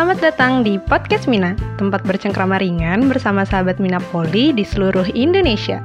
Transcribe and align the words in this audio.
Selamat 0.00 0.32
datang 0.32 0.64
di 0.64 0.80
Podcast 0.80 1.28
Mina, 1.28 1.52
tempat 1.76 2.00
bercengkrama 2.08 2.56
ringan 2.56 3.12
bersama 3.12 3.44
sahabat 3.44 3.76
Mina 3.76 4.00
Poli 4.00 4.48
di 4.48 4.64
seluruh 4.64 5.04
Indonesia. 5.12 5.84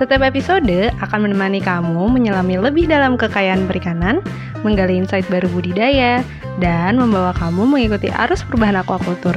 Setiap 0.00 0.24
episode 0.24 0.88
akan 1.04 1.28
menemani 1.28 1.60
kamu 1.60 2.08
menyelami 2.08 2.56
lebih 2.56 2.88
dalam 2.88 3.20
kekayaan 3.20 3.68
perikanan, 3.68 4.24
menggali 4.64 4.96
insight 4.96 5.28
baru 5.28 5.52
budidaya, 5.52 6.24
dan 6.64 6.96
membawa 6.96 7.36
kamu 7.36 7.68
mengikuti 7.68 8.08
arus 8.24 8.40
perubahan 8.40 8.80
aquaculture. 8.80 9.36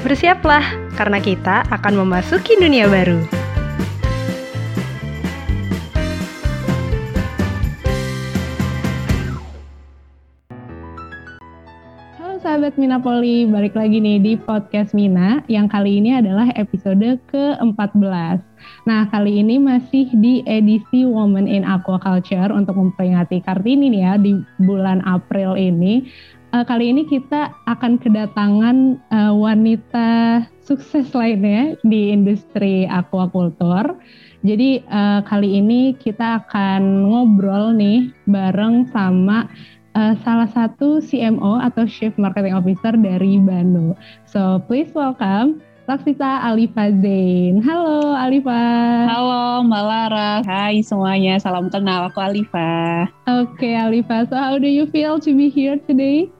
Bersiaplah, 0.00 0.64
karena 0.96 1.20
kita 1.20 1.68
akan 1.68 2.08
memasuki 2.08 2.56
dunia 2.56 2.88
baru. 2.88 3.41
Sahabat 12.52 12.76
Minapoli, 12.76 13.48
balik 13.48 13.72
lagi 13.72 13.96
nih 13.96 14.20
di 14.20 14.36
podcast 14.36 14.92
Mina 14.92 15.40
yang 15.48 15.72
kali 15.72 16.04
ini 16.04 16.20
adalah 16.20 16.52
episode 16.52 17.16
ke-14. 17.32 18.44
Nah, 18.84 19.08
kali 19.08 19.40
ini 19.40 19.56
masih 19.56 20.12
di 20.20 20.44
edisi 20.44 21.08
Women 21.08 21.48
in 21.48 21.64
Aquaculture 21.64 22.52
untuk 22.52 22.76
memperingati 22.76 23.40
Kartini 23.40 23.88
nih 23.88 24.02
ya 24.04 24.14
di 24.20 24.36
bulan 24.68 25.00
April 25.08 25.56
ini. 25.56 26.04
Uh, 26.52 26.60
kali 26.60 26.92
ini 26.92 27.08
kita 27.08 27.56
akan 27.64 27.96
kedatangan 27.96 29.00
uh, 29.08 29.32
wanita 29.32 30.44
sukses 30.60 31.08
lainnya 31.16 31.80
di 31.88 32.12
industri 32.12 32.84
aquaculture. 32.84 33.96
Jadi 34.44 34.84
uh, 34.92 35.24
kali 35.24 35.56
ini 35.56 35.96
kita 35.96 36.44
akan 36.44 37.08
ngobrol 37.08 37.72
nih 37.72 38.12
bareng 38.28 38.92
sama 38.92 39.48
uh, 39.96 40.14
salah 40.24 40.48
satu 40.50 41.00
CMO 41.00 41.60
atau 41.60 41.84
Chief 41.88 42.12
Marketing 42.16 42.56
Officer 42.56 42.96
dari 42.96 43.38
Banu. 43.40 43.96
So 44.28 44.60
please 44.66 44.92
welcome 44.92 45.60
Laksita 45.90 46.46
Alifa 46.46 46.94
Zain. 47.02 47.58
Halo 47.58 48.14
Alifa. 48.14 48.62
Halo 49.10 49.66
Mbak 49.66 49.82
Lara. 49.82 50.32
Hai 50.46 50.78
semuanya, 50.78 51.42
salam 51.42 51.66
kenal. 51.74 52.06
Aku 52.06 52.22
Alifa. 52.22 53.10
Oke 53.26 53.66
okay, 53.66 53.74
Alifa, 53.74 54.22
so 54.30 54.38
how 54.38 54.62
do 54.62 54.70
you 54.70 54.86
feel 54.86 55.18
to 55.18 55.34
be 55.34 55.50
here 55.50 55.76
today? 55.90 56.30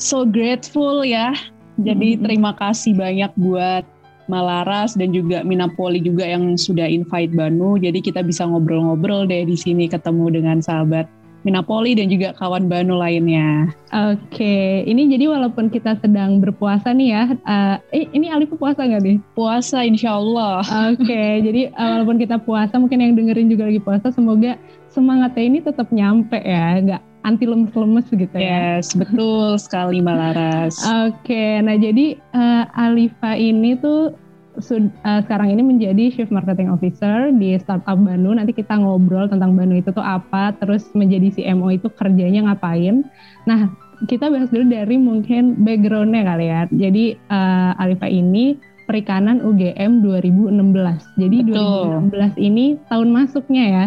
So 0.00 0.24
grateful 0.24 1.04
ya. 1.04 1.36
Jadi 1.76 2.16
mm 2.16 2.18
-hmm. 2.18 2.24
terima 2.24 2.52
kasih 2.56 2.96
banyak 2.96 3.32
buat 3.36 3.84
Malaras 4.26 4.98
dan 4.98 5.14
juga 5.14 5.46
Minapoli 5.46 6.02
juga 6.02 6.26
yang 6.26 6.58
sudah 6.58 6.88
invite 6.88 7.30
Banu. 7.36 7.78
Jadi 7.78 8.02
kita 8.02 8.24
bisa 8.24 8.48
ngobrol-ngobrol 8.48 9.28
deh 9.28 9.46
di 9.46 9.54
sini 9.54 9.86
ketemu 9.86 10.42
dengan 10.42 10.58
sahabat 10.58 11.06
Minapoli 11.46 11.94
dan 11.94 12.10
juga 12.10 12.34
kawan 12.34 12.66
Banu 12.66 12.98
lainnya. 12.98 13.70
Oke, 13.94 14.18
okay. 14.34 14.82
ini 14.82 15.06
jadi 15.06 15.30
walaupun 15.30 15.70
kita 15.70 15.94
sedang 16.02 16.42
berpuasa 16.42 16.90
nih 16.90 17.14
ya, 17.14 17.24
uh, 17.46 17.78
eh 17.94 18.10
ini 18.10 18.26
Alif 18.34 18.50
puasa 18.58 18.82
nggak 18.82 19.02
nih? 19.06 19.16
Puasa 19.38 19.86
insya 19.86 20.18
Allah. 20.18 20.66
Oke, 20.90 21.06
okay. 21.06 21.38
jadi 21.46 21.70
uh, 21.70 22.02
walaupun 22.02 22.18
kita 22.18 22.42
puasa, 22.42 22.82
mungkin 22.82 22.98
yang 22.98 23.14
dengerin 23.14 23.46
juga 23.46 23.70
lagi 23.70 23.78
puasa, 23.78 24.10
semoga 24.10 24.58
semangatnya 24.90 25.44
ini 25.46 25.58
tetap 25.62 25.86
nyampe 25.94 26.42
ya, 26.42 26.82
nggak 26.82 27.02
anti 27.22 27.46
lemes-lemes 27.46 28.06
gitu 28.10 28.34
ya. 28.34 28.82
Yes, 28.82 28.94
betul 28.98 29.54
sekali 29.62 30.02
Mbak 30.02 30.16
Laras. 30.18 30.82
Oke, 30.82 31.30
okay, 31.30 31.50
nah 31.62 31.78
jadi 31.78 32.18
uh, 32.34 32.66
Alifa 32.74 33.38
ini 33.38 33.78
tuh 33.78 34.25
sud, 34.58 34.88
uh, 35.04 35.20
sekarang 35.24 35.52
ini 35.52 35.62
menjadi 35.62 36.04
Chief 36.12 36.30
Marketing 36.32 36.72
Officer 36.72 37.32
di 37.34 37.56
startup 37.60 37.98
Banu. 37.98 38.36
Nanti 38.36 38.56
kita 38.56 38.76
ngobrol 38.76 39.28
tentang 39.28 39.56
Banu 39.56 39.76
itu 39.76 39.92
tuh 39.92 40.04
apa, 40.04 40.56
terus 40.60 40.88
menjadi 40.92 41.32
CMO 41.32 41.72
itu 41.72 41.88
kerjanya 41.92 42.52
ngapain. 42.52 43.04
Nah, 43.44 43.72
kita 44.04 44.28
bahas 44.28 44.52
dulu 44.52 44.68
dari 44.68 44.96
mungkin 45.00 45.64
backgroundnya 45.64 46.22
kali 46.24 46.46
ya. 46.52 46.62
Jadi 46.68 47.04
uh, 47.32 47.72
Alifa 47.80 48.08
ini 48.08 48.60
perikanan 48.84 49.42
UGM 49.42 50.04
2016. 50.04 51.20
Jadi 51.20 51.36
Betul. 51.42 52.12
2016 52.12 52.36
ini 52.38 52.76
tahun 52.92 53.08
masuknya 53.10 53.64
ya? 53.64 53.84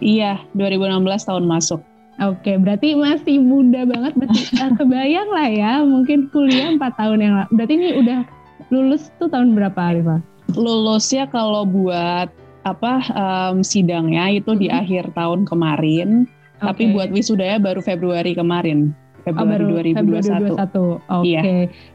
Iya, 0.00 0.32
2016 0.56 1.28
tahun 1.28 1.44
masuk. 1.44 1.80
Oke, 2.20 2.60
berarti 2.60 2.92
masih 2.92 3.40
muda 3.40 3.88
banget, 3.88 4.12
masih 4.20 4.44
uh, 4.60 4.72
kebayang 4.76 5.28
lah 5.32 5.48
ya, 5.48 5.72
mungkin 5.80 6.28
kuliah 6.28 6.68
4 6.76 7.00
tahun 7.00 7.18
yang 7.24 7.32
lalu. 7.40 7.50
Berarti 7.56 7.72
ini 7.80 7.88
udah 7.96 8.20
lulus 8.70 9.10
tuh 9.18 9.28
tahun 9.30 9.54
berapa 9.54 9.78
Alifa? 9.78 10.18
Lulusnya 10.54 11.30
kalau 11.30 11.62
buat 11.66 12.30
apa 12.66 12.92
um, 13.14 13.62
sidangnya 13.64 14.30
itu 14.30 14.52
di 14.58 14.66
mm-hmm. 14.68 14.80
akhir 14.82 15.04
tahun 15.14 15.46
kemarin, 15.46 16.26
okay. 16.58 16.64
tapi 16.64 16.82
buat 16.94 17.08
wisudanya 17.14 17.58
baru 17.62 17.80
Februari 17.82 18.34
kemarin. 18.34 18.94
Februari 19.22 19.44
oh, 19.44 19.50
baru 19.50 19.64
2021. 19.84 19.96
Februari 19.96 20.28
2021. 20.28 20.50
Oke. 20.50 21.00
Okay. 21.06 21.28
Iya. 21.30 21.42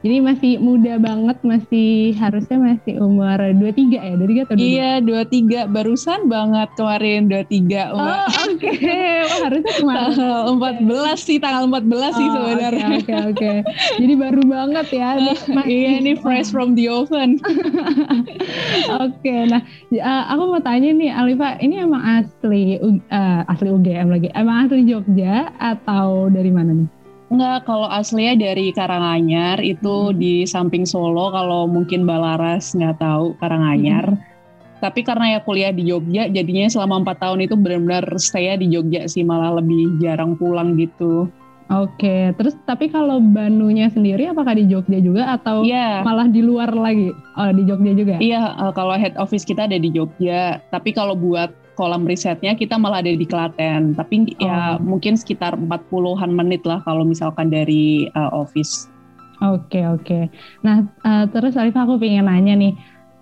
Jadi 0.06 0.18
masih 0.22 0.54
muda 0.62 0.94
banget, 1.02 1.38
masih 1.42 1.92
harusnya 2.18 2.58
masih 2.62 2.94
umur 3.02 3.38
23 3.40 3.98
ya? 3.98 4.14
23 4.16 4.46
atau 4.46 4.56
22? 4.56 4.62
Iya, 4.62 4.92
23. 5.04 5.74
Barusan 5.74 6.20
banget 6.30 6.70
kemarin 6.78 7.20
23 7.28 7.96
umur. 7.96 8.16
Oh, 8.16 8.28
oke. 8.50 8.64
Okay. 8.76 9.22
Wah, 9.24 9.40
harusnya 9.48 9.74
kemarin. 9.78 10.04
Tanggal 10.16 11.16
14 11.16 11.28
sih, 11.28 11.38
tanggal 11.38 11.64
14 11.70 11.76
oh, 11.76 12.12
sih 12.12 12.28
sebenarnya. 12.28 12.88
Oke, 12.88 13.02
okay, 13.02 13.16
oke, 13.16 13.36
okay, 13.36 13.58
Jadi 14.02 14.14
baru 14.18 14.42
banget 14.46 14.88
ya. 14.94 15.10
Uh, 15.20 15.66
iya, 15.70 15.90
ini 16.02 16.14
fresh 16.22 16.50
from 16.50 16.74
the 16.74 16.86
oven. 16.90 17.40
oke, 17.40 19.16
okay, 19.22 19.48
nah 19.48 19.62
uh, 20.02 20.24
aku 20.34 20.44
mau 20.56 20.62
tanya 20.62 20.90
nih 20.92 21.12
Alifa, 21.12 21.60
ini 21.62 21.82
emang 21.82 22.04
asli 22.04 22.80
uh, 22.80 23.42
asli 23.50 23.70
UGM 23.70 24.08
lagi. 24.12 24.28
Emang 24.34 24.68
asli 24.68 24.86
Jogja 24.88 25.52
atau 25.58 26.28
dari 26.32 26.52
mana 26.52 26.72
nih? 26.74 26.95
Enggak, 27.26 27.66
kalau 27.66 27.90
aslinya 27.90 28.38
dari 28.38 28.70
Karanganyar 28.70 29.58
itu 29.66 30.14
hmm. 30.14 30.18
di 30.18 30.34
samping 30.46 30.86
Solo. 30.86 31.34
Kalau 31.34 31.66
mungkin 31.66 32.06
Balaras 32.06 32.78
nggak 32.78 33.02
tahu 33.02 33.34
Karanganyar. 33.42 34.14
Hmm. 34.14 34.22
Tapi 34.84 35.02
karena 35.02 35.38
ya 35.38 35.40
kuliah 35.42 35.74
di 35.74 35.90
Jogja, 35.90 36.30
jadinya 36.30 36.70
selama 36.70 37.02
empat 37.02 37.18
tahun 37.18 37.50
itu 37.50 37.58
benar-benar 37.58 38.06
stay 38.22 38.54
di 38.60 38.70
Jogja 38.70 39.10
sih, 39.10 39.26
malah 39.26 39.58
lebih 39.58 39.98
jarang 39.98 40.38
pulang 40.38 40.78
gitu. 40.78 41.26
Oke, 41.66 42.30
terus 42.38 42.54
tapi 42.70 42.94
kalau 42.94 43.18
Banunya 43.18 43.90
sendiri 43.90 44.30
apakah 44.30 44.54
di 44.54 44.70
Jogja 44.70 45.02
juga 45.02 45.34
atau 45.34 45.66
yeah. 45.66 46.06
malah 46.06 46.30
di 46.30 46.46
luar 46.46 46.70
lagi? 46.70 47.10
Oh, 47.34 47.50
di 47.50 47.66
Jogja 47.66 47.92
juga? 47.98 48.16
Iya, 48.22 48.54
uh, 48.62 48.70
kalau 48.70 48.94
head 48.94 49.18
office 49.18 49.42
kita 49.42 49.66
ada 49.66 49.82
di 49.82 49.90
Jogja. 49.90 50.62
Tapi 50.70 50.94
kalau 50.94 51.18
buat 51.18 51.50
kolam 51.76 52.08
risetnya 52.08 52.56
kita 52.56 52.80
malah 52.80 53.04
ada 53.04 53.12
di 53.12 53.28
Klaten. 53.28 53.94
Tapi 53.94 54.36
ya 54.40 54.42
oh. 54.42 54.48
ya 54.48 54.60
mungkin 54.82 55.20
sekitar 55.20 55.60
40-an 55.60 56.32
menit 56.32 56.64
lah 56.64 56.82
kalau 56.88 57.04
misalkan 57.04 57.52
dari 57.52 58.10
uh, 58.16 58.32
office. 58.32 58.88
Oke, 59.44 59.84
okay, 59.84 59.84
oke. 59.84 60.04
Okay. 60.04 60.24
Nah, 60.64 60.88
uh, 61.04 61.28
terus 61.28 61.60
Arif 61.60 61.76
aku 61.76 62.00
pengen 62.00 62.32
nanya 62.32 62.56
nih. 62.56 62.74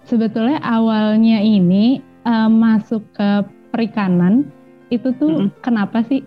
Sebetulnya 0.05 0.61
awalnya 0.61 1.41
ini 1.41 1.99
uh, 2.29 2.51
masuk 2.51 3.01
ke 3.17 3.43
perikanan 3.73 4.47
itu 4.93 5.09
tuh 5.17 5.31
mm 5.31 5.39
-hmm. 5.49 5.59
kenapa 5.65 6.05
sih 6.05 6.21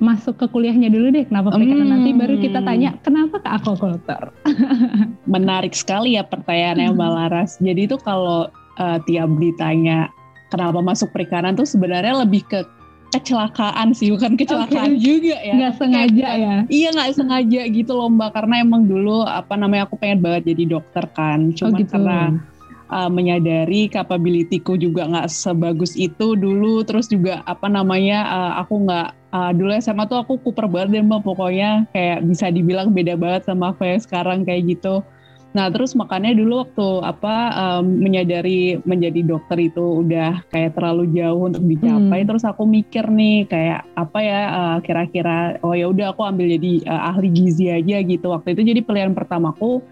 masuk 0.00 0.40
ke 0.40 0.46
kuliahnya 0.48 0.88
dulu 0.88 1.12
deh 1.12 1.28
kenapa 1.28 1.52
perikanan 1.52 1.92
nanti 1.92 2.16
baru 2.16 2.40
kita 2.40 2.64
tanya 2.64 2.96
kenapa 3.04 3.36
ke 3.36 3.48
aquaculture 3.52 4.32
menarik 5.36 5.76
sekali 5.76 6.16
ya 6.16 6.24
pertanyaannya 6.24 6.96
Mbak 6.96 7.10
Laras 7.12 7.60
jadi 7.60 7.84
itu 7.84 8.00
kalau 8.00 8.48
uh, 8.80 8.98
tiap 9.04 9.28
ditanya 9.36 10.08
kenapa 10.50 10.82
masuk 10.82 11.14
perikanan 11.14 11.54
tuh 11.54 11.64
sebenarnya 11.64 12.26
lebih 12.26 12.44
ke 12.44 12.66
kecelakaan 13.10 13.90
sih 13.90 14.14
bukan 14.14 14.38
kecelakaan 14.38 14.94
okay. 14.96 15.02
juga 15.02 15.36
ya. 15.42 15.54
Nggak 15.58 15.74
sengaja 15.82 16.28
ya. 16.38 16.54
Iya 16.70 16.88
nggak 16.94 17.10
sengaja 17.18 17.62
gitu 17.66 17.92
loh 17.94 18.08
mbak. 18.10 18.30
Karena 18.34 18.62
emang 18.62 18.86
dulu 18.86 19.26
apa 19.26 19.58
namanya 19.58 19.90
aku 19.90 19.98
pengen 19.98 20.22
banget 20.22 20.54
jadi 20.54 20.78
dokter 20.78 21.04
kan. 21.10 21.50
Cuma 21.58 21.74
oh, 21.74 21.78
gitu. 21.78 21.90
karena 21.90 22.38
uh, 22.86 23.10
menyadari 23.10 23.90
capabilityku 23.90 24.78
juga 24.78 25.10
nggak 25.10 25.26
sebagus 25.26 25.98
itu 25.98 26.38
dulu. 26.38 26.86
Terus 26.86 27.10
juga 27.10 27.42
apa 27.50 27.66
namanya 27.66 28.30
uh, 28.30 28.52
aku 28.62 28.86
nggak 28.86 29.08
uh, 29.34 29.50
dulu 29.58 29.70
SMA 29.82 30.06
tuh 30.06 30.18
aku 30.22 30.38
kuper 30.46 30.70
banget 30.70 31.02
deh 31.02 31.02
mbak. 31.02 31.26
Pokoknya 31.26 31.90
kayak 31.90 32.22
bisa 32.30 32.46
dibilang 32.54 32.94
beda 32.94 33.18
banget 33.18 33.50
sama 33.50 33.74
aku 33.74 33.90
yang 33.90 33.98
sekarang 33.98 34.46
kayak 34.46 34.70
gitu 34.70 35.02
Nah 35.50 35.66
terus 35.66 35.98
makanya 35.98 36.30
dulu 36.30 36.62
waktu 36.62 36.88
apa 37.02 37.34
um, 37.58 37.98
menyadari 37.98 38.78
menjadi 38.86 39.26
dokter 39.26 39.58
itu 39.58 40.06
udah 40.06 40.46
kayak 40.54 40.78
terlalu 40.78 41.10
jauh 41.10 41.50
untuk 41.50 41.66
dicapai. 41.66 42.22
Hmm. 42.22 42.28
Terus 42.30 42.44
aku 42.46 42.62
mikir 42.70 43.10
nih 43.10 43.50
kayak 43.50 43.82
apa 43.98 44.18
ya 44.22 44.40
uh, 44.46 44.76
kira-kira 44.78 45.58
oh 45.66 45.74
ya 45.74 45.90
udah 45.90 46.14
aku 46.14 46.22
ambil 46.22 46.46
jadi 46.54 46.86
uh, 46.86 47.10
ahli 47.10 47.34
gizi 47.34 47.66
aja 47.66 47.98
gitu. 48.06 48.30
Waktu 48.30 48.54
itu 48.54 48.62
jadi 48.70 48.80
pilihan 48.86 49.10
pertamaku 49.10 49.82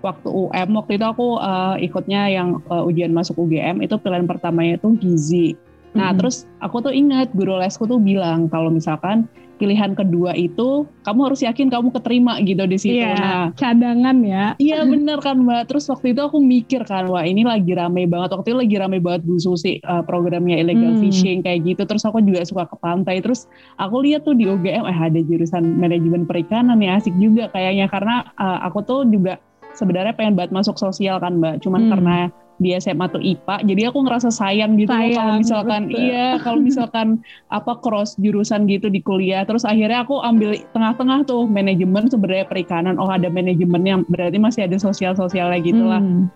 waktu 0.00 0.28
UM 0.28 0.68
waktu 0.76 0.92
itu 0.96 1.06
aku 1.06 1.36
uh, 1.40 1.76
ikutnya 1.80 2.28
yang 2.32 2.60
uh, 2.68 2.84
ujian 2.84 3.12
masuk 3.12 3.36
UGM 3.40 3.84
itu 3.84 3.96
pilihan 4.00 4.28
pertamanya 4.28 4.76
itu 4.80 4.96
gizi. 5.00 5.56
Nah, 5.90 5.94
mm 5.94 6.00
-hmm. 6.14 6.18
terus 6.22 6.36
aku 6.62 6.76
tuh 6.84 6.94
ingat 6.94 7.34
guru 7.34 7.58
lesku 7.58 7.86
tuh 7.86 7.98
bilang 7.98 8.46
kalau 8.46 8.70
misalkan 8.70 9.26
pilihan 9.60 9.92
kedua 9.92 10.32
itu 10.32 10.88
kamu 11.04 11.28
harus 11.28 11.44
yakin 11.44 11.68
kamu 11.68 11.92
keterima 11.92 12.40
gitu 12.40 12.64
di 12.64 12.78
situ. 12.80 13.04
Iya, 13.04 13.12
nah, 13.12 13.46
cadangan 13.52 14.16
ya. 14.24 14.56
Iya 14.56 14.88
bener 14.88 15.20
kan 15.20 15.44
Mbak. 15.44 15.68
Terus 15.68 15.84
waktu 15.92 16.16
itu 16.16 16.20
aku 16.24 16.40
mikir 16.40 16.80
kan, 16.88 17.12
wah 17.12 17.20
ini 17.20 17.44
lagi 17.44 17.76
rame 17.76 18.08
banget. 18.08 18.32
Waktu 18.32 18.56
itu 18.56 18.58
lagi 18.64 18.76
rame 18.80 18.98
banget 19.04 19.20
Bu 19.28 19.36
Susi 19.36 19.76
uh, 19.84 20.00
programnya 20.00 20.56
illegal 20.56 20.96
hmm. 20.96 21.04
fishing 21.04 21.44
kayak 21.44 21.68
gitu. 21.68 21.84
Terus 21.84 22.08
aku 22.08 22.24
juga 22.24 22.40
suka 22.48 22.64
ke 22.64 22.76
pantai. 22.80 23.20
Terus 23.20 23.44
aku 23.76 24.00
lihat 24.00 24.24
tuh 24.24 24.32
di 24.32 24.48
UGM 24.48 24.88
eh 24.88 24.96
ada 24.96 25.20
jurusan 25.20 25.76
manajemen 25.76 26.24
perikanan 26.24 26.80
ya 26.80 26.96
asik 26.96 27.12
juga 27.20 27.52
kayaknya 27.52 27.92
karena 27.92 28.32
uh, 28.40 28.64
aku 28.64 28.80
tuh 28.88 29.04
juga 29.04 29.36
sebenarnya 29.76 30.16
pengen 30.16 30.40
banget 30.40 30.56
masuk 30.56 30.80
sosial 30.80 31.20
kan 31.20 31.36
Mbak. 31.36 31.60
Cuman 31.60 31.84
hmm. 31.84 31.90
karena 31.92 32.16
di 32.60 32.76
SMA 32.76 33.08
tuh 33.08 33.24
IPA 33.24 33.56
jadi 33.64 33.82
aku 33.88 33.98
ngerasa 34.04 34.28
sayang 34.28 34.76
gitu 34.76 34.92
sayang, 34.92 35.16
kalau 35.16 35.34
misalkan 35.40 35.82
betul. 35.88 36.00
iya 36.04 36.28
kalau 36.38 36.60
misalkan 36.60 37.08
apa 37.58 37.72
cross 37.80 38.14
jurusan 38.20 38.68
gitu 38.68 38.92
di 38.92 39.00
kuliah. 39.00 39.42
Terus 39.48 39.64
akhirnya 39.64 40.04
aku 40.04 40.20
ambil 40.20 40.56
tengah-tengah 40.74 41.24
tuh 41.26 41.48
manajemen 41.48 42.06
sebenarnya 42.06 42.46
perikanan. 42.46 43.00
Oh 43.00 43.08
ada 43.08 43.26
manajemen 43.32 43.82
yang 43.82 44.00
berarti 44.06 44.38
masih 44.38 44.68
ada 44.68 44.76
sosial 44.76 45.16
sosialnya 45.16 45.58
gitu 45.62 45.84
lah. 45.84 46.00
Hmm 46.00 46.28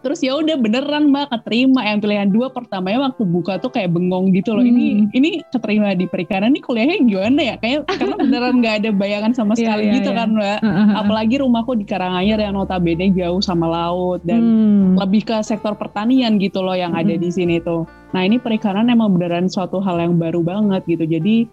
terus 0.00 0.20
ya 0.20 0.36
udah 0.36 0.56
beneran 0.60 1.08
mbak 1.10 1.32
keterima 1.32 1.80
yang 1.84 1.98
pilihan 2.00 2.28
dua 2.28 2.52
pertamanya 2.52 3.10
waktu 3.10 3.22
buka 3.24 3.58
tuh 3.60 3.70
kayak 3.72 3.92
bengong 3.92 4.32
gitu 4.32 4.56
loh 4.56 4.64
hmm. 4.64 4.72
ini 4.72 4.86
ini 5.16 5.30
keterima 5.52 5.92
di 5.96 6.06
perikanan 6.08 6.52
ini 6.52 6.60
kuliahnya 6.62 6.96
gimana 7.04 7.40
ya 7.42 7.56
kayak 7.60 7.88
karena 7.88 8.16
beneran 8.24 8.54
nggak 8.60 8.74
ada 8.84 8.90
bayangan 8.92 9.32
sama 9.32 9.52
iya, 9.54 9.58
sekali 9.60 9.82
yeah, 9.82 9.90
yeah, 9.90 9.96
gitu 9.98 10.10
yeah. 10.12 10.18
kan 10.18 10.28
mbak 10.36 10.58
apalagi 10.96 11.34
rumahku 11.40 11.72
di 11.76 11.84
Karanganyar 11.86 12.38
yang 12.42 12.54
notabene 12.56 13.06
jauh 13.14 13.40
sama 13.40 13.66
laut 13.68 14.20
dan 14.24 14.40
hmm. 14.40 15.00
lebih 15.00 15.22
ke 15.26 15.36
sektor 15.44 15.74
pertanian 15.74 16.36
gitu 16.40 16.60
loh 16.60 16.76
yang 16.76 16.92
hmm. 16.94 17.02
ada 17.04 17.14
di 17.16 17.30
sini 17.32 17.60
tuh 17.60 17.84
nah 18.14 18.22
ini 18.24 18.40
perikanan 18.40 18.88
emang 18.88 19.12
beneran 19.16 19.50
suatu 19.50 19.82
hal 19.82 20.00
yang 20.00 20.16
baru 20.16 20.40
banget 20.40 20.82
gitu 20.88 21.04
jadi 21.04 21.48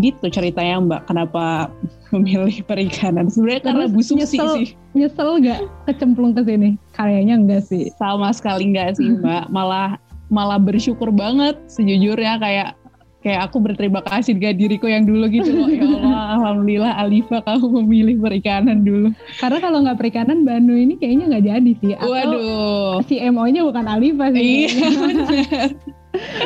gitu 0.00 0.26
ceritanya 0.30 0.76
Mbak. 0.82 1.00
Kenapa 1.10 1.44
memilih 2.14 2.62
perikanan? 2.64 3.28
Sebenarnya 3.28 3.62
karena 3.64 3.84
Bu 3.90 4.00
Susi 4.00 4.38
nyesel, 4.38 4.52
sih. 4.62 4.68
nyesel 4.96 5.30
gak 5.44 5.60
kecemplung 5.90 6.32
ke 6.32 6.42
sini? 6.46 6.78
Kayaknya 6.94 7.34
enggak 7.38 7.62
sih? 7.66 7.90
Sama 8.00 8.32
sekali 8.32 8.72
enggak 8.72 8.96
sih 8.96 9.08
Mbak. 9.18 9.52
Malah 9.52 10.00
malah 10.28 10.60
bersyukur 10.60 11.12
banget 11.12 11.58
sejujurnya. 11.68 12.40
Kayak 12.40 12.78
kayak 13.18 13.50
aku 13.50 13.58
berterima 13.58 13.98
kasih 14.06 14.38
dengan 14.38 14.54
diriku 14.56 14.86
yang 14.86 15.04
dulu 15.04 15.26
gitu 15.28 15.50
loh. 15.50 15.68
Ya 15.68 15.84
Allah 16.00 16.24
alhamdulillah 16.38 16.92
Alifa 16.96 17.42
kamu 17.42 17.66
memilih 17.82 18.16
perikanan 18.22 18.86
dulu. 18.86 19.10
Karena 19.42 19.58
kalau 19.58 19.78
nggak 19.84 19.98
perikanan 19.98 20.46
Banu 20.46 20.74
ini 20.78 20.94
kayaknya 20.96 21.24
nggak 21.36 21.44
jadi 21.44 21.72
sih. 21.82 21.92
Atau 21.98 22.14
waduh. 22.14 23.02
Si 23.04 23.18
MO-nya 23.18 23.66
bukan 23.66 23.84
Alifa 23.84 24.30
sih. 24.32 24.70
Iya 24.70 24.70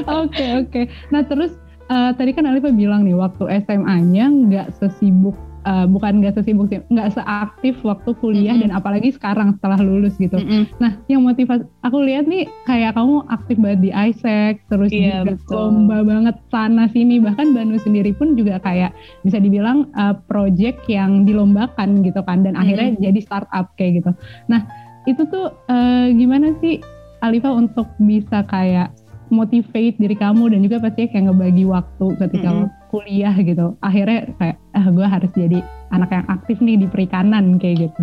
oke 0.27 0.47
oke. 0.65 0.83
Nah 1.15 1.23
terus 1.29 1.53
uh, 1.93 2.11
tadi 2.17 2.33
kan 2.33 2.49
Alifa 2.49 2.73
bilang 2.73 3.05
nih 3.05 3.15
waktu 3.15 3.45
SMA-nya 3.69 4.33
nggak 4.33 4.69
sesibuk 4.81 5.37
uh, 5.69 5.87
bukan 5.87 6.25
nggak 6.25 6.41
sesibuk 6.41 6.67
sih 6.73 6.81
nggak 6.89 7.13
seaktif 7.15 7.77
waktu 7.85 8.17
kuliah 8.19 8.57
mm 8.57 8.65
-hmm. 8.65 8.73
dan 8.73 8.79
apalagi 8.79 9.09
sekarang 9.13 9.55
setelah 9.59 9.79
lulus 9.79 10.17
gitu. 10.17 10.41
Mm 10.41 10.47
-hmm. 10.49 10.63
Nah 10.81 10.93
yang 11.07 11.23
motivasi 11.23 11.69
aku 11.85 11.99
lihat 12.03 12.25
nih 12.27 12.49
kayak 12.65 12.97
kamu 12.97 13.17
aktif 13.29 13.57
banget 13.61 13.81
di 13.85 13.91
ISEC 13.93 14.55
terus 14.73 14.91
yeah, 14.91 15.23
juga 15.23 15.37
betul. 15.37 15.55
lomba 15.55 15.99
banget 16.03 16.37
sana 16.49 16.85
sini 16.91 17.21
bahkan 17.21 17.53
Banu 17.53 17.77
sendiri 17.79 18.17
pun 18.17 18.35
juga 18.35 18.59
kayak 18.63 18.97
bisa 19.23 19.39
dibilang 19.39 19.93
uh, 19.95 20.17
project 20.27 20.89
yang 20.89 21.29
dilombakan 21.29 22.01
gitu 22.03 22.21
kan 22.25 22.43
dan 22.43 22.57
mm 22.57 22.57
-hmm. 22.57 22.63
akhirnya 22.63 22.91
jadi 23.11 23.21
startup 23.21 23.67
kayak 23.77 24.03
gitu. 24.03 24.11
Nah 24.49 24.65
itu 25.05 25.23
tuh 25.29 25.51
uh, 25.69 26.07
gimana 26.15 26.55
sih 26.63 26.79
Alifa 27.23 27.55
untuk 27.55 27.87
bisa 28.03 28.43
kayak 28.51 28.91
motivate 29.33 29.97
diri 29.97 30.15
kamu 30.15 30.53
dan 30.53 30.61
juga 30.61 30.77
pasti 30.85 31.09
kayak 31.09 31.33
ngebagi 31.33 31.65
waktu 31.65 32.07
ketika 32.21 32.49
mm 32.53 32.59
-hmm. 32.63 32.71
kuliah 32.93 33.35
gitu 33.41 33.67
akhirnya 33.81 34.29
kayak 34.37 34.57
ah 34.77 34.87
gue 34.93 35.07
harus 35.09 35.31
jadi 35.33 35.59
anak 35.91 36.11
yang 36.13 36.27
aktif 36.29 36.57
nih 36.61 36.77
di 36.77 36.87
perikanan 36.87 37.57
kayak 37.57 37.89
gitu 37.89 38.03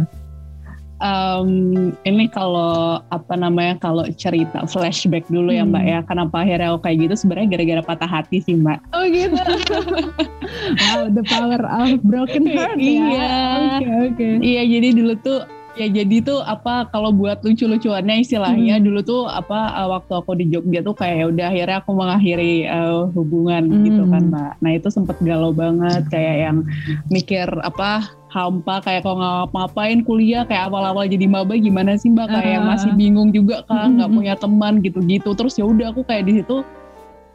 um, 1.00 1.50
ini 2.04 2.26
kalau 2.30 3.00
apa 3.10 3.34
namanya 3.36 3.80
kalau 3.80 4.06
cerita 4.16 4.64
flashback 4.68 5.26
dulu 5.32 5.52
hmm. 5.52 5.60
ya 5.60 5.64
mbak 5.66 5.84
hmm. 5.84 5.92
ya 5.92 6.00
kenapa 6.06 6.36
akhirnya 6.44 6.68
aku 6.76 6.80
kayak 6.86 6.98
gitu 7.08 7.14
sebenarnya 7.26 7.48
gara-gara 7.58 7.82
patah 7.84 8.10
hati 8.10 8.38
sih 8.44 8.56
mbak 8.60 8.80
oh 8.94 9.04
gitu 9.08 9.36
wow 10.84 11.02
the 11.12 11.24
power 11.26 11.62
of 11.64 12.00
broken 12.06 12.46
heart 12.48 12.78
ya 12.78 12.84
iya 12.84 13.00
oke 13.00 13.84
okay, 13.84 13.98
okay. 14.14 14.32
iya 14.44 14.64
jadi 14.68 14.88
dulu 14.96 15.14
tuh 15.24 15.42
ya 15.78 15.88
jadi 15.90 16.26
tuh 16.26 16.42
apa 16.42 16.90
kalau 16.90 17.14
buat 17.14 17.46
lucu-lucuannya 17.46 18.26
istilahnya 18.26 18.80
hmm. 18.80 18.86
dulu 18.86 19.00
tuh 19.06 19.24
apa 19.30 19.76
uh, 19.78 19.88
waktu 19.98 20.14
aku 20.18 20.32
di 20.40 20.46
Jogja 20.50 20.82
tuh 20.82 20.98
kayak 20.98 21.16
ya 21.22 21.26
udah 21.30 21.48
akhirnya 21.54 21.78
aku 21.84 21.92
mengakhiri 21.94 22.54
uh, 22.66 23.06
hubungan 23.14 23.64
hmm. 23.70 23.84
gitu 23.86 24.04
kan 24.10 24.24
mbak 24.34 24.54
nah 24.60 24.72
itu 24.74 24.88
sempet 24.90 25.18
galau 25.22 25.54
banget 25.54 26.04
kayak 26.10 26.36
yang 26.50 26.58
mikir 27.14 27.48
apa 27.62 28.10
hampa 28.30 28.82
kayak 28.86 29.06
kalau 29.06 29.18
nggak 29.22 29.38
ngapain 29.54 30.00
kuliah 30.06 30.44
kayak 30.46 30.70
awal-awal 30.70 31.06
jadi 31.06 31.26
maba 31.26 31.54
gimana 31.58 31.98
sih 31.98 32.14
mbak 32.14 32.30
kayak 32.30 32.62
yang 32.62 32.66
masih 32.66 32.92
bingung 32.98 33.30
juga 33.30 33.62
kan 33.70 33.98
nggak 33.98 34.10
hmm. 34.10 34.18
punya 34.18 34.34
teman 34.38 34.74
gitu-gitu 34.82 35.30
terus 35.38 35.58
ya 35.58 35.66
udah 35.66 35.94
aku 35.94 36.02
kayak 36.06 36.26
di 36.30 36.42
situ 36.42 36.66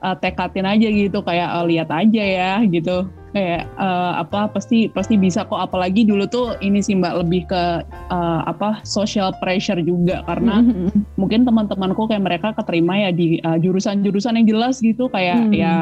uh, 0.04 0.16
tekatin 0.18 0.66
aja 0.66 0.88
gitu 0.90 1.18
kayak 1.22 1.48
uh, 1.48 1.64
lihat 1.66 1.88
aja 1.90 2.22
ya 2.22 2.52
gitu 2.66 3.06
kayak 3.34 3.66
uh, 3.76 4.22
apa 4.22 4.48
pasti 4.54 4.86
pasti 4.88 5.18
bisa 5.18 5.42
kok. 5.44 5.58
Apalagi 5.58 6.06
dulu 6.06 6.24
tuh 6.30 6.54
ini 6.62 6.78
sih 6.78 6.94
mbak 6.94 7.26
lebih 7.26 7.50
ke 7.50 7.82
uh, 8.08 8.40
apa 8.46 8.80
social 8.86 9.34
pressure 9.42 9.82
juga. 9.82 10.22
Karena 10.24 10.62
mm-hmm. 10.62 11.18
mungkin 11.18 11.42
teman-temanku 11.42 12.06
kayak 12.06 12.22
mereka 12.22 12.48
keterima 12.54 12.96
ya 12.96 13.10
di 13.10 13.42
uh, 13.42 13.58
jurusan-jurusan 13.58 14.38
yang 14.38 14.46
jelas 14.46 14.78
gitu. 14.78 15.10
Kayak 15.10 15.50
mm. 15.50 15.52
ya 15.52 15.74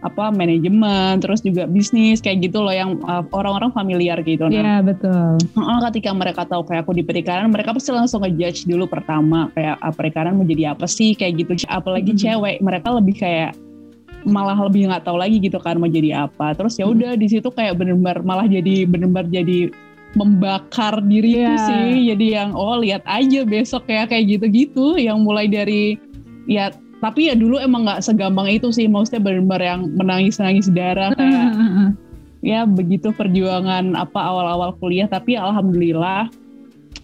apa 0.00 0.32
manajemen 0.32 1.20
terus 1.20 1.44
juga 1.44 1.68
bisnis 1.68 2.24
kayak 2.24 2.48
gitu 2.48 2.64
loh 2.64 2.72
yang 2.72 2.96
uh, 3.04 3.20
orang-orang 3.36 3.68
familiar 3.76 4.16
gitu. 4.24 4.48
Nah 4.48 4.56
yeah, 4.56 4.80
betul. 4.80 5.36
uh, 5.60 5.80
ketika 5.92 6.16
mereka 6.16 6.48
tahu 6.48 6.64
kayak 6.64 6.88
aku 6.88 6.96
di 6.96 7.04
perikanan 7.04 7.52
mereka 7.52 7.76
pasti 7.76 7.92
langsung 7.92 8.24
ngejudge 8.24 8.64
dulu 8.64 8.88
pertama 8.88 9.52
kayak 9.52 9.76
uh, 9.84 9.92
perikanan 9.92 10.40
mau 10.40 10.48
jadi 10.48 10.72
apa 10.72 10.88
sih? 10.88 11.12
Kayak 11.12 11.44
gitu. 11.44 11.68
Apalagi 11.68 12.16
mm-hmm. 12.16 12.24
cewek 12.24 12.56
mereka 12.64 12.88
lebih 12.96 13.14
kayak 13.20 13.52
malah 14.28 14.56
lebih 14.68 14.90
nggak 14.92 15.04
tahu 15.08 15.16
lagi 15.16 15.40
gitu 15.40 15.56
kan 15.60 15.80
mau 15.80 15.88
jadi 15.88 16.28
apa 16.28 16.52
terus 16.52 16.76
ya 16.76 16.84
udah 16.88 17.16
di 17.16 17.26
situ 17.28 17.48
kayak 17.48 17.80
benar-benar 17.80 18.20
malah 18.20 18.44
jadi 18.44 18.84
benar-benar 18.84 19.28
jadi 19.32 19.72
membakar 20.18 20.98
diri 21.06 21.38
yeah. 21.38 21.40
itu 21.40 21.54
iya. 21.54 21.66
sih 21.66 21.90
jadi 22.14 22.26
yang 22.42 22.50
oh 22.52 22.76
lihat 22.82 23.02
aja 23.06 23.40
besok 23.46 23.86
ya 23.86 24.04
kayak 24.04 24.38
gitu-gitu 24.38 24.98
yang 24.98 25.22
mulai 25.22 25.46
dari 25.46 25.96
ya 26.50 26.74
tapi 27.00 27.32
ya 27.32 27.34
dulu 27.38 27.56
emang 27.56 27.88
nggak 27.88 28.04
segampang 28.04 28.50
itu 28.50 28.68
sih 28.74 28.84
maksudnya 28.90 29.24
benar-benar 29.24 29.62
yang 29.62 29.80
menangis-nangis 29.96 30.68
darah 30.68 31.14
kayak 31.16 31.48
ya 32.50 32.64
begitu 32.68 33.12
perjuangan 33.14 33.96
apa 33.96 34.20
awal-awal 34.20 34.76
kuliah 34.80 35.08
tapi 35.08 35.36
alhamdulillah 35.36 36.28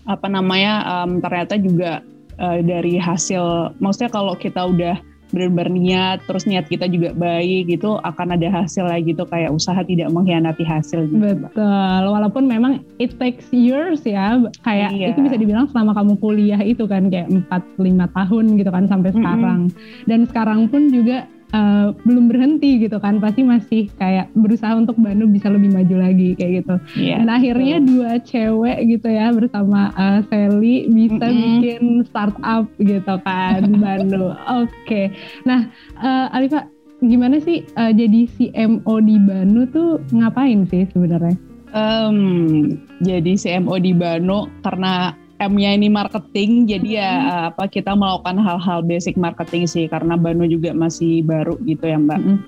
apa 0.07 0.27
namanya 0.29 0.85
um, 0.85 1.19
ternyata 1.23 1.57
juga 1.57 2.05
uh, 2.37 2.61
dari 2.61 3.01
hasil 3.01 3.77
maksudnya 3.81 4.11
kalau 4.13 4.35
kita 4.37 4.69
udah 4.69 4.97
benar-benar 5.35 5.69
niat 5.75 6.19
terus 6.27 6.47
niat 6.47 6.71
kita 6.71 6.87
juga 6.87 7.11
baik 7.11 7.67
gitu 7.67 7.99
akan 8.03 8.39
ada 8.39 8.63
hasil 8.63 8.87
lagi 8.87 9.11
gitu 9.11 9.27
kayak 9.27 9.51
usaha 9.55 9.79
tidak 9.83 10.11
mengkhianati 10.11 10.63
hasil 10.63 11.07
gitu 11.11 11.47
betul 11.47 12.03
walaupun 12.11 12.47
memang 12.47 12.83
it 13.03 13.15
takes 13.19 13.47
years 13.51 14.03
ya 14.07 14.39
kayak 14.63 14.95
iya. 14.95 15.11
itu 15.15 15.23
bisa 15.23 15.39
dibilang 15.39 15.67
selama 15.71 15.95
kamu 15.95 16.15
kuliah 16.19 16.61
itu 16.63 16.87
kan 16.87 17.11
kayak 17.11 17.31
4 17.31 17.79
5 17.79 18.17
tahun 18.19 18.45
gitu 18.59 18.71
kan 18.71 18.85
sampai 18.87 19.11
sekarang 19.15 19.61
mm 19.67 19.73
-hmm. 19.75 20.07
dan 20.11 20.21
sekarang 20.31 20.61
pun 20.71 20.91
juga 20.91 21.27
uh, 21.53 21.95
belum 22.03 22.33
berhenti 22.33 22.83
gitu 22.83 22.97
kan 22.99 23.19
pasti 23.21 23.43
masih 23.47 23.93
kayak 24.01 24.33
berusaha 24.35 24.75
untuk 24.75 24.97
Banu 24.99 25.29
bisa 25.31 25.53
lebih 25.53 25.71
maju 25.75 25.97
lagi 26.03 26.35
kayak 26.35 26.65
gitu 26.65 26.75
yeah, 26.99 27.23
dan 27.23 27.29
akhirnya 27.31 27.77
betul. 27.83 27.89
dua 27.93 28.13
cewek 28.25 28.79
gitu 28.87 29.09
ya 29.11 29.27
bersama 29.31 29.93
uh, 29.95 30.21
Sally 30.31 30.89
bisa 30.91 31.27
mm 31.27 31.35
-hmm. 31.35 31.43
bikin 31.43 31.83
startup 32.09 32.65
gitu 32.81 33.15
kan 33.23 33.61
Banu 33.83 34.33
oke 34.33 34.71
okay. 34.87 35.13
nah 35.45 35.69
uh, 36.01 36.33
Alifa 36.33 36.67
gimana 37.05 37.37
sih 37.43 37.61
uh, 37.77 37.93
jadi 37.93 38.25
CMO 38.25 38.95
di 39.05 39.17
Banu 39.21 39.69
tuh 39.69 40.01
ngapain 40.13 40.65
sih 40.69 40.89
sebenarnya? 40.97 41.37
Um, 41.77 42.73
jadi 43.05 43.37
CMO 43.37 43.77
di 43.77 43.93
Banu 43.93 44.49
karena 44.65 45.13
M-nya 45.37 45.77
ini 45.77 45.93
marketing, 45.93 46.65
jadi 46.65 46.89
ya 46.89 47.13
hmm. 47.13 47.49
apa 47.53 47.65
kita 47.69 47.93
melakukan 47.93 48.41
hal-hal 48.41 48.81
basic 48.81 49.21
marketing 49.21 49.69
sih 49.69 49.85
karena 49.85 50.17
Banu 50.17 50.49
juga 50.49 50.73
masih 50.73 51.21
baru 51.21 51.61
gitu 51.69 51.85
ya 51.85 52.01
Mbak. 52.01 52.21
Hmm. 52.25 52.39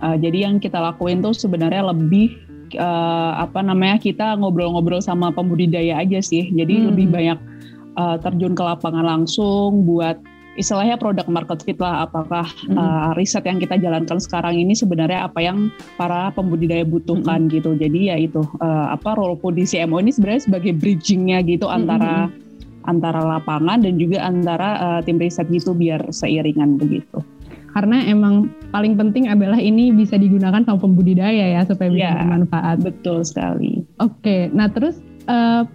Uh, 0.00 0.16
jadi 0.16 0.48
yang 0.48 0.56
kita 0.56 0.80
lakuin 0.80 1.20
tuh 1.20 1.36
sebenarnya 1.36 1.92
lebih 1.92 2.40
uh, 2.80 3.36
apa 3.36 3.60
namanya 3.60 4.00
kita 4.00 4.32
ngobrol-ngobrol 4.40 5.04
sama 5.04 5.28
pembudidaya 5.28 6.00
aja 6.00 6.24
sih. 6.24 6.48
Jadi 6.48 6.72
hmm. 6.80 6.84
lebih 6.88 7.06
banyak 7.12 7.38
uh, 8.00 8.16
terjun 8.16 8.56
ke 8.56 8.62
lapangan 8.64 9.04
langsung 9.04 9.84
buat 9.84 10.16
istilahnya 10.58 10.98
produk 10.98 11.24
market 11.30 11.62
fit 11.62 11.78
lah 11.78 12.10
apakah 12.10 12.44
hmm. 12.66 12.74
uh, 12.74 13.10
riset 13.14 13.46
yang 13.46 13.62
kita 13.62 13.78
jalankan 13.78 14.18
sekarang 14.18 14.58
ini 14.58 14.74
sebenarnya 14.74 15.30
apa 15.30 15.38
yang 15.38 15.70
para 15.94 16.34
pembudidaya 16.34 16.82
butuhkan 16.82 17.46
hmm. 17.46 17.50
gitu 17.54 17.70
jadi 17.78 18.00
ya 18.12 18.16
itu 18.18 18.42
uh, 18.58 18.90
apa 18.90 19.14
role 19.14 19.38
di 19.54 19.62
CMO 19.64 20.02
ini 20.02 20.10
sebenarnya 20.10 20.42
sebagai 20.50 20.74
bridgingnya 20.74 21.46
gitu 21.46 21.70
hmm. 21.70 21.76
antara 21.78 22.14
antara 22.90 23.20
lapangan 23.22 23.86
dan 23.86 23.94
juga 24.00 24.26
antara 24.26 24.68
uh, 24.82 25.00
tim 25.06 25.22
riset 25.22 25.46
gitu 25.48 25.72
biar 25.72 26.10
seiringan 26.10 26.76
begitu. 26.76 27.22
karena 27.68 28.00
emang 28.10 28.48
paling 28.72 28.96
penting 28.98 29.28
adalah 29.28 29.60
ini 29.60 29.92
bisa 29.92 30.16
digunakan 30.18 30.64
sama 30.64 30.82
pembudidaya 30.82 31.52
ya 31.52 31.62
supaya 31.68 31.92
bisa 31.92 32.10
ya, 32.10 32.16
bermanfaat. 32.16 32.76
Betul 32.80 33.22
sekali. 33.22 33.84
Oke, 34.02 34.50
nah 34.50 34.66
terus 34.72 34.98
uh, 35.28 35.68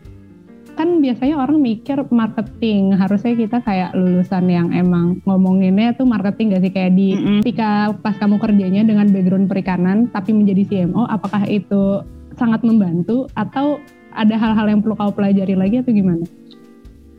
kan 0.73 0.99
biasanya 0.99 1.39
orang 1.39 1.61
mikir 1.61 1.97
marketing 2.09 2.97
harusnya 2.97 3.33
kita 3.37 3.57
kayak 3.61 3.93
lulusan 3.93 4.45
yang 4.49 4.73
emang 4.73 5.21
ngomonginnya 5.23 5.93
tuh 5.93 6.05
marketing 6.05 6.53
gak 6.53 6.63
sih 6.65 6.73
kayak 6.73 6.93
di 6.97 7.13
mm 7.13 7.19
-hmm. 7.19 7.39
ketika 7.45 7.93
pas 8.01 8.17
kamu 8.17 8.41
kerjanya 8.41 8.81
dengan 8.83 9.07
background 9.09 9.47
perikanan 9.47 10.09
tapi 10.09 10.33
menjadi 10.33 10.63
CMO 10.67 11.05
apakah 11.07 11.45
itu 11.45 12.01
sangat 12.37 12.65
membantu 12.65 13.29
atau 13.37 13.77
ada 14.13 14.35
hal-hal 14.37 14.69
yang 14.69 14.79
perlu 14.81 14.95
kau 14.97 15.13
pelajari 15.13 15.57
lagi 15.57 15.81
atau 15.81 15.93
gimana? 15.93 16.25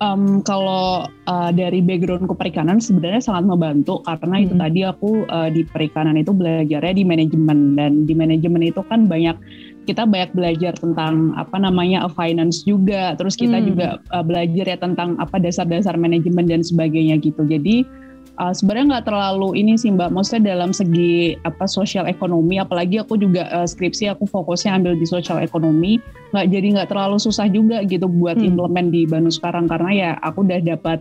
Um, 0.02 0.42
kalau 0.42 1.06
uh, 1.06 1.50
dari 1.54 1.78
background 1.78 2.26
ke 2.26 2.34
perikanan 2.34 2.82
sebenarnya 2.82 3.23
sangat 3.23 3.46
membantu 3.46 4.02
karena 4.02 4.37
hmm. 4.37 4.44
itu 4.44 4.54
tadi 4.58 4.80
aku 4.82 5.11
uh, 5.30 5.49
di 5.54 5.62
perikanan 5.62 6.18
itu 6.18 6.34
belajarnya 6.34 6.94
di 6.99 7.04
manajemen 7.06 7.78
dan 7.78 8.02
di 8.02 8.12
manajemen 8.12 8.62
itu 8.66 8.82
kan 8.90 9.06
banyak 9.06 9.38
kita 9.85 10.09
banyak 10.09 10.33
belajar 10.33 10.73
tentang 10.76 11.37
apa 11.37 11.61
namanya 11.61 12.09
finance 12.12 12.64
juga 12.64 13.12
terus 13.14 13.37
kita 13.37 13.61
hmm. 13.61 13.67
juga 13.69 13.87
uh, 14.11 14.25
belajar 14.25 14.64
ya 14.64 14.79
tentang 14.81 15.17
apa 15.21 15.37
dasar-dasar 15.37 15.95
manajemen 16.00 16.49
dan 16.49 16.64
sebagainya 16.64 17.21
gitu 17.21 17.45
jadi 17.45 17.85
uh, 18.41 18.53
sebenarnya 18.57 18.99
nggak 18.99 19.07
terlalu 19.07 19.61
ini 19.61 19.76
sih 19.76 19.93
mbak 19.93 20.11
maksudnya 20.11 20.57
dalam 20.57 20.73
segi 20.73 21.37
apa 21.45 21.69
sosial 21.69 22.09
ekonomi 22.09 22.59
apalagi 22.59 22.99
aku 23.00 23.21
juga 23.21 23.47
uh, 23.53 23.69
skripsi 23.69 24.11
aku 24.11 24.26
fokusnya 24.26 24.75
ambil 24.81 24.97
di 24.97 25.07
sosial 25.07 25.38
ekonomi 25.45 26.00
nggak 26.33 26.47
jadi 26.50 26.67
nggak 26.81 26.88
terlalu 26.91 27.17
susah 27.21 27.47
juga 27.47 27.85
gitu 27.87 28.09
buat 28.09 28.41
hmm. 28.41 28.49
implement 28.55 28.88
di 28.91 29.07
Banu 29.07 29.31
sekarang 29.31 29.71
karena 29.71 29.91
ya 29.93 30.11
aku 30.25 30.43
udah 30.43 30.61
dapat 30.64 30.99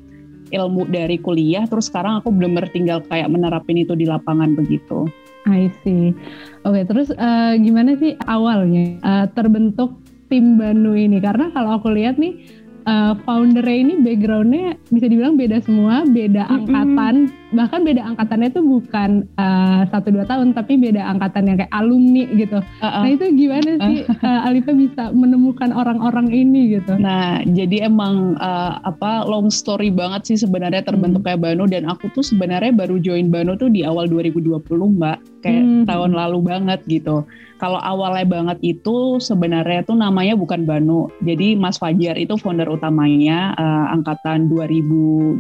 ilmu 0.54 0.86
dari 0.94 1.18
kuliah 1.18 1.66
terus 1.66 1.90
sekarang 1.90 2.22
aku 2.22 2.30
belum 2.30 2.60
tinggal 2.70 3.02
kayak 3.10 3.28
menerapin 3.32 3.82
itu 3.82 3.98
di 3.98 4.06
lapangan 4.06 4.54
begitu. 4.54 5.10
I 5.48 5.68
see. 5.84 6.16
Oke, 6.64 6.80
okay, 6.80 6.84
terus 6.88 7.12
uh, 7.12 7.54
gimana 7.60 8.00
sih 8.00 8.16
awalnya 8.32 9.00
uh, 9.04 9.26
terbentuk 9.36 10.00
tim 10.32 10.56
Banu 10.56 10.96
ini? 10.96 11.20
Karena 11.20 11.52
kalau 11.52 11.80
aku 11.80 11.92
lihat 11.92 12.16
nih 12.16 12.40
uh, 12.88 13.14
foundernya 13.28 13.78
ini 13.84 13.94
backgroundnya 14.00 14.80
bisa 14.88 15.06
dibilang 15.12 15.36
beda 15.36 15.60
semua, 15.64 16.08
beda 16.08 16.48
angkatan, 16.48 17.28
bahkan 17.54 17.86
beda 17.86 18.02
angkatannya 18.14 18.50
itu 18.52 18.62
bukan 18.62 19.10
eh, 19.38 19.82
satu 19.94 20.10
uh, 20.10 20.14
dua 20.20 20.26
tahun, 20.28 20.58
tapi 20.58 20.76
beda 20.82 21.02
angkatan 21.06 21.48
yang 21.48 21.58
kayak 21.62 21.74
alumni 21.74 22.26
gitu. 22.34 22.60
Uh-uh. 22.60 23.02
Nah 23.06 23.10
itu 23.10 23.26
gimana 23.34 23.72
sih 23.80 23.98
uh, 24.10 24.48
Alifa 24.50 24.74
bisa 24.74 25.14
menemukan 25.14 25.70
orang-orang 25.72 26.34
ini 26.34 26.78
gitu? 26.78 26.98
Nah 26.98 27.46
jadi 27.46 27.88
emang 27.88 28.36
uh, 28.42 28.82
apa 28.84 29.24
long 29.30 29.54
story 29.54 29.94
banget 29.94 30.34
sih 30.34 30.38
sebenarnya 30.42 30.84
terbentuknya 30.84 31.38
hmm. 31.38 31.44
Bano 31.46 31.64
dan 31.70 31.86
aku 31.88 32.10
tuh 32.12 32.26
sebenarnya 32.26 32.74
baru 32.74 32.98
join 33.00 33.30
Bano 33.30 33.56
tuh 33.56 33.70
di 33.70 33.86
awal 33.86 34.10
2020 34.10 34.66
mbak, 35.00 35.18
kayak 35.46 35.64
hmm. 35.64 35.84
tahun 35.88 36.12
lalu 36.18 36.40
banget 36.44 36.80
gitu 36.90 37.24
kalau 37.64 37.80
awalnya 37.80 38.28
banget 38.28 38.60
itu 38.60 39.24
sebenarnya 39.24 39.88
tuh 39.88 39.96
namanya 39.96 40.36
bukan 40.36 40.68
Banu. 40.68 41.08
Jadi 41.24 41.56
Mas 41.56 41.80
Fajar 41.80 42.20
itu 42.20 42.36
founder 42.36 42.68
utamanya 42.68 43.56
uh, 43.56 43.88
angkatan 43.96 44.52
2012 44.52 45.40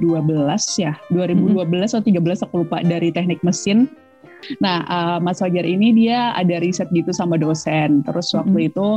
ya, 0.80 0.96
2012 1.12 1.52
mm 1.52 1.68
-hmm. 1.68 2.00
atau 2.00 2.03
13 2.04 2.46
aku 2.46 2.68
lupa 2.68 2.84
dari 2.84 3.10
teknik 3.10 3.40
mesin. 3.42 3.88
Nah, 4.60 4.84
uh, 4.92 5.18
Mas 5.24 5.40
Fajar 5.40 5.64
ini 5.64 5.96
dia 5.96 6.36
ada 6.36 6.60
riset 6.60 6.92
gitu 6.92 7.16
sama 7.16 7.40
dosen. 7.40 8.04
Terus 8.04 8.36
waktu 8.36 8.52
mm 8.52 8.60
-hmm. 8.60 8.70
itu 8.70 8.88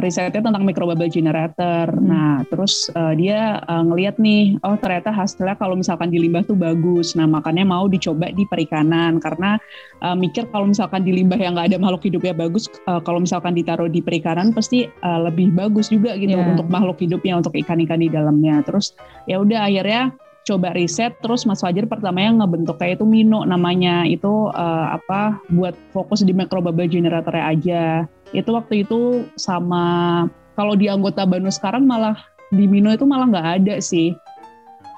risetnya 0.00 0.40
tentang 0.40 0.64
microbubble 0.64 1.10
generator. 1.12 1.90
Hmm. 1.92 2.08
Nah, 2.08 2.34
terus 2.48 2.88
uh, 2.96 3.12
dia 3.12 3.60
uh, 3.68 3.84
ngeliat 3.84 4.16
nih, 4.16 4.56
oh 4.64 4.78
ternyata 4.80 5.12
hasilnya 5.12 5.58
kalau 5.60 5.76
misalkan 5.76 6.08
di 6.08 6.16
limbah 6.22 6.46
tuh 6.46 6.56
bagus. 6.56 7.12
Nah, 7.12 7.28
makanya 7.28 7.68
mau 7.68 7.84
dicoba 7.90 8.32
di 8.32 8.48
perikanan 8.48 9.20
karena 9.20 9.60
uh, 10.00 10.16
mikir 10.16 10.48
kalau 10.48 10.70
misalkan 10.70 11.04
di 11.04 11.12
limbah 11.12 11.36
yang 11.36 11.58
nggak 11.58 11.74
ada 11.74 11.78
makhluk 11.82 12.08
hidupnya 12.08 12.32
bagus, 12.32 12.70
uh, 12.88 13.02
kalau 13.04 13.20
misalkan 13.20 13.52
ditaruh 13.52 13.90
di 13.90 14.00
perikanan 14.00 14.56
pasti 14.56 14.88
uh, 15.04 15.20
lebih 15.28 15.52
bagus 15.52 15.92
juga 15.92 16.16
gitu 16.16 16.40
yeah. 16.40 16.52
untuk 16.56 16.68
makhluk 16.72 16.96
hidupnya, 17.02 17.36
untuk 17.36 17.52
ikan-ikan 17.52 18.00
di 18.00 18.08
dalamnya. 18.08 18.64
Terus 18.64 18.96
ya 19.28 19.44
udah 19.44 19.68
akhirnya 19.68 20.14
coba 20.42 20.74
riset 20.74 21.14
terus 21.22 21.46
Mas 21.46 21.62
Fajar 21.62 21.86
pertamanya 21.86 22.42
ngebentuk 22.42 22.78
kayak 22.78 22.98
itu 22.98 23.06
Mino 23.06 23.46
namanya 23.46 24.02
itu 24.06 24.50
uh, 24.50 24.86
apa 24.94 25.38
buat 25.54 25.74
fokus 25.94 26.26
di 26.26 26.34
microbubble 26.34 26.90
generatornya 26.90 27.44
aja. 27.46 27.84
Itu 28.34 28.56
waktu 28.56 28.82
itu 28.82 29.26
sama 29.38 30.26
kalau 30.58 30.74
di 30.74 30.90
anggota 30.90 31.22
Banu 31.22 31.48
sekarang 31.48 31.86
malah 31.86 32.18
di 32.50 32.66
Mino 32.66 32.90
itu 32.90 33.06
malah 33.06 33.30
nggak 33.30 33.48
ada 33.62 33.74
sih. 33.78 34.12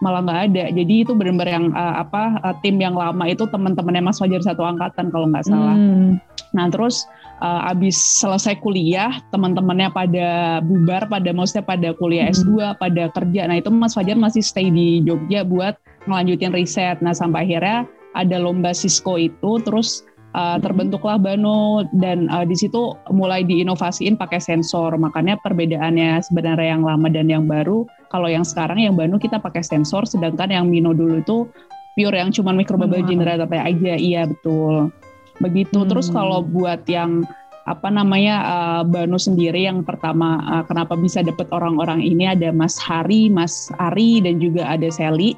Malah 0.01 0.25
nggak 0.25 0.41
ada. 0.51 0.65
Jadi 0.73 0.95
itu 1.05 1.13
benar-benar 1.13 1.49
yang 1.49 1.67
uh, 1.77 2.01
apa 2.01 2.41
uh, 2.41 2.55
tim 2.65 2.81
yang 2.81 2.97
lama 2.97 3.25
itu 3.29 3.45
teman-temannya 3.45 4.03
Mas 4.05 4.19
Fajar 4.19 4.41
satu 4.41 4.65
angkatan 4.65 5.13
kalau 5.13 5.29
nggak 5.29 5.45
salah. 5.45 5.77
Hmm. 5.77 6.17
nah 6.55 6.71
terus 6.71 7.03
uh, 7.41 7.71
abis 7.71 7.97
selesai 7.97 8.61
kuliah 8.61 9.19
teman-temannya 9.35 9.91
pada 9.91 10.29
bubar 10.63 11.09
pada 11.11 11.31
maksudnya 11.35 11.65
pada 11.65 11.89
kuliah 11.97 12.29
hmm. 12.29 12.35
S2 12.37 12.53
pada 12.79 13.11
kerja. 13.11 13.49
Nah 13.49 13.57
itu 13.59 13.71
Mas 13.73 13.97
Fajar 13.97 14.19
masih 14.19 14.45
stay 14.45 14.71
di 14.71 15.03
Jogja 15.03 15.43
buat 15.43 15.75
ngelanjutin 16.07 16.55
riset. 16.55 17.01
Nah 17.01 17.17
sampai 17.17 17.49
akhirnya 17.49 17.89
ada 18.15 18.37
lomba 18.39 18.71
Cisco 18.71 19.19
itu 19.19 19.59
terus 19.65 20.07
uh, 20.37 20.61
terbentuklah 20.61 21.19
Bano. 21.19 21.83
Dan 21.97 22.31
uh, 22.31 22.47
di 22.47 22.55
situ 22.55 22.95
mulai 23.11 23.43
diinovasiin 23.43 24.15
pakai 24.15 24.39
sensor. 24.39 24.95
Makanya 24.95 25.41
perbedaannya 25.43 26.23
sebenarnya 26.23 26.79
yang 26.79 26.83
lama 26.87 27.09
dan 27.11 27.27
yang 27.27 27.45
baru. 27.51 27.89
Kalau 28.13 28.31
yang 28.31 28.47
sekarang 28.47 28.79
yang 28.79 28.95
Bano 28.95 29.19
kita 29.19 29.43
pakai 29.43 29.65
sensor 29.65 30.07
sedangkan 30.07 30.55
yang 30.55 30.71
Mino 30.71 30.95
dulu 30.95 31.19
itu 31.19 31.51
pure 31.95 32.19
yang 32.19 32.31
cuma 32.35 32.55
microbubble 32.55 33.03
hmm. 33.03 33.11
generator 33.11 33.49
aja. 33.51 33.95
Iya 33.99 34.31
betul 34.31 34.95
begitu. 35.43 35.83
Hmm. 35.83 35.91
Terus 35.91 36.11
kalau 36.13 36.43
buat 36.45 36.85
yang 36.87 37.25
apa 37.65 37.89
namanya 37.89 38.37
uh, 38.45 38.83
Banu 38.85 39.17
sendiri 39.17 39.65
yang 39.65 39.81
pertama 39.89 40.37
uh, 40.45 40.65
kenapa 40.69 41.01
bisa 41.01 41.25
dapat 41.25 41.49
orang-orang 41.49 42.05
ini 42.05 42.29
ada 42.29 42.53
Mas 42.53 42.77
Hari, 42.77 43.33
Mas 43.33 43.73
Ari 43.81 44.21
dan 44.21 44.37
juga 44.37 44.69
ada 44.69 44.89
Sally. 44.93 45.33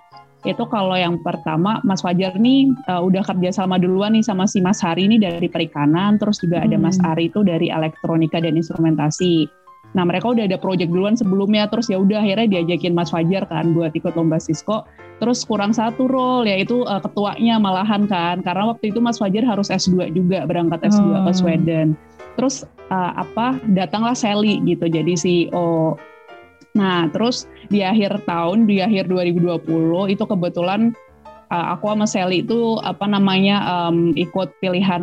Itu 0.46 0.62
kalau 0.70 0.94
yang 0.94 1.22
pertama 1.22 1.82
Mas 1.82 2.02
Fajar 2.02 2.34
nih 2.38 2.70
uh, 2.90 3.02
udah 3.02 3.22
kerja 3.22 3.50
sama 3.54 3.78
duluan 3.78 4.14
nih 4.14 4.26
sama 4.26 4.46
si 4.50 4.58
Mas 4.58 4.82
Hari 4.82 5.06
ini 5.06 5.22
dari 5.22 5.46
perikanan, 5.46 6.18
terus 6.18 6.42
juga 6.42 6.62
hmm. 6.62 6.66
ada 6.66 6.76
Mas 6.82 6.98
hmm. 6.98 7.10
Ari 7.14 7.24
itu 7.30 7.40
dari 7.46 7.70
elektronika 7.70 8.42
dan 8.42 8.58
instrumentasi. 8.58 9.46
Nah 9.96 10.04
mereka 10.04 10.36
udah 10.36 10.44
ada 10.44 10.60
project 10.60 10.92
duluan 10.92 11.16
sebelumnya, 11.16 11.64
terus 11.72 11.88
ya 11.88 11.96
udah 11.96 12.20
akhirnya 12.20 12.60
diajakin 12.60 12.92
Mas 12.92 13.08
Fajar 13.08 13.48
kan 13.48 13.72
buat 13.72 13.96
ikut 13.96 14.12
lomba 14.12 14.36
Cisco. 14.36 14.84
Terus 15.16 15.48
kurang 15.48 15.72
satu 15.72 16.04
role 16.04 16.52
yaitu 16.52 16.84
uh, 16.84 17.00
ketuanya 17.00 17.56
malahan 17.56 18.04
kan 18.04 18.44
karena 18.44 18.68
waktu 18.68 18.92
itu 18.92 19.00
Mas 19.00 19.16
Fajar 19.16 19.48
harus 19.48 19.72
S2 19.72 20.12
juga 20.12 20.44
berangkat 20.44 20.84
S2 20.92 21.00
hmm. 21.00 21.24
ke 21.24 21.32
Sweden. 21.32 21.86
Terus 22.36 22.68
uh, 22.90 23.12
apa 23.16 23.58
datanglah 23.72 24.14
Sally 24.14 24.62
gitu 24.66 24.86
jadi 24.86 25.14
CEO 25.16 25.98
nah 26.76 27.08
terus 27.08 27.48
di 27.72 27.80
akhir 27.80 28.28
tahun 28.28 28.68
di 28.68 28.84
akhir 28.84 29.08
2020 29.08 29.64
itu 30.12 30.24
kebetulan 30.28 30.92
uh, 31.50 31.66
aku 31.76 31.90
sama 31.90 32.06
Sally 32.06 32.42
itu 32.42 32.78
apa 32.82 33.06
namanya 33.06 33.62
um, 33.64 34.12
ikut 34.18 34.54
pilihan 34.58 35.02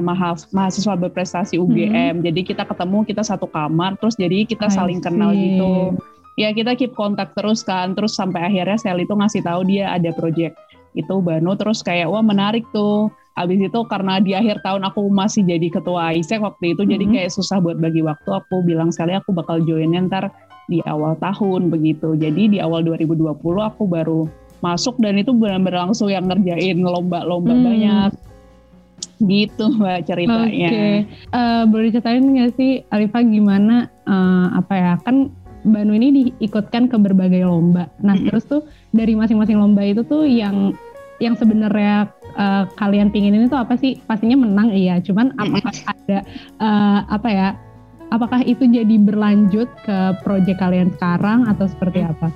mahasiswa 0.52 0.96
berprestasi 0.96 1.56
UGM. 1.60 2.20
Hmm. 2.20 2.24
Jadi 2.26 2.42
kita 2.44 2.64
ketemu 2.68 3.08
kita 3.08 3.24
satu 3.24 3.48
kamar 3.48 3.96
terus 4.00 4.16
jadi 4.20 4.44
kita 4.48 4.68
saling 4.68 5.00
kenal 5.00 5.32
gitu. 5.32 5.96
Ya 6.34 6.50
kita 6.50 6.74
keep 6.74 6.98
kontak 6.98 7.32
terus 7.38 7.62
kan. 7.62 7.94
Terus 7.94 8.18
sampai 8.18 8.50
akhirnya 8.50 8.78
Sel 8.80 9.00
itu 9.00 9.14
ngasih 9.14 9.46
tahu 9.46 9.62
dia 9.70 9.94
ada 9.94 10.10
project 10.16 10.58
itu 10.98 11.16
Banu. 11.22 11.54
Terus 11.56 11.86
kayak 11.86 12.10
wah 12.10 12.24
menarik 12.26 12.66
tuh. 12.74 13.10
Abis 13.34 13.66
itu 13.66 13.80
karena 13.90 14.22
di 14.22 14.38
akhir 14.38 14.62
tahun 14.62 14.86
aku 14.86 15.10
masih 15.10 15.42
jadi 15.42 15.66
ketua 15.74 16.14
ISEC 16.14 16.38
waktu 16.38 16.78
itu 16.78 16.82
mm 16.82 16.86
-hmm. 16.86 16.94
jadi 16.94 17.06
kayak 17.18 17.32
susah 17.34 17.58
buat 17.58 17.82
bagi 17.82 18.06
waktu. 18.06 18.30
Aku 18.30 18.62
bilang 18.62 18.94
sekali 18.94 19.18
aku 19.18 19.34
bakal 19.34 19.58
joinnya 19.66 20.06
ntar 20.06 20.30
di 20.70 20.86
awal 20.86 21.18
tahun 21.18 21.74
begitu. 21.74 22.14
Jadi 22.14 22.58
di 22.58 22.58
awal 22.62 22.86
2020 22.86 23.34
aku 23.42 23.84
baru 23.90 24.30
masuk 24.64 24.96
dan 25.04 25.20
itu 25.20 25.36
benar-benar 25.36 25.92
langsung 25.92 26.08
yang 26.08 26.24
ngerjain 26.32 26.80
lomba-lomba 26.80 27.52
hmm. 27.52 27.66
banyak 27.68 28.12
gitu 29.24 29.66
mbak 29.80 30.08
ceritanya. 30.08 30.48
Oke, 30.48 30.68
okay. 30.68 30.96
uh, 31.32 31.64
boleh 31.68 31.92
ceritain 31.92 32.24
nggak 32.24 32.56
sih 32.60 32.84
Alifa 32.92 33.24
gimana 33.24 33.88
uh, 34.08 34.56
apa 34.58 34.74
ya 34.76 34.94
kan 35.04 35.32
Banu 35.64 35.96
ini 35.96 36.12
diikutkan 36.12 36.92
ke 36.92 37.00
berbagai 37.00 37.48
lomba. 37.48 37.88
Nah, 38.04 38.20
mm-hmm. 38.20 38.28
terus 38.28 38.44
tuh 38.44 38.68
dari 38.92 39.16
masing-masing 39.16 39.56
lomba 39.56 39.80
itu 39.88 40.04
tuh 40.04 40.28
yang 40.28 40.76
yang 41.24 41.40
sebenarnya 41.40 42.12
uh, 42.36 42.68
kalian 42.76 43.08
pingin 43.08 43.32
ini 43.32 43.48
tuh 43.48 43.64
apa 43.64 43.80
sih? 43.80 43.96
Pastinya 44.04 44.44
menang 44.44 44.76
iya, 44.76 45.00
cuman 45.00 45.32
apakah 45.40 45.72
ada 45.88 46.20
uh, 46.60 47.00
apa 47.08 47.30
ya? 47.32 47.50
Apakah 48.12 48.44
itu 48.44 48.68
jadi 48.68 49.00
berlanjut 49.00 49.72
ke 49.88 49.98
proyek 50.22 50.60
kalian 50.60 50.92
sekarang 51.00 51.48
atau 51.48 51.66
seperti 51.66 52.04
apa? 52.04 52.28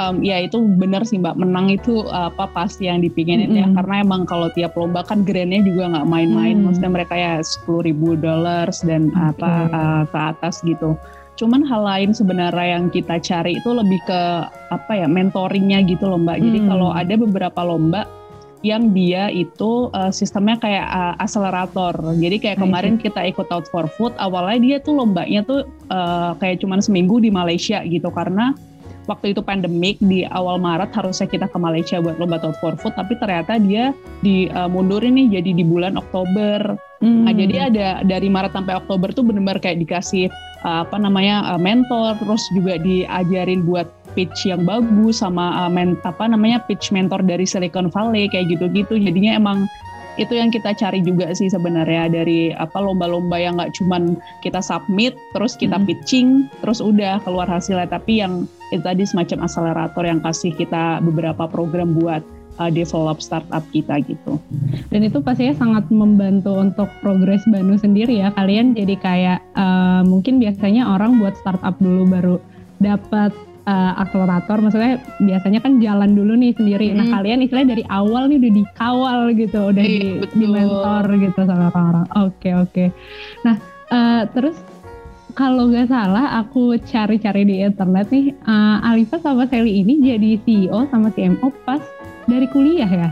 Um, 0.00 0.24
ya 0.24 0.40
itu 0.40 0.56
benar 0.80 1.04
sih 1.04 1.20
mbak 1.20 1.36
menang 1.36 1.76
itu 1.76 2.08
apa 2.08 2.48
pasti 2.56 2.88
yang 2.88 3.04
dipinginin 3.04 3.52
mm 3.52 3.52
-hmm. 3.52 3.60
ya 3.60 3.66
karena 3.76 3.94
emang 4.00 4.24
kalau 4.24 4.48
tiap 4.56 4.72
lomba 4.72 5.04
kan 5.04 5.28
grandnya 5.28 5.60
juga 5.60 5.92
nggak 5.92 6.08
main-main 6.08 6.56
mm. 6.56 6.64
maksudnya 6.64 6.88
mereka 6.88 7.14
ya 7.20 7.44
sepuluh 7.44 7.84
ribu 7.84 8.16
dollars 8.16 8.80
dan 8.80 9.12
okay. 9.12 9.28
apa 9.36 9.50
uh, 9.68 10.02
ke 10.08 10.18
atas 10.32 10.64
gitu 10.64 10.96
Cuman 11.40 11.64
hal 11.64 11.88
lain 11.88 12.12
sebenarnya 12.12 12.76
yang 12.76 12.92
kita 12.92 13.16
cari 13.16 13.56
itu 13.56 13.72
lebih 13.72 13.96
ke 14.04 14.20
apa 14.68 14.92
ya 14.92 15.08
mentoringnya 15.08 15.80
gitu 15.88 16.04
loh 16.04 16.20
mbak. 16.20 16.36
Jadi 16.36 16.58
hmm. 16.60 16.68
kalau 16.68 16.92
ada 16.92 17.16
beberapa 17.16 17.60
lomba 17.64 18.04
yang 18.60 18.92
dia 18.92 19.32
itu 19.32 19.88
uh, 19.96 20.12
sistemnya 20.12 20.60
kayak 20.60 20.84
uh, 20.84 21.16
akselerator. 21.16 21.96
Jadi 22.20 22.36
kayak 22.44 22.60
kemarin 22.60 23.00
kita 23.00 23.24
ikut 23.24 23.48
Out 23.48 23.72
for 23.72 23.88
Food, 23.88 24.12
awalnya 24.20 24.60
dia 24.60 24.76
tuh 24.84 25.00
lombanya 25.00 25.40
tuh 25.40 25.64
uh, 25.88 26.36
kayak 26.36 26.60
cuma 26.60 26.76
seminggu 26.84 27.16
di 27.24 27.32
Malaysia 27.32 27.80
gitu 27.88 28.12
karena 28.12 28.52
waktu 29.08 29.32
itu 29.32 29.40
pandemik 29.40 29.96
di 30.02 30.26
awal 30.28 30.60
Maret 30.60 30.92
harusnya 30.92 31.28
kita 31.30 31.46
ke 31.48 31.58
Malaysia 31.60 32.00
buat 32.02 32.20
lomba 32.20 32.42
Out 32.42 32.58
for 32.60 32.74
Food, 32.76 32.96
tapi 32.96 33.16
ternyata 33.16 33.56
dia 33.60 33.96
dimundurin 34.20 35.14
uh, 35.14 35.18
nih 35.20 35.26
jadi 35.40 35.50
di 35.60 35.64
bulan 35.64 35.96
Oktober. 35.96 36.76
Hmm. 37.00 37.24
Nah 37.24 37.32
jadi 37.32 37.72
ada 37.72 38.04
dari 38.04 38.28
Maret 38.28 38.52
sampai 38.52 38.76
Oktober 38.76 39.08
tuh 39.16 39.24
benar-benar 39.24 39.62
kayak 39.62 39.80
dikasih 39.80 40.28
uh, 40.66 40.84
apa 40.84 40.96
namanya 41.00 41.56
uh, 41.56 41.60
mentor, 41.60 42.16
terus 42.20 42.44
juga 42.52 42.76
diajarin 42.80 43.64
buat 43.64 43.88
pitch 44.18 44.50
yang 44.50 44.66
bagus 44.66 45.22
sama 45.22 45.66
uh, 45.66 45.70
men, 45.70 45.94
apa 46.02 46.26
namanya 46.26 46.60
pitch 46.66 46.90
mentor 46.90 47.22
dari 47.22 47.46
Silicon 47.46 47.88
Valley 47.88 48.26
kayak 48.26 48.50
gitu-gitu 48.52 48.98
jadinya 48.98 49.38
emang 49.38 49.70
itu 50.20 50.36
yang 50.36 50.52
kita 50.52 50.76
cari 50.76 51.00
juga 51.00 51.32
sih 51.32 51.48
sebenarnya 51.48 52.12
dari 52.12 52.52
apa 52.52 52.76
lomba-lomba 52.76 53.40
yang 53.40 53.56
nggak 53.56 53.72
cuman 53.80 54.20
kita 54.44 54.60
submit 54.60 55.16
terus 55.32 55.56
kita 55.56 55.80
hmm. 55.80 55.88
pitching 55.88 56.28
terus 56.60 56.84
udah 56.84 57.24
keluar 57.24 57.48
hasilnya 57.48 57.88
tapi 57.88 58.20
yang 58.20 58.44
itu 58.70 58.84
tadi 58.84 59.02
semacam 59.08 59.48
akselerator 59.48 60.04
yang 60.04 60.20
kasih 60.20 60.52
kita 60.54 61.00
beberapa 61.00 61.48
program 61.48 61.96
buat 61.96 62.20
uh, 62.60 62.70
develop 62.70 63.18
startup 63.18 63.64
kita 63.74 63.98
gitu. 64.06 64.38
Dan 64.92 65.02
itu 65.02 65.18
pastinya 65.18 65.56
sangat 65.58 65.90
membantu 65.90 66.54
untuk 66.54 66.86
progres 67.02 67.42
Banu 67.50 67.74
sendiri 67.80 68.22
ya. 68.22 68.30
Kalian 68.36 68.78
jadi 68.78 68.94
kayak 69.00 69.40
uh, 69.58 70.06
mungkin 70.06 70.38
biasanya 70.38 70.86
orang 70.86 71.18
buat 71.18 71.34
startup 71.40 71.74
dulu 71.82 72.04
baru 72.06 72.36
dapat 72.78 73.34
uh, 73.70 73.92
akselerator 74.02 74.58
maksudnya 74.58 74.98
biasanya 75.22 75.60
kan 75.62 75.78
jalan 75.78 76.10
dulu 76.18 76.34
nih 76.34 76.52
sendiri. 76.58 76.90
Hmm. 76.90 76.98
Nah, 76.98 77.06
kalian 77.14 77.46
istilahnya 77.46 77.78
dari 77.78 77.84
awal 77.86 78.26
nih 78.26 78.38
udah 78.42 78.52
dikawal 78.58 79.20
gitu, 79.38 79.60
udah 79.70 79.84
e, 79.84 79.88
di, 79.88 80.00
di 80.34 80.46
mentor 80.50 81.04
gitu 81.14 81.40
sama 81.46 81.70
orang-orang. 81.70 82.06
Oke, 82.18 82.50
okay, 82.50 82.52
oke. 82.58 82.70
Okay. 82.74 82.88
Nah, 83.46 83.56
uh, 83.94 84.22
terus 84.34 84.56
kalau 85.38 85.70
nggak 85.70 85.88
salah 85.88 86.42
aku 86.42 86.74
cari-cari 86.82 87.46
di 87.46 87.62
internet 87.62 88.10
nih, 88.10 88.34
uh, 88.44 88.82
Alifa 88.82 89.22
sama 89.22 89.46
Sally 89.46 89.86
ini 89.86 90.02
jadi 90.02 90.30
CEO 90.42 90.90
sama 90.90 91.14
CMO 91.14 91.54
pas 91.62 91.82
dari 92.26 92.50
kuliah 92.50 92.90
ya? 92.90 93.10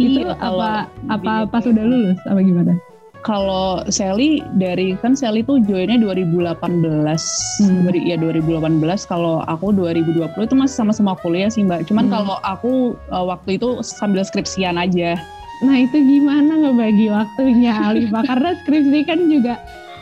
Iya, 0.00 0.24
itu 0.24 0.30
apa 0.40 0.88
apa 1.08 1.32
pas 1.48 1.64
udah 1.64 1.84
lulus 1.84 2.18
apa 2.24 2.40
gimana? 2.40 2.91
Kalau 3.22 3.86
Sally 3.86 4.42
dari 4.58 4.98
kan 4.98 5.14
Sally 5.14 5.46
tuh 5.46 5.62
joinnya 5.62 5.96
2018 6.02 6.58
hmm. 6.58 7.82
dari 7.86 8.00
ya 8.10 8.18
2018 8.18 8.82
kalau 9.06 9.46
aku 9.46 9.70
2020 9.70 10.26
itu 10.34 10.54
masih 10.58 10.76
sama-sama 10.82 11.14
kuliah 11.22 11.48
sih 11.48 11.62
mbak. 11.62 11.86
Cuman 11.86 12.10
hmm. 12.10 12.12
kalau 12.12 12.36
aku 12.42 12.98
uh, 13.14 13.24
waktu 13.24 13.56
itu 13.56 13.80
sambil 13.86 14.26
skripsian 14.26 14.76
aja. 14.76 15.14
Nah 15.62 15.76
itu 15.78 15.94
gimana 15.94 16.66
ngebagi 16.66 17.06
waktunya 17.08 17.72
Alifa 17.72 18.20
karena 18.30 18.50
skripsi 18.66 18.98
kan 19.06 19.18
juga 19.30 19.54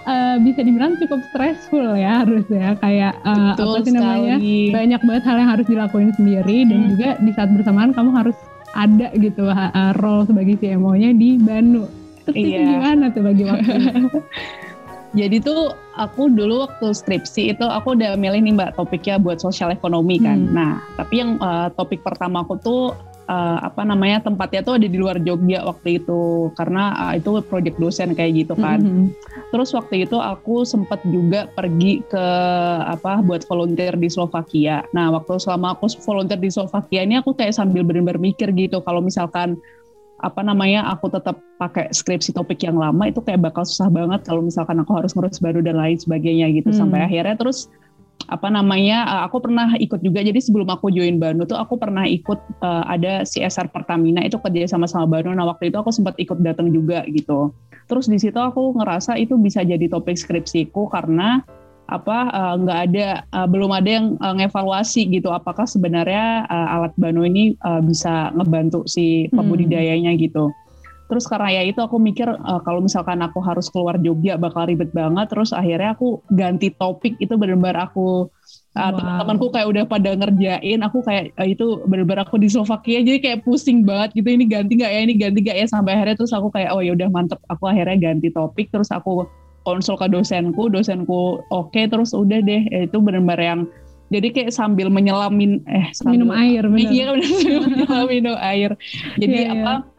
uh, 0.08 0.40
bisa 0.40 0.64
dibilang 0.64 0.96
cukup 0.96 1.20
stressful 1.28 2.00
ya 2.00 2.24
harusnya 2.24 2.74
kayak 2.80 3.20
uh, 3.28 3.52
apa 3.52 3.78
sih 3.84 3.92
namanya? 3.92 4.36
banyak 4.72 5.00
banget 5.04 5.24
hal 5.28 5.36
yang 5.36 5.50
harus 5.52 5.66
dilakuin 5.68 6.10
sendiri. 6.16 6.64
Hmm. 6.64 6.68
dan 6.72 6.80
juga 6.96 7.08
di 7.20 7.30
saat 7.36 7.52
bersamaan 7.52 7.92
kamu 7.92 8.10
harus 8.16 8.36
ada 8.70 9.10
gitu 9.18 9.50
uh, 9.50 9.92
role 9.98 10.24
sebagai 10.24 10.56
CMO-nya 10.62 11.10
di 11.12 11.36
Banu 11.36 11.99
Terus 12.36 12.54
iya. 12.54 12.66
gimana 12.66 13.04
tuh 13.10 13.22
bagi 13.26 13.44
waktu? 13.46 13.72
Jadi 15.10 15.42
tuh 15.42 15.74
aku 15.98 16.30
dulu 16.30 16.70
waktu 16.70 16.94
skripsi 16.94 17.50
itu 17.50 17.66
aku 17.66 17.98
udah 17.98 18.14
milih 18.14 18.46
nih 18.46 18.54
mbak 18.54 18.78
topiknya 18.78 19.18
buat 19.18 19.42
sosial 19.42 19.74
ekonomi 19.74 20.22
kan. 20.22 20.38
Hmm. 20.46 20.54
Nah 20.54 20.72
tapi 20.94 21.18
yang 21.18 21.34
uh, 21.42 21.66
topik 21.74 22.06
pertama 22.06 22.46
aku 22.46 22.54
tuh 22.62 22.94
uh, 23.26 23.58
apa 23.58 23.82
namanya 23.82 24.22
tempatnya 24.22 24.62
tuh 24.62 24.78
ada 24.78 24.86
di 24.86 24.94
luar 24.94 25.18
Jogja 25.22 25.66
waktu 25.66 25.98
itu 25.98 26.54
karena 26.54 26.94
uh, 26.94 27.12
itu 27.18 27.42
proyek 27.42 27.74
dosen 27.82 28.14
kayak 28.14 28.46
gitu 28.46 28.54
kan. 28.54 28.78
-hmm. 28.78 29.06
Terus 29.50 29.74
waktu 29.74 30.06
itu 30.06 30.14
aku 30.14 30.62
sempat 30.62 31.02
juga 31.06 31.50
pergi 31.58 32.06
ke 32.06 32.26
apa 32.86 33.18
buat 33.22 33.42
volunteer 33.50 33.98
di 33.98 34.06
Slovakia. 34.06 34.86
Nah 34.94 35.10
waktu 35.10 35.42
selama 35.42 35.74
aku 35.74 35.90
volunteer 36.06 36.38
di 36.38 36.54
Slovakia 36.54 37.02
ini 37.02 37.18
aku 37.18 37.34
kayak 37.34 37.58
sambil 37.58 37.82
benar-benar 37.82 38.22
mikir 38.22 38.54
gitu 38.54 38.78
kalau 38.86 39.02
misalkan 39.02 39.58
apa 40.20 40.40
namanya 40.44 40.86
aku 40.92 41.08
tetap 41.08 41.40
pakai 41.56 41.88
skripsi 41.90 42.36
topik 42.36 42.60
yang 42.60 42.76
lama 42.76 43.08
itu 43.08 43.20
kayak 43.24 43.40
bakal 43.40 43.64
susah 43.64 43.88
banget 43.88 44.20
kalau 44.24 44.44
misalkan 44.44 44.76
aku 44.80 44.92
harus 44.96 45.16
ngurus 45.16 45.40
baru 45.40 45.64
dan 45.64 45.80
lain 45.80 45.96
sebagainya 45.96 46.52
gitu. 46.52 46.70
Hmm. 46.72 46.78
sampai 46.86 47.04
akhirnya 47.08 47.36
terus 47.40 47.72
apa 48.28 48.52
namanya 48.52 49.08
eh, 49.08 49.22
aku 49.24 49.40
pernah 49.40 49.72
ikut 49.80 50.04
juga. 50.04 50.20
Jadi 50.20 50.38
sebelum 50.38 50.68
aku 50.68 50.92
join 50.92 51.16
Banu 51.16 51.48
tuh 51.48 51.56
aku 51.56 51.80
pernah 51.80 52.04
ikut 52.04 52.38
uh, 52.60 52.84
ada 52.84 53.24
CSR 53.24 53.72
Pertamina 53.72 54.20
itu 54.20 54.36
kerja 54.36 54.68
sama 54.68 54.84
sama 54.84 55.08
Banu. 55.08 55.32
Nah 55.32 55.48
waktu 55.48 55.72
itu 55.72 55.76
aku 55.80 55.88
sempat 55.88 56.14
ikut 56.20 56.38
datang 56.44 56.68
juga 56.68 57.02
gitu. 57.08 57.50
Terus 57.88 58.06
di 58.06 58.20
situ 58.20 58.36
aku 58.36 58.76
ngerasa 58.76 59.16
itu 59.18 59.34
bisa 59.40 59.64
jadi 59.64 59.88
topik 59.88 60.14
skripsiku 60.14 60.92
karena 60.92 61.42
apa 61.90 62.18
uh, 62.30 62.54
nggak 62.62 62.80
ada 62.90 63.06
uh, 63.34 63.48
belum 63.50 63.70
ada 63.74 63.90
yang 63.90 64.06
uh, 64.22 64.34
ngevaluasi 64.38 65.10
gitu 65.10 65.34
apakah 65.34 65.66
sebenarnya 65.66 66.46
uh, 66.46 66.74
alat 66.78 66.94
Bano 66.94 67.26
ini 67.26 67.58
uh, 67.66 67.82
bisa 67.82 68.30
ngebantu 68.38 68.86
si 68.86 69.26
pembudidayanya 69.34 70.14
hmm. 70.14 70.20
gitu. 70.22 70.54
Terus 71.10 71.26
karena 71.26 71.50
ya 71.50 71.62
itu 71.66 71.82
aku 71.82 71.98
mikir 71.98 72.30
uh, 72.30 72.62
kalau 72.62 72.78
misalkan 72.78 73.18
aku 73.18 73.42
harus 73.42 73.66
keluar 73.66 73.98
Jogja 73.98 74.38
bakal 74.38 74.70
ribet 74.70 74.94
banget. 74.94 75.26
Terus 75.26 75.50
akhirnya 75.50 75.98
aku 75.98 76.22
ganti 76.30 76.70
topik 76.70 77.18
itu 77.18 77.34
benar-benar 77.34 77.90
aku 77.90 78.30
uh, 78.78 78.78
wow. 78.78 78.94
teman-temanku 78.94 79.50
kayak 79.50 79.66
udah 79.74 79.84
pada 79.90 80.14
ngerjain. 80.14 80.78
Aku 80.86 81.02
kayak 81.02 81.34
uh, 81.34 81.48
itu 81.50 81.82
benar-benar 81.90 82.22
aku 82.22 82.38
di 82.38 82.46
Slovakia 82.46 83.02
jadi 83.02 83.18
kayak 83.18 83.42
pusing 83.42 83.82
banget 83.82 84.22
gitu. 84.22 84.30
Ini 84.30 84.46
ganti 84.46 84.78
nggak 84.78 84.92
ya? 84.94 85.00
Ini 85.02 85.14
ganti 85.18 85.38
nggak 85.42 85.56
ya? 85.58 85.66
Sampai 85.66 85.98
akhirnya 85.98 86.14
terus 86.14 86.30
aku 86.30 86.46
kayak 86.54 86.70
oh 86.70 86.78
ya 86.78 86.94
udah 86.94 87.08
mantep. 87.10 87.42
Aku 87.50 87.66
akhirnya 87.66 87.98
ganti 87.98 88.30
topik. 88.30 88.70
Terus 88.70 88.94
aku 88.94 89.26
konsul 89.70 89.94
ke 89.94 90.10
dosenku 90.10 90.66
dosenku 90.66 91.38
oke 91.54 91.70
okay, 91.70 91.86
terus 91.86 92.10
udah 92.10 92.42
deh. 92.42 92.66
Itu 92.90 92.98
benar-benar 92.98 93.38
yang 93.38 93.60
jadi 94.10 94.28
kayak 94.34 94.52
sambil 94.52 94.90
menyelamin 94.90 95.62
eh 95.70 95.94
sambil, 95.94 96.26
minum 96.26 96.30
air 96.34 96.66
bener. 96.66 96.90
iya 96.90 97.04
benar 97.14 98.02
minum 98.10 98.36
air. 98.42 98.70
Jadi 99.16 99.38
yeah, 99.46 99.54
apa 99.54 99.74
yeah. 99.86 99.98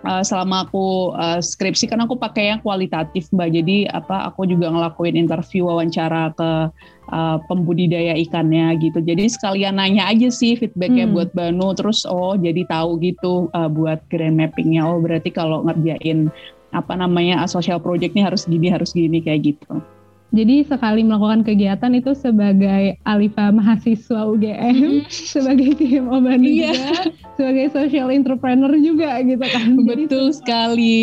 Uh, 0.00 0.24
selama 0.24 0.64
aku 0.64 1.12
uh, 1.12 1.44
skripsi 1.44 1.84
kan 1.84 2.00
aku 2.00 2.16
pakai 2.16 2.48
yang 2.48 2.64
kualitatif 2.64 3.28
mbak. 3.36 3.52
Jadi 3.52 3.84
apa 3.84 4.32
aku 4.32 4.48
juga 4.48 4.72
ngelakuin 4.72 5.12
interview 5.12 5.68
wawancara 5.68 6.32
ke 6.32 6.72
uh, 7.12 7.36
pembudidaya 7.44 8.16
ikannya 8.16 8.80
gitu. 8.80 9.04
Jadi 9.04 9.28
sekalian 9.28 9.76
nanya 9.76 10.08
aja 10.08 10.32
sih 10.32 10.56
feedbacknya 10.56 11.04
hmm. 11.04 11.12
buat 11.12 11.30
Banu. 11.36 11.76
Terus 11.76 12.08
oh 12.08 12.32
jadi 12.32 12.64
tahu 12.64 12.96
gitu 13.04 13.52
uh, 13.52 13.68
buat 13.68 14.00
grand 14.08 14.40
mappingnya. 14.40 14.88
Oh 14.88 15.04
berarti 15.04 15.28
kalau 15.36 15.68
ngerjain 15.68 16.32
apa 16.70 16.94
namanya 16.94 17.42
social 17.50 17.82
project 17.82 18.14
ini 18.14 18.22
harus 18.22 18.46
gini 18.46 18.68
harus 18.70 18.94
gini 18.94 19.18
kayak 19.18 19.54
gitu. 19.54 19.82
Jadi 20.30 20.62
sekali 20.62 21.02
melakukan 21.02 21.42
kegiatan 21.42 21.90
itu 21.90 22.14
sebagai 22.14 22.94
Alifa 23.02 23.50
mahasiswa 23.50 24.30
UGM, 24.30 25.02
hmm. 25.02 25.10
sebagai 25.34 25.74
tim 25.74 26.06
Obani 26.06 26.62
iya. 26.62 26.70
juga, 26.70 26.90
sebagai 27.34 27.66
social 27.74 28.14
entrepreneur 28.14 28.70
juga 28.78 29.18
gitu 29.26 29.42
kan. 29.42 29.74
Betul 29.82 30.30
Jadi, 30.30 30.38
sekali, 30.38 30.98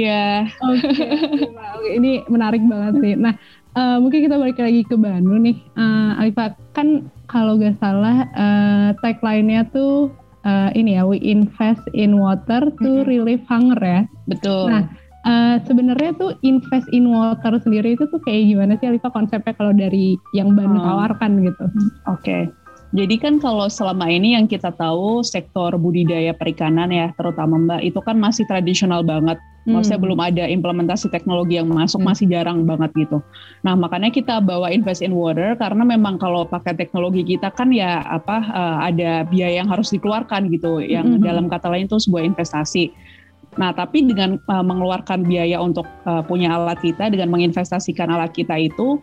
iya. 0.00 0.48
Oke, 0.64 0.88
okay, 0.88 1.52
okay, 1.52 1.92
ini 2.00 2.24
menarik 2.32 2.64
banget 2.64 2.94
sih. 3.04 3.12
Nah, 3.20 3.36
uh, 3.76 4.00
mungkin 4.00 4.24
kita 4.24 4.40
balik 4.40 4.56
lagi 4.56 4.88
ke 4.88 4.96
Banu 4.96 5.36
nih. 5.36 5.60
Uh, 5.76 6.16
Alifa, 6.16 6.56
kan 6.72 7.12
kalau 7.28 7.60
gak 7.60 7.76
salah 7.76 8.24
uh, 8.32 8.96
tagline-nya 9.04 9.68
tuh 9.68 10.08
uh, 10.48 10.72
ini 10.72 10.96
ya, 10.96 11.04
we 11.04 11.20
invest 11.20 11.84
in 11.92 12.16
water 12.16 12.72
to 12.80 13.04
relieve 13.04 13.44
hunger 13.52 13.80
ya. 13.84 14.00
Betul. 14.24 14.72
Nah, 14.72 14.88
uh, 15.26 15.56
sebenarnya 15.64 16.12
tuh 16.18 16.34
invest 16.42 16.86
in 16.90 17.10
water 17.10 17.58
sendiri 17.62 17.94
itu 17.94 18.04
tuh 18.10 18.20
kayak 18.22 18.52
gimana 18.52 18.72
sih 18.78 18.90
Alifa 18.90 19.10
konsepnya 19.10 19.54
kalau 19.54 19.72
dari 19.74 20.18
yang 20.36 20.54
Banu 20.54 20.78
hmm. 20.78 20.86
tawarkan 20.86 21.30
gitu? 21.42 21.64
Oke. 22.06 22.22
Okay. 22.22 22.42
Jadi 22.92 23.16
kan 23.16 23.40
kalau 23.40 23.72
selama 23.72 24.04
ini 24.12 24.36
yang 24.36 24.44
kita 24.44 24.68
tahu 24.76 25.24
sektor 25.24 25.72
budidaya 25.80 26.36
perikanan 26.36 26.92
ya 26.92 27.08
terutama 27.16 27.56
Mbak 27.56 27.80
itu 27.88 28.00
kan 28.04 28.20
masih 28.20 28.44
tradisional 28.44 29.00
banget. 29.00 29.40
Maksudnya 29.62 29.96
hmm. 29.96 30.04
belum 30.04 30.20
ada 30.20 30.44
implementasi 30.50 31.06
teknologi 31.08 31.56
yang 31.56 31.72
masuk 31.72 32.04
hmm. 32.04 32.08
masih 32.12 32.26
jarang 32.28 32.68
banget 32.68 32.92
gitu. 32.92 33.24
Nah 33.64 33.78
makanya 33.78 34.12
kita 34.12 34.44
bawa 34.44 34.68
invest 34.68 35.00
in 35.00 35.16
water 35.16 35.56
karena 35.56 35.86
memang 35.88 36.20
kalau 36.20 36.44
pakai 36.44 36.76
teknologi 36.76 37.24
kita 37.24 37.48
kan 37.54 37.72
ya 37.72 38.04
apa 38.04 38.44
uh, 38.52 38.76
ada 38.84 39.24
biaya 39.24 39.64
yang 39.64 39.72
harus 39.72 39.88
dikeluarkan 39.88 40.52
gitu. 40.52 40.84
Yang 40.84 41.16
hmm. 41.16 41.22
dalam 41.24 41.46
kata 41.48 41.72
lain 41.72 41.88
itu 41.88 41.96
sebuah 41.96 42.28
investasi. 42.28 42.92
Nah, 43.60 43.70
tapi 43.76 44.08
dengan 44.08 44.40
uh, 44.48 44.64
mengeluarkan 44.64 45.28
biaya 45.28 45.60
untuk 45.60 45.84
uh, 46.08 46.24
punya 46.24 46.56
alat 46.56 46.80
kita, 46.80 47.12
dengan 47.12 47.28
menginvestasikan 47.28 48.08
alat 48.08 48.32
kita 48.32 48.56
itu, 48.56 48.96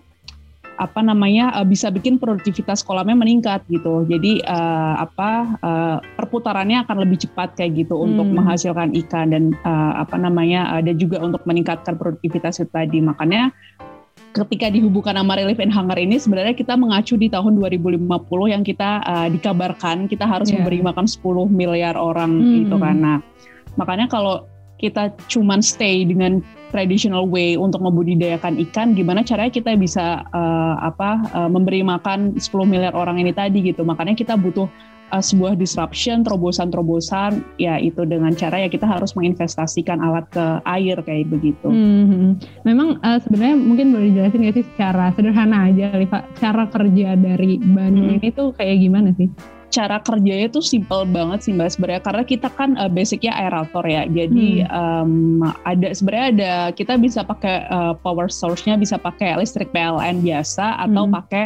apa 0.79 1.03
namanya 1.03 1.51
uh, 1.59 1.67
bisa 1.67 1.91
bikin 1.91 2.15
produktivitas 2.15 2.81
kolamnya 2.81 3.19
meningkat 3.19 3.61
gitu. 3.67 4.07
Jadi 4.07 4.39
uh, 4.47 4.95
apa 5.03 5.59
uh, 5.59 5.97
perputarannya 6.15 6.87
akan 6.87 7.03
lebih 7.03 7.27
cepat 7.27 7.59
kayak 7.59 7.83
gitu 7.85 7.99
hmm. 7.99 8.05
untuk 8.09 8.27
menghasilkan 8.31 8.95
ikan 9.05 9.35
dan 9.35 9.43
uh, 9.67 9.99
apa 9.99 10.15
namanya 10.15 10.71
ada 10.71 10.95
juga 10.95 11.19
untuk 11.19 11.43
meningkatkan 11.43 11.99
produktivitas 11.99 12.63
itu 12.63 12.71
tadi. 12.71 13.03
Makanya 13.03 13.51
ketika 14.31 14.71
dihubungkan 14.71 15.19
sama 15.19 15.35
relief 15.35 15.59
and 15.59 15.73
hunger 15.75 15.99
ini 15.99 16.15
sebenarnya 16.15 16.55
kita 16.55 16.79
mengacu 16.79 17.19
di 17.19 17.27
tahun 17.27 17.59
2050 17.59 18.07
yang 18.47 18.63
kita 18.63 19.03
uh, 19.03 19.27
dikabarkan 19.27 20.07
kita 20.07 20.23
harus 20.23 20.47
yeah. 20.47 20.63
memberi 20.63 20.79
makan 20.79 21.05
10 21.05 21.21
miliar 21.51 21.99
orang 21.99 22.31
mm 22.33 22.41
-hmm. 22.41 22.55
gitu 22.63 22.75
kan. 22.79 22.97
Makanya 23.79 24.11
kalau 24.11 24.45
kita 24.79 25.11
cuman 25.27 25.59
stay 25.59 26.07
dengan 26.07 26.39
traditional 26.71 27.27
way 27.27 27.59
untuk 27.59 27.83
membudidayakan 27.83 28.55
ikan, 28.69 28.95
gimana 28.95 29.25
caranya 29.27 29.51
kita 29.51 29.75
bisa 29.75 30.23
uh, 30.31 30.75
apa 30.79 31.19
uh, 31.35 31.49
memberi 31.51 31.83
makan 31.83 32.37
10 32.39 32.47
miliar 32.63 32.95
orang 32.95 33.19
ini 33.19 33.35
tadi 33.35 33.59
gitu. 33.59 33.83
Makanya 33.83 34.15
kita 34.15 34.39
butuh 34.39 34.71
uh, 35.11 35.23
sebuah 35.23 35.59
disruption, 35.59 36.23
terobosan-terobosan, 36.23 37.43
ya 37.59 37.75
itu 37.81 38.05
dengan 38.07 38.31
cara 38.37 38.63
ya 38.63 38.69
kita 38.71 38.87
harus 38.87 39.13
menginvestasikan 39.17 39.99
alat 39.99 40.25
ke 40.31 40.45
air 40.63 40.97
kayak 41.03 41.27
begitu. 41.27 41.67
Hmm, 41.67 42.39
memang 42.63 43.01
uh, 43.03 43.19
sebenarnya 43.19 43.57
mungkin 43.59 43.91
boleh 43.91 44.15
dijelasin 44.15 44.39
nggak 44.47 44.55
sih 44.61 44.65
secara 44.75 45.11
sederhana 45.17 45.67
aja, 45.69 45.91
Liva, 45.97 46.23
cara 46.39 46.63
kerja 46.71 47.19
dari 47.19 47.59
Banu 47.59 48.15
hmm. 48.15 48.15
ini 48.21 48.29
tuh 48.31 48.55
kayak 48.55 48.77
gimana 48.79 49.11
sih? 49.19 49.27
Cara 49.69 50.01
kerjanya 50.01 50.49
tuh 50.49 50.65
simple 50.65 51.05
banget 51.09 51.45
sih 51.45 51.53
mbak 51.53 51.69
sebenarnya 51.73 52.01
karena 52.01 52.23
kita 52.25 52.49
kan 52.53 52.73
uh, 52.75 52.89
basicnya 52.89 53.33
aerator 53.37 53.85
ya 53.85 54.09
jadi 54.09 54.65
hmm. 54.65 54.73
um, 54.73 55.13
ada 55.65 55.93
sebenarnya 55.93 56.27
ada 56.33 56.53
kita 56.73 56.97
bisa 56.97 57.21
pakai 57.21 57.69
uh, 57.69 57.93
power 57.93 58.27
source-nya 58.27 58.75
bisa 58.75 58.97
pakai 58.97 59.37
listrik 59.37 59.69
PLN 59.69 60.25
biasa 60.25 60.81
atau 60.81 61.05
hmm. 61.05 61.13
pakai 61.21 61.45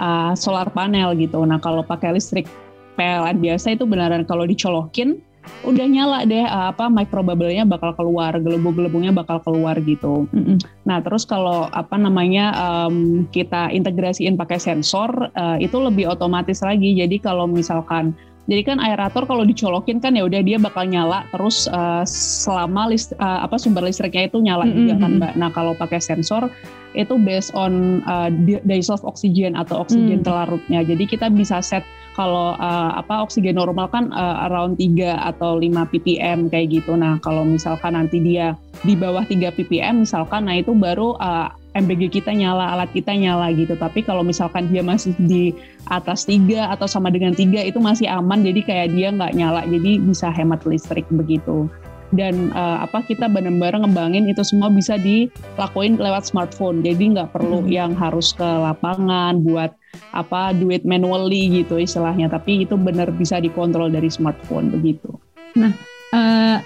uh, 0.00 0.32
solar 0.32 0.72
panel 0.72 1.12
gitu 1.20 1.44
nah 1.44 1.60
kalau 1.60 1.84
pakai 1.84 2.16
listrik 2.16 2.48
PLN 2.96 3.38
biasa 3.40 3.76
itu 3.76 3.84
beneran 3.84 4.24
kalau 4.24 4.48
dicolokin 4.48 5.20
udah 5.60 5.86
nyala 5.88 6.18
deh 6.24 6.44
apa 6.44 6.88
microbubble-nya 6.88 7.68
bakal 7.68 7.92
keluar, 7.96 8.32
gelembung-gelembungnya 8.40 9.12
bakal 9.12 9.40
keluar 9.44 9.76
gitu. 9.84 10.28
Mm 10.32 10.42
-hmm. 10.44 10.56
Nah 10.88 11.00
terus 11.04 11.28
kalau 11.28 11.68
apa 11.72 11.96
namanya 12.00 12.52
um, 12.56 13.28
kita 13.28 13.68
integrasiin 13.72 14.36
pakai 14.40 14.56
sensor 14.60 15.32
uh, 15.36 15.56
itu 15.60 15.76
lebih 15.76 16.08
otomatis 16.08 16.64
lagi. 16.64 16.96
Jadi 16.96 17.20
kalau 17.20 17.44
misalkan 17.48 18.16
jadi 18.50 18.66
kan 18.66 18.82
aerator 18.82 19.30
kalau 19.30 19.46
dicolokin 19.46 20.02
kan 20.02 20.18
ya 20.18 20.26
udah 20.26 20.42
dia 20.42 20.58
bakal 20.58 20.82
nyala 20.82 21.22
terus 21.30 21.70
uh, 21.70 22.02
selama 22.10 22.90
list, 22.90 23.14
uh, 23.22 23.46
apa 23.46 23.54
sumber 23.62 23.86
listriknya 23.86 24.26
itu 24.26 24.42
nyala 24.42 24.66
mm 24.66 24.70
-hmm. 24.74 24.78
juga 24.82 24.94
kan 24.98 25.10
mbak. 25.22 25.32
Nah 25.38 25.50
kalau 25.54 25.72
pakai 25.78 26.02
sensor 26.02 26.50
itu 26.98 27.14
based 27.22 27.54
on 27.54 28.02
uh, 28.10 28.26
days 28.66 28.90
of 28.90 28.98
oxygen 29.06 29.54
atau 29.54 29.86
oksigen 29.86 30.20
mm. 30.20 30.26
terlarutnya. 30.26 30.82
Jadi 30.82 31.06
kita 31.06 31.30
bisa 31.30 31.62
set 31.62 31.86
kalau 32.18 32.58
uh, 32.58 32.98
apa 32.98 33.22
oksigen 33.22 33.54
normal 33.54 33.86
kan 33.86 34.10
uh, 34.10 34.50
around 34.50 34.82
3 34.82 34.98
atau 35.30 35.54
5 35.54 35.70
ppm 35.94 36.50
kayak 36.50 36.82
gitu. 36.82 36.98
Nah, 36.98 37.22
kalau 37.22 37.46
misalkan 37.46 37.94
nanti 37.94 38.18
dia 38.18 38.58
di 38.82 38.98
bawah 38.98 39.22
3 39.22 39.46
ppm 39.54 40.02
misalkan 40.02 40.50
nah 40.50 40.58
itu 40.58 40.74
baru 40.74 41.14
uh, 41.22 41.54
MBG 41.76 42.22
kita 42.22 42.34
nyala, 42.34 42.74
alat 42.74 42.90
kita 42.90 43.14
nyala 43.14 43.54
gitu. 43.54 43.78
Tapi 43.78 44.02
kalau 44.02 44.26
misalkan 44.26 44.66
dia 44.70 44.82
masih 44.82 45.14
di 45.22 45.54
atas 45.86 46.26
3 46.26 46.70
atau 46.74 46.90
sama 46.90 47.14
dengan 47.14 47.30
3 47.30 47.66
itu 47.66 47.78
masih 47.78 48.10
aman. 48.10 48.42
Jadi 48.42 48.60
kayak 48.66 48.88
dia 48.94 49.14
nggak 49.14 49.34
nyala 49.38 49.62
jadi 49.66 50.02
bisa 50.02 50.28
hemat 50.34 50.66
listrik 50.66 51.06
begitu. 51.14 51.70
Dan 52.10 52.50
uh, 52.58 52.82
apa 52.82 53.06
kita 53.06 53.30
bareng-bareng 53.30 53.86
ngembangin 53.86 54.26
itu 54.26 54.42
semua 54.42 54.66
bisa 54.66 54.98
dilakuin 54.98 55.94
lewat 55.94 56.26
smartphone. 56.26 56.82
Jadi 56.82 57.14
nggak 57.14 57.30
perlu 57.30 57.62
hmm. 57.62 57.70
yang 57.70 57.92
harus 57.94 58.34
ke 58.34 58.42
lapangan 58.42 59.38
buat 59.46 59.70
apa 60.10 60.50
duit 60.58 60.82
manually 60.82 61.62
gitu 61.62 61.78
istilahnya. 61.78 62.26
Tapi 62.26 62.66
itu 62.66 62.74
benar 62.74 63.14
bisa 63.14 63.38
dikontrol 63.38 63.94
dari 63.94 64.10
smartphone 64.10 64.74
begitu. 64.74 65.14
Nah 65.54 65.70
uh, 66.10 66.58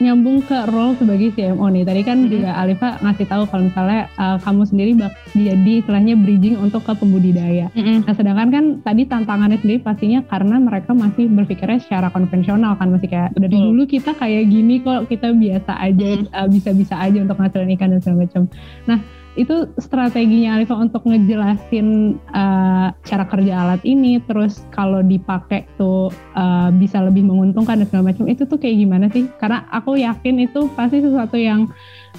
nyambung 0.00 0.40
ke 0.40 0.56
role 0.72 0.96
sebagai 0.96 1.30
CMO 1.36 1.68
nih. 1.68 1.84
Tadi 1.84 2.00
kan 2.02 2.16
mm-hmm. 2.24 2.32
juga 2.32 2.50
Alifa 2.56 2.88
ngasih 3.04 3.26
tahu 3.28 3.42
kalau 3.52 3.62
misalnya 3.68 4.08
uh, 4.16 4.36
kamu 4.40 4.62
sendiri 4.64 4.90
bak 4.96 5.12
jadi 5.36 5.72
istilahnya 5.84 6.14
bridging 6.16 6.56
untuk 6.56 6.82
ke 6.88 6.92
pembudidaya. 6.96 7.68
Mm-hmm. 7.76 8.08
Nah, 8.08 8.14
sedangkan 8.16 8.48
kan 8.48 8.64
tadi 8.80 9.02
tantangannya 9.04 9.60
sendiri 9.60 9.84
pastinya 9.84 10.24
karena 10.24 10.56
mereka 10.56 10.96
masih 10.96 11.28
berpikirnya 11.28 11.78
secara 11.84 12.08
konvensional 12.08 12.74
kan 12.80 12.88
masih 12.88 13.12
kayak 13.12 13.30
dari 13.36 13.56
mm. 13.60 13.64
dulu 13.70 13.82
kita 13.84 14.16
kayak 14.16 14.48
gini 14.48 14.80
kok 14.80 15.06
kita 15.06 15.36
biasa 15.36 15.72
aja 15.76 16.08
mm-hmm. 16.16 16.32
uh, 16.32 16.48
bisa-bisa 16.48 16.94
aja 16.96 17.18
untuk 17.20 17.36
ngasilin 17.36 17.76
ikan 17.76 17.92
dan 17.92 18.00
segala 18.00 18.24
macam. 18.24 18.42
Nah, 18.88 18.98
itu 19.40 19.64
strateginya 19.80 20.60
Alifa 20.60 20.76
untuk 20.76 21.00
ngejelasin 21.08 22.20
uh, 22.36 22.92
cara 23.08 23.24
kerja 23.24 23.64
alat 23.64 23.80
ini 23.88 24.20
terus 24.28 24.68
kalau 24.68 25.00
dipakai 25.00 25.64
tuh 25.80 26.12
uh, 26.36 26.68
bisa 26.76 27.00
lebih 27.00 27.24
menguntungkan 27.24 27.80
dan 27.80 27.86
segala 27.88 28.12
macam 28.12 28.28
itu 28.28 28.44
tuh 28.44 28.60
kayak 28.60 28.76
gimana 28.84 29.08
sih? 29.08 29.24
Karena 29.40 29.64
aku 29.72 29.96
yakin 29.96 30.44
itu 30.44 30.68
pasti 30.76 31.00
sesuatu 31.00 31.40
yang 31.40 31.72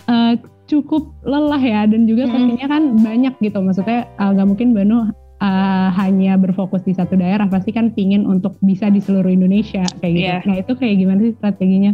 uh, 0.09 0.33
cukup 0.65 1.13
lelah 1.21 1.61
ya 1.61 1.85
dan 1.85 2.09
juga 2.09 2.31
pastinya 2.31 2.67
kan 2.67 2.83
banyak 2.97 3.33
gitu. 3.43 3.59
Maksudnya 3.61 4.09
nggak 4.17 4.47
uh, 4.47 4.49
mungkin 4.49 4.73
Banu 4.73 4.97
uh, 5.41 5.87
hanya 5.97 6.37
berfokus 6.37 6.85
di 6.85 6.93
satu 6.95 7.17
daerah 7.17 7.49
pasti 7.49 7.73
kan 7.75 7.91
pingin 7.91 8.23
untuk 8.23 8.55
bisa 8.63 8.87
di 8.87 9.01
seluruh 9.03 9.29
Indonesia 9.29 9.83
kayak 9.99 10.13
gitu. 10.13 10.25
Yeah. 10.25 10.41
nah 10.47 10.55
itu 10.61 10.71
kayak 10.77 10.95
gimana 11.01 11.19
sih 11.27 11.33
strateginya? 11.35 11.93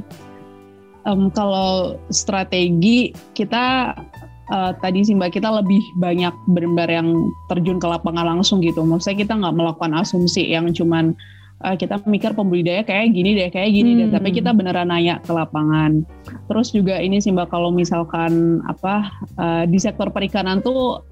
Um, 1.07 1.31
kalau 1.31 1.95
strategi 2.11 3.15
kita 3.31 3.95
uh, 4.51 4.71
tadi 4.79 5.03
sih 5.03 5.15
mbak 5.15 5.35
kita 5.35 5.49
lebih 5.49 5.83
banyak 5.99 6.33
benar-benar 6.49 6.89
yang 6.91 7.07
terjun 7.51 7.77
ke 7.79 7.87
lapangan 7.87 8.37
langsung 8.37 8.63
gitu. 8.63 8.83
Maksudnya 8.83 9.23
kita 9.27 9.33
nggak 9.35 9.55
melakukan 9.55 9.91
asumsi 9.97 10.47
yang 10.51 10.71
cuman 10.71 11.15
uh, 11.63 11.75
kita 11.75 11.99
mikir 12.07 12.33
pembudidaya 12.33 12.83
kayak 12.83 13.13
gini 13.13 13.35
deh, 13.35 13.49
kayak 13.51 13.71
gini 13.71 13.91
hmm. 13.95 13.99
deh. 13.99 14.09
Tapi 14.19 14.29
kita 14.35 14.51
beneran 14.55 14.89
nanya 14.91 15.19
ke 15.23 15.31
lapangan. 15.31 16.03
Terus 16.47 16.71
juga 16.71 16.99
ini 16.99 17.19
sih 17.19 17.31
mbak 17.31 17.51
kalau 17.51 17.71
misalkan 17.71 18.63
apa 18.67 19.11
uh, 19.39 19.63
di 19.67 19.79
sektor 19.79 20.11
perikanan 20.11 20.63
tuh 20.63 21.03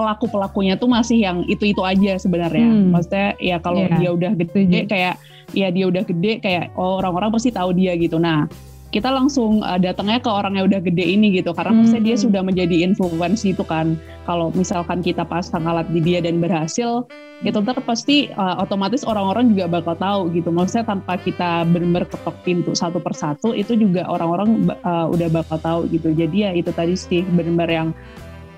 pelaku 0.00 0.32
pelakunya 0.32 0.80
tuh 0.80 0.88
masih 0.88 1.20
yang 1.20 1.44
itu 1.44 1.76
itu 1.76 1.84
aja 1.84 2.16
sebenarnya. 2.16 2.68
Hmm. 2.68 2.88
Maksudnya 2.92 3.36
ya 3.36 3.56
kalau 3.60 3.84
yeah. 3.84 3.98
dia 4.00 4.10
udah 4.16 4.32
gede 4.32 4.88
kayak 4.88 5.16
ya 5.50 5.68
dia 5.68 5.84
udah 5.90 6.06
gede 6.06 6.40
kayak 6.40 6.72
oh 6.78 7.02
orang-orang 7.02 7.28
pasti 7.34 7.52
tahu 7.52 7.76
dia 7.76 7.92
gitu. 8.00 8.16
Nah 8.16 8.48
kita 8.90 9.06
langsung 9.06 9.62
uh, 9.62 9.78
datangnya 9.78 10.18
ke 10.18 10.26
orang 10.26 10.58
yang 10.58 10.66
udah 10.66 10.82
gede 10.82 11.06
ini 11.06 11.38
gitu. 11.38 11.54
Karena 11.54 11.70
hmm. 11.74 11.78
maksudnya 11.82 12.04
dia 12.10 12.16
sudah 12.18 12.42
menjadi 12.42 12.76
influence 12.82 13.46
itu 13.46 13.62
kan. 13.62 13.94
Kalau 14.26 14.50
misalkan 14.54 15.02
kita 15.02 15.26
pasang 15.26 15.66
alat 15.66 15.86
di 15.90 16.02
dia 16.02 16.22
dan 16.22 16.38
berhasil 16.38 17.06
itu 17.40 17.56
ntar 17.64 17.80
pasti 17.86 18.28
uh, 18.36 18.60
otomatis 18.60 19.00
orang-orang 19.06 19.54
juga 19.54 19.80
bakal 19.80 19.94
tahu 19.96 20.20
gitu. 20.34 20.50
Maksudnya 20.52 20.84
tanpa 20.86 21.16
kita 21.16 21.64
benar-benar 21.70 22.06
ketok 22.10 22.36
pintu 22.42 22.70
satu 22.76 23.00
persatu 23.00 23.54
itu 23.56 23.78
juga 23.78 24.04
orang-orang 24.10 24.70
uh, 24.82 25.06
udah 25.08 25.28
bakal 25.30 25.58
tahu 25.58 25.80
gitu. 25.88 26.10
Jadi 26.12 26.36
ya 26.46 26.50
itu 26.52 26.70
tadi 26.74 26.98
sih 26.98 27.22
benar-benar 27.24 27.70
yang 27.70 27.88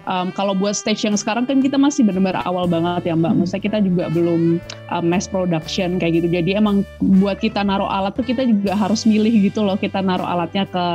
um, 0.06 0.30
kalau 0.34 0.52
buat 0.56 0.74
stage 0.74 1.06
yang 1.06 1.16
sekarang 1.18 1.44
kan 1.44 1.58
kita 1.60 1.76
masih 1.78 2.06
benar-benar 2.06 2.42
awal 2.46 2.66
banget 2.66 3.12
ya 3.12 3.14
Mbak. 3.14 3.32
Hmm. 3.32 3.38
Maksudnya 3.42 3.62
kita 3.62 3.78
juga 3.82 4.04
belum 4.10 4.62
um, 4.92 5.04
mass 5.06 5.26
production 5.26 5.98
kayak 5.98 6.22
gitu. 6.22 6.28
Jadi 6.32 6.50
emang 6.58 6.86
buat 7.20 7.38
kita 7.38 7.62
naruh 7.62 7.88
alat 7.88 8.14
tuh 8.14 8.26
kita 8.26 8.46
juga 8.46 8.74
harus 8.74 9.04
milih 9.04 9.50
gitu 9.50 9.62
loh. 9.62 9.78
Kita 9.78 10.00
naruh 10.00 10.26
alatnya 10.26 10.66
ke 10.68 10.86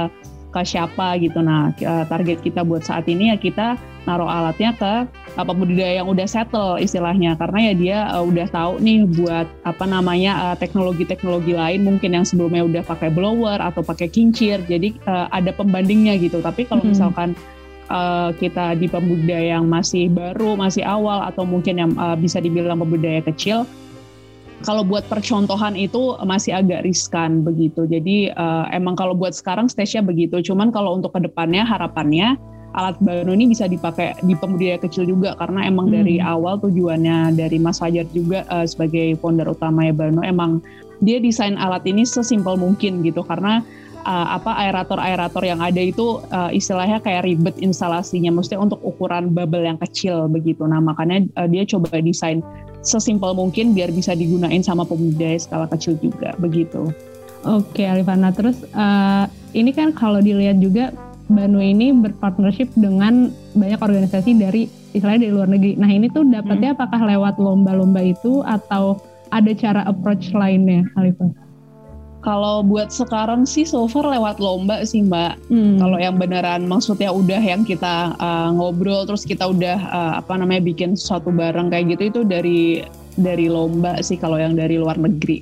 ke 0.47 0.61
siapa 0.63 1.19
gitu. 1.19 1.43
Nah 1.43 1.75
target 2.07 2.39
kita 2.39 2.63
buat 2.63 2.81
saat 2.81 3.05
ini 3.11 3.35
ya 3.35 3.37
kita 3.37 3.75
naruh 4.07 4.31
alatnya 4.31 4.71
ke 4.71 4.93
apa 5.35 5.51
budidaya 5.51 6.01
yang 6.01 6.07
udah 6.07 6.23
settle 6.23 6.79
istilahnya 6.79 7.35
karena 7.35 7.59
ya 7.59 7.73
dia 7.75 7.97
uh, 8.15 8.23
udah 8.23 8.47
tahu 8.47 8.79
nih 8.79 9.03
buat 9.03 9.45
apa 9.67 9.83
namanya 9.83 10.55
teknologi 10.55 11.03
teknologi-teknologi 11.03 11.53
lain 11.53 11.83
mungkin 11.83 12.15
yang 12.15 12.25
sebelumnya 12.25 12.63
udah 12.63 12.83
pakai 12.87 13.11
blower 13.11 13.59
atau 13.59 13.83
pakai 13.83 14.07
kincir 14.07 14.63
jadi 14.65 14.95
uh, 15.05 15.27
ada 15.29 15.51
pembandingnya 15.51 16.15
gitu 16.17 16.39
tapi 16.39 16.63
kalau 16.63 16.81
hmm. 16.81 16.95
misalkan 16.95 17.35
uh, 17.89 18.31
kita 18.35 18.77
di 18.79 18.87
pembudidaya 18.87 19.59
yang 19.59 19.67
masih 19.67 20.07
baru, 20.11 20.55
masih 20.55 20.83
awal 20.83 21.25
atau 21.27 21.43
mungkin 21.43 21.75
yang 21.79 21.91
uh, 21.95 22.15
bisa 22.15 22.39
dibilang 22.39 22.79
pembudidaya 22.79 23.23
kecil, 23.25 23.67
kalau 24.65 24.81
buat 24.81 25.05
percontohan 25.05 25.77
itu 25.77 26.17
masih 26.25 26.57
agak 26.57 26.81
riskan 26.81 27.45
begitu. 27.45 27.85
Jadi 27.85 28.33
uh, 28.33 28.65
emang 28.73 28.97
kalau 28.97 29.13
buat 29.13 29.37
sekarang 29.37 29.69
stage-nya 29.69 30.01
begitu. 30.01 30.41
Cuman 30.41 30.73
kalau 30.73 30.97
untuk 30.97 31.13
ke 31.13 31.21
depannya 31.21 31.61
harapannya 31.61 32.39
alat 32.77 32.97
baru 33.01 33.33
ini 33.33 33.49
bisa 33.49 33.65
dipakai 33.65 34.17
di 34.21 34.37
pembudidaya 34.37 34.77
kecil 34.77 35.09
juga 35.09 35.33
karena 35.39 35.65
emang 35.65 35.89
hmm. 35.89 35.95
dari 35.97 36.15
awal 36.21 36.61
tujuannya 36.61 37.33
dari 37.33 37.57
Mas 37.57 37.81
Fajar 37.81 38.05
juga 38.13 38.45
uh, 38.53 38.65
sebagai 38.69 39.17
founder 39.17 39.49
utama 39.49 39.87
ya 39.87 39.93
Bano 39.97 40.21
emang 40.21 40.61
dia 41.01 41.17
desain 41.21 41.57
alat 41.57 41.85
ini 41.89 42.05
sesimpel 42.05 42.57
mungkin 42.57 43.01
gitu 43.01 43.25
karena 43.25 43.65
uh, 44.07 44.39
apa 44.39 44.55
aerator-aerator 44.55 45.43
yang 45.43 45.59
ada 45.59 45.83
itu 45.83 46.23
uh, 46.31 46.47
istilahnya 46.49 47.03
kayak 47.03 47.27
ribet 47.27 47.59
instalasinya, 47.59 48.31
maksudnya 48.31 48.63
untuk 48.63 48.79
ukuran 48.81 49.35
bubble 49.35 49.67
yang 49.67 49.75
kecil 49.83 50.31
begitu. 50.31 50.63
Nah 50.63 50.79
makanya 50.79 51.27
uh, 51.35 51.45
dia 51.45 51.67
coba 51.67 51.99
desain 51.99 52.39
sesimpel 52.81 53.35
mungkin 53.35 53.75
biar 53.75 53.91
bisa 53.91 54.15
digunain 54.15 54.63
sama 54.63 54.87
pembudidaya 54.87 55.35
skala 55.35 55.67
kecil 55.67 55.99
juga 55.99 56.31
begitu. 56.39 56.87
Oke 57.43 57.83
Alifana, 57.83 58.31
terus 58.31 58.63
uh, 58.73 59.27
ini 59.51 59.75
kan 59.75 59.91
kalau 59.91 60.23
dilihat 60.23 60.57
juga 60.63 60.95
Banu 61.27 61.59
ini 61.59 61.91
berpartnership 61.91 62.71
dengan 62.79 63.35
banyak 63.51 63.83
organisasi 63.83 64.39
dari 64.39 64.71
istilahnya 64.95 65.27
dari 65.27 65.33
luar 65.35 65.51
negeri. 65.51 65.75
Nah 65.75 65.91
ini 65.91 66.07
tuh 66.07 66.23
dapatnya 66.23 66.71
hmm. 66.71 66.77
apakah 66.79 67.01
lewat 67.03 67.35
lomba-lomba 67.35 67.99
itu 67.99 68.47
atau 68.47 68.95
ada 69.27 69.51
cara 69.51 69.83
approach 69.83 70.31
lainnya, 70.31 70.87
Alifana? 70.95 71.46
Kalau 72.27 72.59
buat 72.59 72.91
sekarang 72.91 73.47
sih 73.47 73.63
so 73.63 73.87
far 73.87 74.03
lewat 74.03 74.43
lomba 74.43 74.83
sih 74.83 74.99
mbak. 74.99 75.39
Hmm. 75.47 75.79
Kalau 75.79 75.95
yang 75.95 76.19
beneran 76.19 76.67
maksudnya 76.67 77.07
udah 77.07 77.39
yang 77.39 77.63
kita 77.63 78.19
uh, 78.19 78.51
ngobrol 78.51 79.07
terus 79.07 79.23
kita 79.23 79.47
udah 79.47 79.79
uh, 79.87 80.13
apa 80.19 80.35
namanya 80.35 80.59
bikin 80.67 80.99
sesuatu 80.99 81.31
bareng 81.31 81.71
kayak 81.71 81.95
gitu 81.95 82.03
itu 82.11 82.21
dari 82.27 82.83
dari 83.15 83.47
lomba 83.47 84.03
sih 84.03 84.19
kalau 84.19 84.35
yang 84.35 84.59
dari 84.59 84.75
luar 84.75 84.99
negeri. 84.99 85.39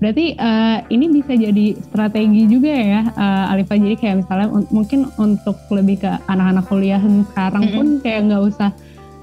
Berarti 0.00 0.32
uh, 0.40 0.80
ini 0.88 1.20
bisa 1.20 1.36
jadi 1.36 1.76
strategi 1.76 2.48
juga 2.48 2.72
ya 2.72 3.04
uh, 3.12 3.52
Alifa. 3.52 3.76
Jadi 3.76 4.00
kayak 4.00 4.24
misalnya 4.24 4.48
un 4.48 4.64
mungkin 4.72 5.04
untuk 5.20 5.60
lebih 5.68 6.00
ke 6.00 6.12
anak-anak 6.32 6.64
kuliah 6.72 7.00
sekarang 7.28 7.60
mm 7.60 7.68
-hmm. 7.68 7.76
pun 7.76 7.86
kayak 8.00 8.20
nggak 8.32 8.42
usah 8.48 8.72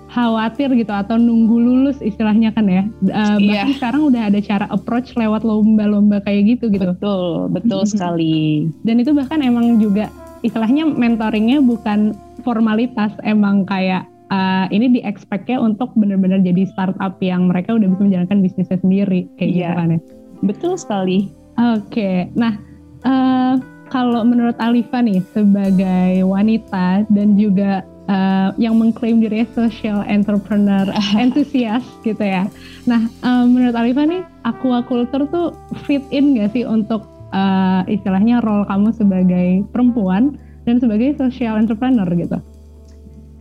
khawatir 0.08 0.72
gitu 0.72 0.92
atau 0.92 1.20
nunggu 1.20 1.58
lulus 1.60 2.00
istilahnya 2.00 2.56
kan 2.56 2.66
ya. 2.68 2.84
Uh, 3.12 3.38
iya. 3.38 3.68
Bahkan 3.68 3.70
sekarang 3.80 4.02
udah 4.08 4.22
ada 4.32 4.40
cara 4.40 4.66
approach 4.72 5.14
lewat 5.20 5.44
lomba-lomba 5.44 6.24
kayak 6.24 6.58
gitu 6.58 6.72
gitu. 6.72 6.96
Betul, 6.96 7.52
betul 7.52 7.82
sekali. 7.84 8.72
Dan 8.88 9.04
itu 9.04 9.12
bahkan 9.12 9.44
emang 9.44 9.78
juga 9.84 10.08
istilahnya 10.42 10.88
mentoringnya 10.88 11.60
bukan 11.60 12.16
formalitas, 12.46 13.12
emang 13.28 13.68
kayak 13.68 14.08
uh, 14.32 14.66
ini 14.72 15.00
di 15.00 15.00
expect-nya 15.04 15.60
untuk 15.60 15.92
benar-benar 16.00 16.40
jadi 16.40 16.68
startup 16.72 17.20
yang 17.20 17.52
mereka 17.52 17.76
udah 17.76 17.88
bisa 17.92 18.02
menjalankan 18.04 18.40
bisnisnya 18.40 18.80
sendiri 18.80 19.28
kayak 19.36 19.52
iya. 19.52 19.56
gitu 19.60 19.74
kan 19.76 19.88
ya. 19.92 20.00
Betul 20.46 20.74
sekali. 20.80 21.20
Oke, 21.58 21.90
okay. 21.90 22.18
nah 22.38 22.54
uh, 23.02 23.58
kalau 23.90 24.22
menurut 24.22 24.54
Alifa 24.62 25.02
nih 25.02 25.26
sebagai 25.34 26.22
wanita 26.22 27.02
dan 27.10 27.34
juga 27.34 27.82
uh, 28.08 28.50
yang 28.60 28.76
mengklaim 28.80 29.22
diri 29.22 29.46
social 29.54 30.04
entrepreneur 30.08 30.88
entusias 31.24 31.84
gitu 32.02 32.24
ya. 32.24 32.48
Nah, 32.90 33.08
uh, 33.24 33.46
menurut 33.46 33.76
Alifa 33.76 34.04
nih, 34.04 34.24
aquaculture 34.48 35.28
tuh 35.30 35.54
fit 35.86 36.04
in 36.12 36.36
gak 36.36 36.56
sih 36.56 36.64
untuk 36.68 37.06
uh, 37.32 37.84
istilahnya 37.88 38.44
role 38.44 38.66
kamu 38.68 38.90
sebagai 38.96 39.48
perempuan 39.72 40.40
dan 40.68 40.80
sebagai 40.84 41.16
social 41.16 41.60
entrepreneur 41.60 42.08
gitu? 42.12 42.40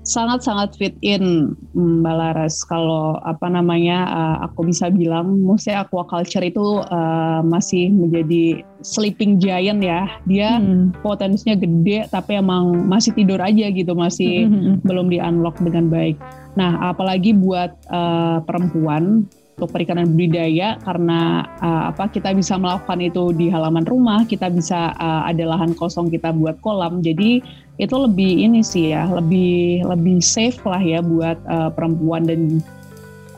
Sangat-sangat 0.06 0.78
fit 0.78 0.94
in 1.02 1.52
Mbak 1.74 2.14
Laras 2.14 2.62
kalau 2.62 3.18
apa 3.26 3.50
namanya 3.50 4.06
uh, 4.06 4.36
aku 4.46 4.70
bisa 4.70 4.86
bilang 4.88 5.42
maksudnya 5.42 5.82
aquaculture 5.82 6.46
itu 6.46 6.80
uh, 6.86 7.42
masih 7.42 7.90
menjadi 7.90 8.62
sleeping 8.86 9.42
giant 9.42 9.82
ya 9.82 10.06
dia 10.30 10.62
hmm. 10.62 11.02
potensinya 11.02 11.58
gede 11.58 12.06
tapi 12.06 12.38
emang 12.38 12.86
masih 12.86 13.18
tidur 13.18 13.42
aja 13.42 13.66
gitu 13.74 13.98
masih 13.98 14.46
hmm. 14.46 14.54
hmm, 14.54 14.62
hmm. 14.62 14.76
belum 14.86 15.06
di 15.10 15.18
unlock 15.18 15.58
dengan 15.58 15.90
baik 15.90 16.16
nah 16.54 16.94
apalagi 16.94 17.34
buat 17.34 17.74
uh, 17.90 18.40
perempuan 18.46 19.26
untuk 19.56 19.72
perikanan 19.72 20.12
budidaya 20.12 20.76
karena 20.84 21.48
uh, 21.64 21.88
apa 21.88 22.12
kita 22.12 22.36
bisa 22.36 22.60
melakukan 22.60 23.00
itu 23.00 23.32
di 23.32 23.48
halaman 23.48 23.88
rumah 23.88 24.28
kita 24.28 24.52
bisa 24.52 24.92
uh, 25.00 25.24
ada 25.24 25.48
lahan 25.48 25.72
kosong 25.72 26.12
kita 26.12 26.28
buat 26.36 26.60
kolam 26.60 27.00
jadi 27.00 27.40
itu 27.80 27.96
lebih 27.96 28.36
ini 28.36 28.60
sih 28.60 28.92
ya 28.92 29.08
lebih 29.08 29.80
lebih 29.88 30.20
safe 30.20 30.60
lah 30.68 30.76
ya 30.76 31.00
buat 31.00 31.40
uh, 31.48 31.72
perempuan 31.72 32.28
dan 32.28 32.60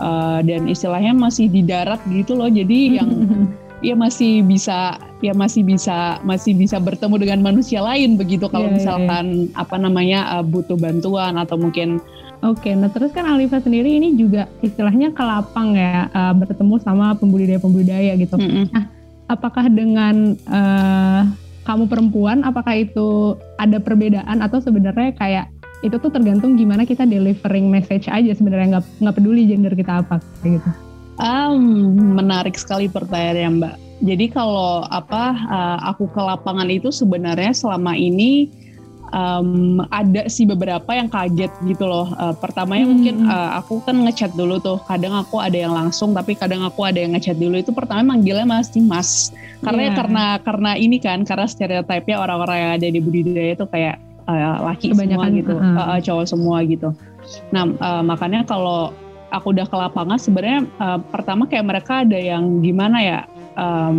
uh, 0.03 0.43
dan 0.43 0.67
istilahnya 0.67 1.15
masih 1.15 1.47
di 1.47 1.63
darat 1.63 2.03
gitu 2.11 2.35
loh 2.35 2.51
jadi 2.51 2.79
yang 2.99 3.11
ya 3.79 3.95
masih 3.95 4.43
bisa 4.43 4.99
ya 5.23 5.31
masih 5.39 5.63
bisa 5.63 6.19
masih 6.27 6.51
bisa 6.51 6.83
bertemu 6.83 7.15
dengan 7.15 7.47
manusia 7.47 7.79
lain 7.79 8.19
begitu 8.19 8.51
kalau 8.51 8.67
yeah, 8.67 8.75
iya, 8.75 8.75
iya. 8.75 8.83
misalkan 8.83 9.27
yeah, 9.31 9.47
yeah. 9.55 9.63
apa 9.63 9.77
namanya 9.79 10.21
uh, 10.35 10.43
butuh 10.43 10.75
bantuan 10.75 11.39
atau 11.39 11.55
mungkin 11.55 12.03
Oke, 12.39 12.71
nah 12.71 12.87
terus 12.87 13.11
kan 13.11 13.27
Alifa 13.27 13.59
sendiri 13.59 13.99
ini 13.99 14.15
juga 14.15 14.47
istilahnya 14.63 15.11
ke 15.11 15.23
lapang 15.27 15.75
ya, 15.75 16.07
uh, 16.15 16.31
bertemu 16.39 16.79
sama 16.79 17.19
pembudidaya-pembudidaya 17.19 18.15
gitu. 18.15 18.39
Mm 18.39 18.47
-hmm. 18.47 18.65
Nah, 18.71 18.85
apakah 19.27 19.67
dengan 19.67 20.39
uh, 20.47 21.27
kamu 21.67 21.85
perempuan, 21.91 22.47
apakah 22.47 22.79
itu 22.79 23.35
ada 23.59 23.83
perbedaan 23.83 24.39
atau 24.39 24.63
sebenarnya 24.63 25.13
kayak 25.19 25.47
itu 25.83 25.95
tuh 25.99 26.11
tergantung 26.11 26.59
gimana 26.59 26.83
kita 26.83 27.07
delivering 27.07 27.71
message 27.71 28.11
aja 28.11 28.35
sebenarnya 28.35 28.79
nggak 28.79 28.85
nggak 28.99 29.15
peduli 29.15 29.47
gender 29.47 29.75
kita 29.75 30.03
apa 30.03 30.19
kayak 30.43 30.59
gitu. 30.59 30.71
Um, 31.19 32.15
menarik 32.15 32.55
sekali 32.55 32.87
pertanyaannya 32.87 33.51
Mbak. 33.59 33.75
Jadi 33.99 34.27
kalau 34.31 34.87
apa 34.87 35.35
uh, 35.35 35.79
aku 35.91 36.07
ke 36.15 36.23
lapangan 36.23 36.71
itu 36.71 36.95
sebenarnya 36.95 37.51
selama 37.51 37.99
ini 37.99 38.47
um, 39.13 39.81
ada 39.93 40.29
sih 40.29 40.45
beberapa 40.45 40.89
yang 40.93 41.09
kaget 41.09 41.53
gitu 41.65 41.85
loh. 41.85 42.13
Uh, 42.17 42.35
pertamanya 42.37 42.85
hmm. 42.87 42.93
mungkin 42.93 43.15
uh, 43.29 43.59
aku 43.61 43.81
kan 43.85 43.97
ngechat 44.05 44.33
dulu 44.35 44.61
tuh. 44.61 44.79
Kadang 44.85 45.17
aku 45.17 45.41
ada 45.41 45.57
yang 45.57 45.75
langsung, 45.75 46.13
tapi 46.13 46.37
kadang 46.37 46.65
aku 46.65 46.85
ada 46.85 46.99
yang 47.01 47.17
ngechat 47.17 47.37
dulu. 47.37 47.59
Itu 47.59 47.73
pertama 47.77 48.17
manggilnya 48.17 48.45
masih 48.45 48.85
mas. 48.85 49.33
Karena 49.65 49.91
yeah. 49.91 49.97
karena 49.97 50.25
karena 50.41 50.71
ini 50.79 50.97
kan 51.03 51.27
karena 51.27 51.47
stereotipnya 51.49 52.17
orang-orang 52.21 52.57
yang 52.59 52.73
ada 52.79 52.87
di 52.89 53.01
budidaya 53.03 53.53
itu 53.59 53.67
kayak 53.67 53.97
uh, 54.29 54.63
laki 54.73 54.93
Kebanyakan, 54.93 55.19
semua 55.19 55.39
gitu, 55.39 55.55
uh, 55.57 55.81
uh, 55.81 55.99
cowok 55.99 56.27
semua 56.29 56.59
gitu. 56.65 56.89
Nah 57.51 57.65
uh, 57.81 58.03
makanya 58.05 58.47
kalau 58.47 58.95
aku 59.29 59.53
udah 59.53 59.67
ke 59.69 59.77
lapangan 59.77 60.17
sebenarnya 60.17 60.65
uh, 60.81 60.99
pertama 61.13 61.45
kayak 61.45 61.67
mereka 61.69 62.05
ada 62.05 62.17
yang 62.17 62.65
gimana 62.65 62.99
ya 63.05 63.21
um, 63.59 63.99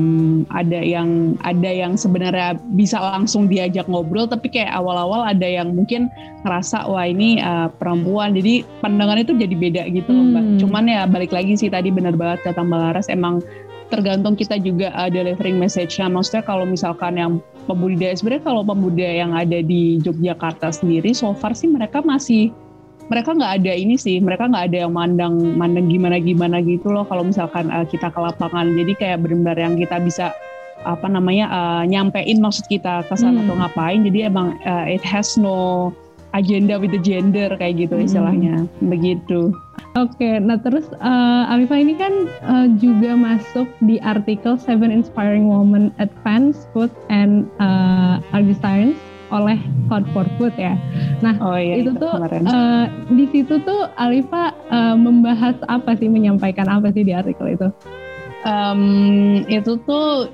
ada 0.56 0.80
yang 0.80 1.36
ada 1.43 1.67
yang 1.69 2.00
sebenarnya 2.00 2.56
bisa 2.74 2.98
langsung 2.98 3.52
diajak 3.52 3.86
ngobrol 3.91 4.26
tapi 4.26 4.48
kayak 4.48 4.72
awal-awal 4.72 5.28
ada 5.28 5.45
yang 5.45 5.76
mungkin 5.76 6.08
ngerasa 6.48 6.88
wah 6.88 7.04
ini 7.04 7.43
uh, 7.43 7.67
perempuan 7.67 8.32
jadi 8.32 8.63
pandangan 8.80 9.19
itu 9.19 9.36
jadi 9.36 9.56
beda 9.60 9.84
gitu 9.91 10.10
loh 10.10 10.26
mbak. 10.32 10.43
Hmm. 10.43 10.58
Cuman 10.63 10.84
ya 10.88 11.04
balik 11.06 11.36
lagi 11.36 11.60
sih 11.60 11.67
tadi 11.67 11.91
benar 11.91 12.15
banget 12.15 12.48
kata 12.48 12.63
mbak 12.63 12.80
Laras 12.80 13.12
emang 13.12 13.43
tergantung 13.91 14.39
kita 14.39 14.56
juga 14.62 14.95
uh, 14.95 15.12
delivering 15.12 15.60
message-nya. 15.60 16.08
Maksudnya 16.08 16.45
kalau 16.48 16.63
misalkan 16.63 17.19
yang 17.19 17.43
pembudidaya 17.67 18.15
sebenarnya 18.15 18.45
kalau 18.48 18.62
pembudidaya 18.63 19.28
yang 19.28 19.34
ada 19.36 19.60
di 19.60 20.00
Yogyakarta 20.02 20.72
sendiri 20.72 21.12
so 21.12 21.36
far 21.36 21.52
sih 21.54 21.67
mereka 21.67 22.00
masih 22.02 22.56
mereka 23.10 23.34
nggak 23.34 23.54
ada 23.62 23.74
ini 23.74 23.98
sih 23.98 24.22
mereka 24.22 24.45
nggak 24.45 24.69
ada 24.69 24.78
yang 24.86 24.93
mandang 24.93 25.36
mandang 25.58 25.89
gimana 25.89 26.22
gimana 26.22 26.62
gitu 26.62 26.93
loh 26.93 27.04
kalau 27.10 27.26
misalkan 27.26 27.67
uh, 27.74 27.84
kita 27.84 28.13
ke 28.13 28.19
lapangan 28.22 28.69
jadi 28.78 28.93
kayak 28.95 29.17
benar-benar 29.26 29.58
yang 29.58 29.74
kita 29.76 29.98
bisa 30.00 30.26
apa 30.88 31.12
namanya 31.12 31.52
uh, 31.52 31.84
nyampein 31.84 32.39
maksud 32.39 32.69
kita 32.72 33.04
ke 33.04 33.15
sana 33.19 33.43
hmm. 33.43 33.50
atau 33.50 33.56
ngapain 33.60 34.00
jadi 34.08 34.32
emang 34.32 34.56
uh, 34.63 34.88
it 34.88 35.04
has 35.04 35.36
no 35.36 35.91
agenda 36.38 36.78
with 36.78 36.93
the 36.93 37.02
gender 37.02 37.50
kayak 37.58 37.89
gitu 37.89 38.00
hmm. 38.00 38.06
istilahnya 38.06 38.56
begitu. 38.86 39.52
Oke, 39.98 40.22
okay, 40.22 40.34
nah 40.38 40.62
terus 40.62 40.86
uh, 41.02 41.50
Afifa 41.50 41.74
ini 41.82 41.98
kan 41.98 42.13
uh, 42.45 42.69
juga 42.78 43.17
masuk 43.17 43.65
di 43.82 43.98
artikel 44.06 44.54
Seven 44.62 44.93
Inspiring 44.93 45.50
Women 45.50 45.89
Advanced 45.98 46.69
Food 46.72 46.93
and 47.10 47.50
uh, 47.58 48.22
Agri-Science 48.38 49.09
oleh 49.29 49.57
Code 49.89 50.07
for 50.13 50.25
Food 50.37 50.53
ya. 50.57 50.77
Nah 51.21 51.37
oh, 51.41 51.57
iya, 51.57 51.81
itu, 51.81 51.93
itu 51.93 52.01
tuh 52.01 52.13
uh, 52.17 52.85
di 53.13 53.25
situ 53.29 53.55
tuh 53.63 53.89
Alifa 53.97 54.53
uh, 54.73 54.95
membahas 54.97 55.57
apa 55.69 55.97
sih, 55.97 56.09
menyampaikan 56.09 56.69
apa 56.69 56.89
sih 56.93 57.05
di 57.05 57.13
artikel 57.13 57.57
itu? 57.57 57.67
Um, 58.47 59.43
itu 59.51 59.75
tuh 59.83 60.31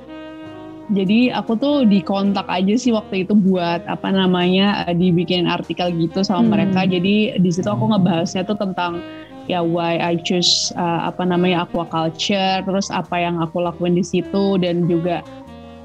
jadi 0.94 1.34
aku 1.34 1.58
tuh 1.58 1.82
dikontak 1.90 2.46
aja 2.46 2.78
sih 2.78 2.94
waktu 2.94 3.26
itu 3.26 3.34
buat 3.34 3.82
apa 3.90 4.14
namanya 4.14 4.86
dibikin 4.94 5.50
artikel 5.50 5.90
gitu 5.98 6.22
sama 6.22 6.46
hmm. 6.46 6.52
mereka. 6.54 6.80
Jadi 6.86 7.42
di 7.42 7.50
situ 7.50 7.66
aku 7.66 7.90
ngebahasnya 7.90 8.46
tuh 8.46 8.58
tentang 8.58 9.02
ya 9.50 9.62
why 9.62 9.98
I 9.98 10.18
choose 10.22 10.70
uh, 10.78 11.10
apa 11.10 11.26
namanya 11.26 11.66
aquaculture, 11.66 12.62
terus 12.66 12.94
apa 12.94 13.18
yang 13.18 13.42
aku 13.42 13.62
lakuin 13.62 13.98
di 13.98 14.06
situ 14.06 14.62
dan 14.62 14.86
juga 14.86 15.26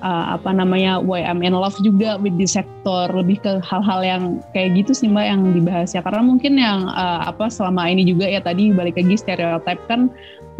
uh, 0.01 0.37
apa 0.37 0.51
namanya 0.53 0.99
why 1.01 1.23
I'm 1.25 1.41
in 1.45 1.55
love 1.55 1.77
juga 1.81 2.21
with 2.21 2.37
the 2.37 2.49
sector. 2.49 3.09
Lebih 3.13 3.41
ke 3.45 3.53
hal-hal 3.65 4.01
yang 4.05 4.23
kayak 4.53 4.77
gitu 4.85 4.93
sih 4.93 5.09
mbak 5.09 5.27
yang 5.29 5.41
dibahas 5.55 5.93
ya. 5.93 6.03
Karena 6.05 6.25
mungkin 6.25 6.59
yang 6.59 6.89
uh, 6.91 7.29
apa 7.29 7.49
selama 7.53 7.89
ini 7.89 8.05
juga 8.05 8.29
ya 8.29 8.43
tadi 8.43 8.73
balik 8.75 8.99
lagi 8.99 9.17
stereotip 9.17 9.79
kan 9.87 10.11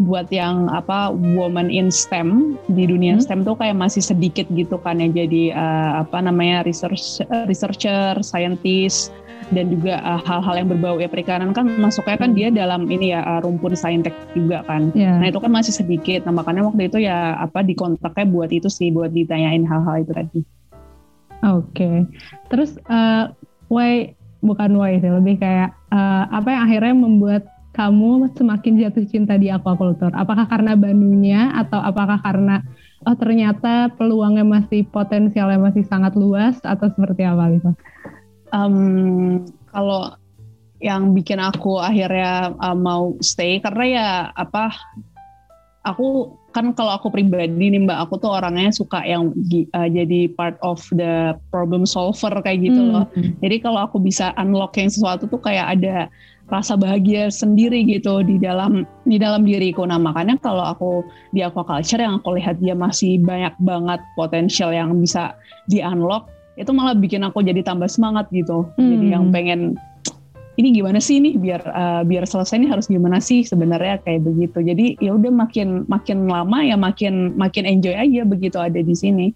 buat 0.01 0.27
yang 0.33 0.65
apa 0.73 1.13
woman 1.13 1.69
in 1.69 1.93
STEM 1.93 2.57
di 2.73 2.89
dunia 2.89 3.17
hmm. 3.17 3.23
STEM 3.23 3.45
tuh 3.45 3.53
kayak 3.53 3.77
masih 3.77 4.01
sedikit 4.01 4.49
gitu 4.49 4.81
kan 4.81 4.97
ya 4.97 5.07
jadi 5.09 5.53
uh, 5.53 5.91
apa 6.05 6.25
namanya 6.25 6.65
research 6.65 7.21
researcher, 7.45 8.17
scientist 8.25 9.13
dan 9.51 9.67
juga 9.67 9.99
uh, 10.01 10.21
hal-hal 10.23 10.63
yang 10.63 10.67
berbau 10.71 10.95
ya 10.97 11.11
perikanan 11.11 11.51
kan 11.51 11.67
masuknya 11.77 12.17
kan 12.17 12.31
dia 12.31 12.47
dalam 12.49 12.87
ini 12.87 13.11
ya 13.11 13.21
uh, 13.21 13.39
rumpun 13.43 13.75
saintek 13.75 14.15
juga 14.33 14.63
kan. 14.65 14.89
Yeah. 14.95 15.19
Nah 15.19 15.27
itu 15.29 15.39
kan 15.43 15.51
masih 15.51 15.73
sedikit. 15.75 16.23
Nah 16.23 16.33
makanya 16.33 16.65
waktu 16.65 16.87
itu 16.87 17.03
ya 17.03 17.35
apa 17.37 17.61
di 17.61 17.75
kontaknya 17.75 18.25
buat 18.25 18.49
itu 18.49 18.71
sih 18.71 18.89
buat 18.89 19.11
ditanyain 19.11 19.67
hal-hal 19.67 20.07
itu 20.07 20.11
tadi. 20.15 20.41
Oke. 21.41 21.73
Okay. 21.73 21.97
Terus 22.47 22.79
uh, 22.87 23.33
why 23.67 24.15
bukan 24.41 24.71
why 24.79 24.97
sih 24.97 25.11
lebih 25.11 25.37
kayak 25.37 25.75
uh, 25.93 26.25
apa 26.31 26.47
yang 26.49 26.61
akhirnya 26.65 26.95
membuat 26.95 27.43
kamu 27.71 28.35
semakin 28.35 28.73
jatuh 28.83 29.05
cinta 29.07 29.39
di 29.39 29.47
aquaculture? 29.47 30.11
Apakah 30.11 30.47
karena 30.47 30.75
banunya 30.75 31.55
atau 31.55 31.79
apakah 31.79 32.19
karena 32.19 32.59
oh 33.07 33.15
ternyata 33.15 33.89
peluangnya 33.95 34.43
masih 34.43 34.85
potensialnya 34.91 35.57
masih 35.57 35.87
sangat 35.87 36.13
luas 36.13 36.59
atau 36.61 36.91
seperti 36.91 37.23
apa 37.23 37.43
gitu? 37.55 37.71
um, 38.51 39.43
kalau 39.71 40.15
yang 40.81 41.13
bikin 41.15 41.39
aku 41.39 41.79
akhirnya 41.79 42.53
uh, 42.57 42.77
mau 42.77 43.15
stay 43.21 43.61
karena 43.61 43.85
ya 43.85 44.09
apa 44.33 44.73
aku 45.85 46.37
kan 46.51 46.73
kalau 46.75 46.93
aku 46.93 47.09
pribadi 47.09 47.73
nih 47.73 47.81
mbak 47.87 48.05
aku 48.05 48.19
tuh 48.19 48.33
orangnya 48.33 48.73
suka 48.73 49.01
yang 49.05 49.33
uh, 49.73 49.89
jadi 49.89 50.29
part 50.35 50.57
of 50.61 50.81
the 50.93 51.37
problem 51.53 51.87
solver 51.87 52.33
kayak 52.43 52.65
gitu 52.69 52.81
hmm. 52.81 52.91
loh 52.91 53.05
jadi 53.39 53.61
kalau 53.61 53.85
aku 53.87 53.97
bisa 54.01 54.33
unlock 54.37 54.75
yang 54.77 54.89
sesuatu 54.89 55.29
tuh 55.29 55.41
kayak 55.41 55.79
ada 55.79 56.09
rasa 56.51 56.75
bahagia 56.75 57.31
sendiri 57.31 57.87
gitu 57.87 58.21
di 58.21 58.35
dalam 58.37 58.83
di 59.07 59.15
dalam 59.15 59.47
diriku 59.47 59.87
nah 59.87 59.97
makanya 59.97 60.35
kalau 60.43 60.61
aku 60.67 60.91
di 61.31 61.41
aquaculture 61.41 62.03
yang 62.03 62.19
aku 62.19 62.35
lihat 62.35 62.59
dia 62.59 62.75
masih 62.75 63.17
banyak 63.23 63.55
banget 63.63 64.03
potensial 64.19 64.75
yang 64.75 64.91
bisa 64.99 65.33
di 65.71 65.79
unlock 65.79 66.27
itu 66.59 66.69
malah 66.75 66.93
bikin 66.93 67.23
aku 67.23 67.39
jadi 67.41 67.63
tambah 67.63 67.87
semangat 67.87 68.27
gitu 68.35 68.67
hmm. 68.75 68.83
jadi 68.83 69.05
yang 69.15 69.25
pengen 69.31 69.79
ini 70.59 70.75
gimana 70.75 70.99
sih 70.99 71.23
nih 71.23 71.39
biar 71.39 71.61
uh, 71.63 72.01
biar 72.03 72.27
selesai 72.27 72.59
ini 72.59 72.67
harus 72.67 72.91
gimana 72.91 73.23
sih 73.23 73.41
sebenarnya 73.47 74.03
kayak 74.03 74.27
begitu. 74.27 74.59
Jadi 74.59 74.99
ya 74.99 75.15
udah 75.15 75.31
makin 75.31 75.87
makin 75.87 76.27
lama 76.27 76.59
ya 76.59 76.75
makin 76.75 77.33
makin 77.39 77.63
enjoy 77.63 77.95
aja 77.95 78.27
begitu 78.27 78.59
ada 78.59 78.77
di 78.83 78.91
sini. 78.91 79.31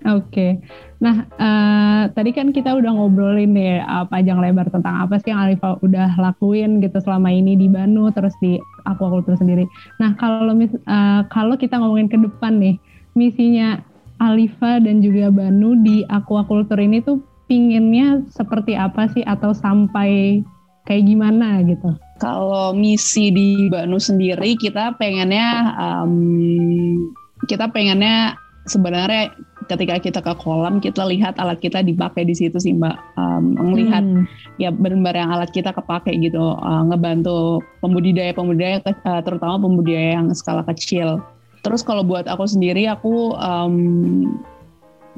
Oke, 0.00 0.32
okay. 0.32 0.50
nah 0.96 1.28
uh, 1.36 2.08
tadi 2.16 2.32
kan 2.32 2.56
kita 2.56 2.72
udah 2.72 2.88
ngobrolin 2.88 3.52
nih 3.52 3.84
uh, 3.84 4.08
panjang 4.08 4.40
lebar 4.40 4.72
tentang 4.72 4.96
apa 4.96 5.20
sih 5.20 5.28
yang 5.28 5.44
Alifa 5.44 5.76
udah 5.84 6.16
lakuin 6.16 6.80
gitu 6.80 7.04
selama 7.04 7.28
ini 7.28 7.52
di 7.52 7.68
Banu 7.68 8.08
terus 8.08 8.32
di 8.40 8.56
aquaculture 8.88 9.36
sendiri. 9.36 9.68
Nah 10.00 10.16
kalau 10.16 10.56
uh, 10.56 11.20
kalau 11.28 11.52
kita 11.60 11.76
ngomongin 11.76 12.08
ke 12.08 12.16
depan 12.16 12.56
nih 12.56 12.80
misinya 13.12 13.76
Alifa 14.24 14.80
dan 14.80 15.04
juga 15.04 15.28
Banu 15.28 15.76
di 15.84 16.00
aquaculture 16.08 16.80
ini 16.80 17.04
tuh 17.04 17.20
pinginnya 17.44 18.24
seperti 18.32 18.80
apa 18.80 19.04
sih 19.12 19.20
atau 19.28 19.52
sampai 19.52 20.40
kayak 20.88 21.04
gimana 21.12 21.60
gitu? 21.68 21.92
Kalau 22.24 22.72
misi 22.72 23.28
di 23.28 23.68
Banu 23.68 24.00
sendiri 24.00 24.56
kita 24.56 24.96
pengennya 24.96 25.76
um, 25.76 27.12
kita 27.44 27.68
pengennya 27.68 28.40
sebenarnya 28.68 29.32
ketika 29.70 30.02
kita 30.02 30.18
ke 30.18 30.34
kolam 30.42 30.82
kita 30.82 31.06
lihat 31.06 31.38
alat 31.38 31.62
kita 31.62 31.86
dipakai 31.86 32.26
di 32.26 32.34
situ 32.34 32.58
sih 32.58 32.74
mbak. 32.74 32.98
Um, 33.14 33.54
melihat 33.54 34.02
hmm. 34.02 34.26
ya 34.58 34.74
benar-benar 34.74 35.14
yang 35.14 35.30
alat 35.30 35.50
kita 35.54 35.70
kepake 35.70 36.10
gitu 36.18 36.58
uh, 36.58 36.82
ngebantu 36.90 37.62
pembudidaya 37.78 38.34
pembudidaya 38.34 38.82
uh, 38.82 39.22
terutama 39.22 39.62
pembudidaya 39.62 40.18
yang 40.18 40.26
skala 40.34 40.66
kecil. 40.66 41.22
Terus 41.62 41.86
kalau 41.86 42.02
buat 42.02 42.26
aku 42.26 42.50
sendiri 42.50 42.90
aku 42.90 43.38
um, 43.38 44.34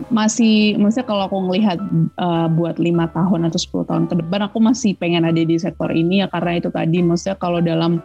masih 0.08 0.76
maksudnya 0.80 1.08
kalau 1.08 1.22
aku 1.28 1.36
ngelihat 1.48 1.78
uh, 2.20 2.48
buat 2.52 2.80
lima 2.80 3.08
tahun 3.12 3.48
atau 3.48 3.84
10 3.84 3.88
tahun 3.88 4.04
ke 4.08 4.14
depan 4.24 4.48
aku 4.48 4.58
masih 4.58 4.96
pengen 4.96 5.28
ada 5.28 5.36
di 5.36 5.56
sektor 5.60 5.92
ini 5.92 6.24
ya 6.24 6.28
karena 6.28 6.60
itu 6.60 6.68
tadi. 6.68 6.98
Maksudnya 7.00 7.36
kalau 7.40 7.64
dalam 7.64 8.04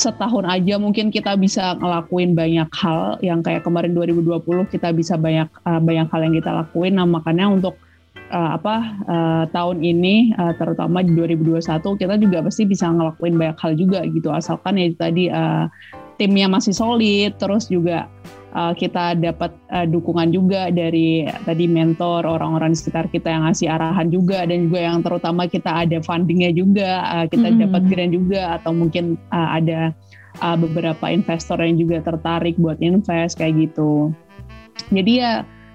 setahun 0.00 0.48
aja 0.48 0.80
mungkin 0.80 1.12
kita 1.12 1.36
bisa 1.36 1.76
ngelakuin 1.76 2.32
banyak 2.32 2.72
hal 2.72 3.20
yang 3.20 3.44
kayak 3.44 3.60
kemarin 3.60 3.92
2020 3.92 4.72
kita 4.72 4.96
bisa 4.96 5.20
banyak 5.20 5.52
uh, 5.68 5.76
banyak 5.76 6.08
hal 6.08 6.20
yang 6.24 6.34
kita 6.40 6.50
lakuin. 6.56 6.96
Nah 6.96 7.04
makanya 7.04 7.52
untuk 7.52 7.76
uh, 8.32 8.56
apa 8.56 8.76
uh, 9.04 9.44
tahun 9.52 9.84
ini 9.84 10.32
uh, 10.40 10.56
terutama 10.56 11.04
di 11.04 11.12
2021 11.12 12.00
kita 12.00 12.14
juga 12.16 12.38
pasti 12.40 12.64
bisa 12.64 12.88
ngelakuin 12.88 13.36
banyak 13.36 13.58
hal 13.60 13.72
juga 13.76 14.00
gitu. 14.08 14.32
Asalkan 14.32 14.80
ya 14.80 14.88
tadi 14.96 15.28
uh, 15.28 15.68
timnya 16.16 16.48
masih 16.48 16.72
solid 16.72 17.36
terus 17.36 17.68
juga 17.68 18.08
uh, 18.54 18.72
kita 18.74 19.18
dapat 19.18 19.52
uh, 19.70 19.86
dukungan 19.86 20.30
juga 20.34 20.70
dari 20.70 21.26
tadi 21.46 21.66
mentor 21.70 22.26
orang-orang 22.26 22.74
di 22.74 22.78
sekitar 22.78 23.06
kita 23.10 23.30
yang 23.30 23.42
ngasih 23.46 23.68
arahan 23.70 24.08
juga 24.10 24.46
dan 24.46 24.70
juga 24.70 24.80
yang 24.80 24.98
terutama 25.02 25.46
kita 25.46 25.70
ada 25.86 25.98
fundingnya 26.02 26.50
juga 26.54 26.90
uh, 27.10 27.26
kita 27.26 27.48
mm. 27.50 27.58
dapat 27.66 27.82
grant 27.90 28.12
juga 28.14 28.42
atau 28.60 28.72
mungkin 28.74 29.18
uh, 29.30 29.48
ada 29.56 29.94
uh, 30.42 30.56
beberapa 30.58 31.10
investor 31.10 31.58
yang 31.62 31.78
juga 31.78 32.02
tertarik 32.02 32.54
buat 32.58 32.78
invest 32.82 33.38
kayak 33.38 33.70
gitu 33.70 34.14
jadi 34.90 35.12
ya 35.12 35.32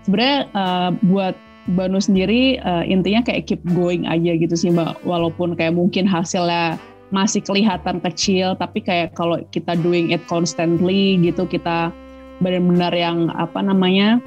sebenarnya 0.08 0.40
uh, 0.54 0.92
buat 1.08 1.36
Banu 1.66 1.98
sendiri 1.98 2.62
uh, 2.62 2.86
intinya 2.86 3.26
kayak 3.26 3.50
keep 3.50 3.62
going 3.74 4.06
aja 4.06 4.38
gitu 4.38 4.54
sih 4.54 4.70
mbak 4.70 5.02
walaupun 5.02 5.58
kayak 5.58 5.74
mungkin 5.74 6.06
hasilnya 6.06 6.78
masih 7.10 7.42
kelihatan 7.42 7.98
kecil 8.06 8.54
tapi 8.54 8.86
kayak 8.86 9.18
kalau 9.18 9.42
kita 9.50 9.74
doing 9.82 10.14
it 10.14 10.22
constantly 10.30 11.18
gitu 11.26 11.50
kita 11.50 11.90
benar-benar 12.44 12.92
yang 12.92 13.32
apa 13.32 13.60
namanya 13.64 14.20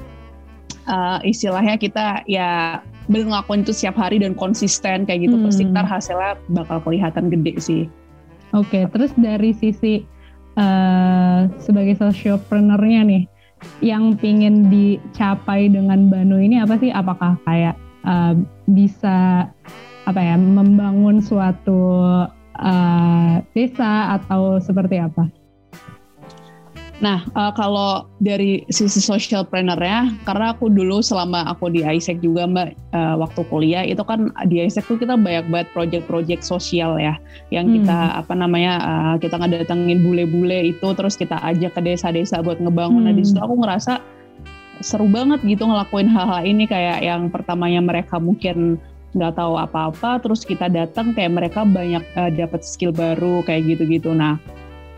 uh, 0.89 1.21
istilahnya 1.21 1.77
kita 1.77 2.25
ya 2.25 2.81
benar 3.09 3.25
ngelakuin 3.25 3.65
itu 3.65 3.73
setiap 3.73 3.97
hari 3.97 4.21
dan 4.21 4.37
konsisten 4.37 5.05
kayak 5.05 5.25
gitu 5.25 5.35
hmm. 5.37 5.45
pasti 5.49 5.63
ntar 5.65 5.85
hasilnya 5.85 6.37
bakal 6.53 6.77
kelihatan 6.85 7.33
gede 7.33 7.53
sih. 7.57 7.83
Oke, 8.53 8.81
okay, 8.81 8.83
terus 8.89 9.13
dari 9.17 9.53
sisi 9.53 10.01
uh, 10.57 11.45
sebagai 11.61 11.97
socialpreneur-nya 12.01 13.01
nih, 13.05 13.23
yang 13.85 14.17
pingin 14.17 14.73
dicapai 14.73 15.69
dengan 15.69 16.09
Banu 16.09 16.41
ini 16.41 16.57
apa 16.61 16.77
sih? 16.81 16.89
Apakah 16.89 17.37
kayak 17.45 17.77
uh, 18.05 18.33
bisa 18.65 19.49
apa 20.09 20.21
ya 20.21 20.33
membangun 20.37 21.21
suatu 21.21 21.81
uh, 22.57 23.33
desa 23.53 24.17
atau 24.17 24.57
seperti 24.57 24.97
apa? 24.97 25.29
Nah, 26.99 27.23
uh, 27.31 27.55
kalau 27.55 28.11
dari 28.19 28.67
sisi 28.67 28.99
social 28.99 29.47
planner 29.47 29.79
ya, 29.79 30.11
karena 30.27 30.51
aku 30.51 30.67
dulu 30.67 30.99
selama 30.99 31.47
aku 31.47 31.71
di 31.71 31.79
ISEC 31.87 32.19
juga 32.19 32.43
mbak 32.43 32.75
uh, 32.91 33.15
waktu 33.15 33.41
kuliah 33.47 33.87
itu 33.87 34.03
kan 34.03 34.35
di 34.51 34.59
ISEC 34.67 34.83
tuh 34.83 34.99
kita 34.99 35.15
banyak 35.15 35.47
banget 35.47 35.71
project-project 35.71 36.43
sosial 36.43 36.99
ya, 36.99 37.15
yang 37.55 37.71
hmm. 37.71 37.75
kita 37.79 38.19
apa 38.19 38.35
namanya 38.35 38.73
uh, 38.83 39.15
kita 39.15 39.39
ngedatengin 39.39 40.03
bule-bule 40.03 40.75
itu, 40.75 40.87
terus 40.91 41.15
kita 41.15 41.39
ajak 41.39 41.71
ke 41.71 41.81
desa-desa 41.87 42.43
buat 42.43 42.59
ngebangun. 42.59 43.07
Hmm. 43.07 43.07
Nah 43.07 43.15
di 43.15 43.23
situ 43.23 43.39
aku 43.39 43.63
ngerasa 43.63 44.03
seru 44.83 45.07
banget 45.07 45.39
gitu 45.47 45.63
ngelakuin 45.63 46.11
hal-hal 46.11 46.43
ini 46.43 46.67
kayak 46.67 46.99
yang 46.99 47.31
pertamanya 47.31 47.79
mereka 47.79 48.19
mungkin 48.19 48.75
nggak 49.15 49.39
tahu 49.39 49.55
apa-apa, 49.55 50.19
terus 50.19 50.43
kita 50.43 50.67
datang 50.67 51.15
kayak 51.15 51.31
mereka 51.31 51.63
banyak 51.63 52.03
uh, 52.19 52.27
dapat 52.27 52.59
skill 52.67 52.91
baru 52.91 53.39
kayak 53.47 53.71
gitu-gitu. 53.71 54.11
Nah 54.11 54.35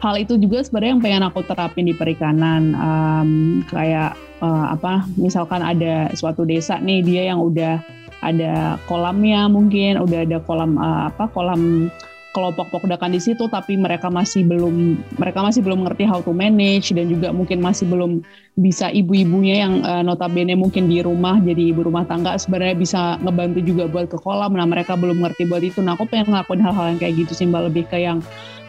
hal 0.02 0.18
itu 0.18 0.34
juga 0.42 0.66
sebenarnya 0.66 0.92
yang 0.98 1.04
pengen 1.06 1.24
aku 1.30 1.40
terapin 1.46 1.86
di 1.86 1.94
perikanan 1.94 2.74
um, 2.74 3.30
kayak 3.70 4.18
uh, 4.42 4.74
apa 4.74 5.06
misalkan 5.16 5.62
ada 5.62 6.10
suatu 6.18 6.42
desa 6.42 6.82
nih 6.82 7.06
dia 7.06 7.22
yang 7.30 7.40
udah 7.40 7.78
ada 8.26 8.82
kolamnya 8.90 9.46
mungkin 9.46 10.02
udah 10.02 10.26
ada 10.26 10.42
kolam 10.42 10.78
uh, 10.82 11.10
apa 11.14 11.30
kolam 11.30 11.94
kelompok 12.32 12.72
pokdakan 12.72 13.12
di 13.12 13.20
situ 13.20 13.52
tapi 13.52 13.76
mereka 13.76 14.08
masih 14.08 14.48
belum 14.48 14.96
mereka 15.20 15.44
masih 15.44 15.62
belum 15.62 15.84
ngerti 15.84 16.08
how 16.08 16.24
to 16.24 16.32
manage 16.32 16.96
dan 16.96 17.12
juga 17.12 17.36
mungkin 17.36 17.60
masih 17.60 17.92
belum 17.92 18.24
bisa 18.56 18.88
ibu-ibunya 18.88 19.68
yang 19.68 19.84
uh, 19.84 20.00
notabene 20.00 20.56
mungkin 20.56 20.88
di 20.88 21.04
rumah 21.04 21.44
jadi 21.44 21.76
ibu 21.76 21.84
rumah 21.84 22.08
tangga 22.08 22.40
sebenarnya 22.40 22.76
bisa 22.80 23.02
ngebantu 23.20 23.60
juga 23.68 23.84
buat 23.92 24.08
ke 24.08 24.16
kolam. 24.16 24.56
Nah 24.56 24.64
mereka 24.64 24.96
belum 24.96 25.20
ngerti 25.20 25.44
buat 25.52 25.60
itu. 25.60 25.84
Nah 25.84 26.00
aku 26.00 26.08
pengen 26.08 26.32
ngelakuin 26.32 26.64
hal-hal 26.64 26.86
yang 26.96 27.00
kayak 27.04 27.14
gitu 27.20 27.36
sih 27.36 27.46
mbak. 27.52 27.68
Lebih 27.68 27.84
ke 27.92 28.00
yang 28.00 28.24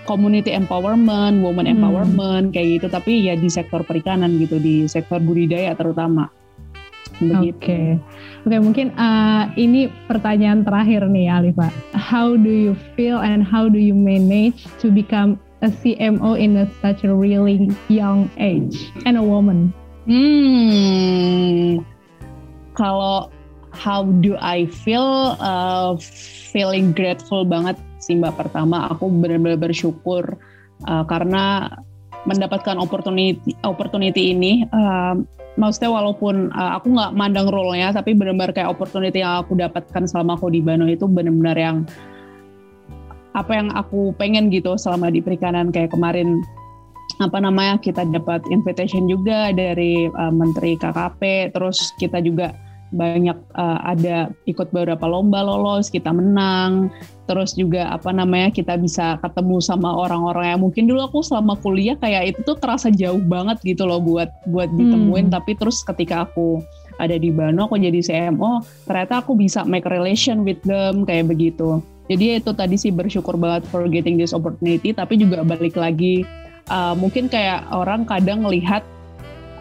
community 0.04 0.50
empowerment, 0.52 1.42
woman 1.42 1.66
hmm. 1.66 1.78
empowerment 1.78 2.50
kayak 2.50 2.80
gitu 2.80 2.86
tapi 2.90 3.26
ya 3.26 3.34
di 3.38 3.48
sektor 3.48 3.82
perikanan 3.86 4.38
gitu 4.38 4.58
di 4.58 4.86
sektor 4.90 5.22
budidaya 5.22 5.74
terutama. 5.78 6.30
Oke, 7.22 7.54
okay. 7.54 7.86
oke 8.42 8.50
okay, 8.50 8.58
mungkin 8.58 8.86
uh, 8.98 9.46
ini 9.54 9.86
pertanyaan 10.10 10.66
terakhir 10.66 11.06
nih 11.06 11.30
Alifa. 11.30 11.70
How 11.94 12.34
do 12.34 12.50
you 12.50 12.74
feel 12.98 13.22
and 13.22 13.46
how 13.46 13.70
do 13.70 13.78
you 13.78 13.94
manage 13.94 14.66
to 14.82 14.90
become 14.90 15.38
a 15.62 15.70
CMO 15.70 16.34
in 16.34 16.58
a 16.58 16.66
such 16.82 17.06
a 17.06 17.12
really 17.14 17.70
young 17.86 18.26
age 18.42 18.90
and 19.06 19.14
a 19.14 19.22
woman? 19.22 19.70
Hmm, 20.10 21.86
kalau 22.74 23.30
how 23.70 24.10
do 24.18 24.34
I 24.42 24.66
feel? 24.66 25.38
Uh, 25.38 25.94
feeling 26.50 26.90
grateful 26.90 27.46
banget 27.46 27.78
sih 28.02 28.18
mbak 28.18 28.34
pertama 28.34 28.90
aku 28.90 29.06
benar-benar 29.08 29.56
bersyukur 29.56 30.36
uh, 30.90 31.04
karena 31.06 31.70
mendapatkan 32.26 32.78
opportunity 32.78 33.54
opportunity 33.62 34.34
ini 34.34 34.66
uh, 34.70 35.18
maksudnya 35.56 35.90
walaupun 35.92 36.50
uh, 36.54 36.78
aku 36.78 36.94
nggak 36.94 37.12
mandang 37.14 37.48
role-nya 37.50 37.92
tapi 37.94 38.14
benar-benar 38.14 38.54
kayak 38.54 38.70
opportunity 38.70 39.20
yang 39.20 39.42
aku 39.42 39.58
dapatkan 39.58 40.06
selama 40.08 40.38
aku 40.38 40.48
di 40.48 40.60
Bano 40.64 40.88
itu 40.88 41.04
benar-benar 41.04 41.56
yang 41.58 41.76
apa 43.32 43.52
yang 43.56 43.72
aku 43.72 44.12
pengen 44.20 44.52
gitu 44.52 44.76
selama 44.76 45.08
di 45.08 45.24
perikanan. 45.24 45.72
Kayak 45.72 45.96
kemarin 45.96 46.40
apa 47.20 47.40
namanya 47.40 47.76
kita 47.80 48.08
dapat 48.08 48.40
invitation 48.48 49.04
juga 49.08 49.52
dari 49.52 50.08
uh, 50.08 50.32
Menteri 50.32 50.76
KKP 50.80 51.52
terus 51.52 51.92
kita 52.00 52.24
juga 52.24 52.56
banyak 52.92 53.34
uh, 53.56 53.80
ada 53.82 54.28
ikut 54.44 54.68
beberapa 54.70 55.08
lomba 55.08 55.40
lolos 55.42 55.88
kita 55.88 56.12
menang. 56.12 56.92
Terus 57.26 57.56
juga 57.56 57.88
apa 57.88 58.12
namanya 58.12 58.52
kita 58.52 58.76
bisa 58.76 59.16
ketemu 59.24 59.58
sama 59.64 59.88
orang-orang 59.88 60.52
yang 60.52 60.60
mungkin 60.60 60.84
dulu 60.84 61.08
aku 61.08 61.24
selama 61.24 61.56
kuliah 61.64 61.96
kayak 61.96 62.36
itu 62.36 62.40
tuh 62.44 62.60
terasa 62.60 62.92
jauh 62.92 63.20
banget 63.24 63.58
gitu 63.64 63.88
loh 63.88 63.98
buat 63.98 64.28
buat 64.52 64.68
ditemuin. 64.76 65.32
Hmm. 65.32 65.34
tapi 65.34 65.56
terus 65.56 65.80
ketika 65.80 66.28
aku 66.28 66.60
ada 67.00 67.16
di 67.16 67.32
Bano 67.32 67.66
aku 67.66 67.80
jadi 67.80 67.98
CMO 68.04 68.60
ternyata 68.84 69.24
aku 69.24 69.32
bisa 69.34 69.64
make 69.64 69.88
relation 69.88 70.44
with 70.44 70.60
them 70.62 71.08
kayak 71.08 71.32
begitu. 71.32 71.80
Jadi 72.12 72.44
itu 72.44 72.50
tadi 72.52 72.76
sih 72.76 72.92
bersyukur 72.92 73.40
banget 73.40 73.64
for 73.72 73.88
getting 73.88 74.20
this 74.20 74.36
opportunity. 74.36 74.92
Tapi 74.92 75.16
juga 75.16 75.40
balik 75.46 75.78
lagi 75.78 76.26
uh, 76.68 76.92
mungkin 76.92 77.32
kayak 77.32 77.64
orang 77.72 78.04
kadang 78.04 78.44
melihat 78.44 78.84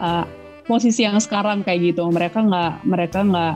uh, 0.02 0.28
posisi 0.66 1.06
yang 1.08 1.18
sekarang 1.22 1.66
kayak 1.66 1.94
gitu. 1.94 2.08
Mereka 2.10 2.46
nggak 2.46 2.72
mereka 2.86 3.20
nggak 3.26 3.54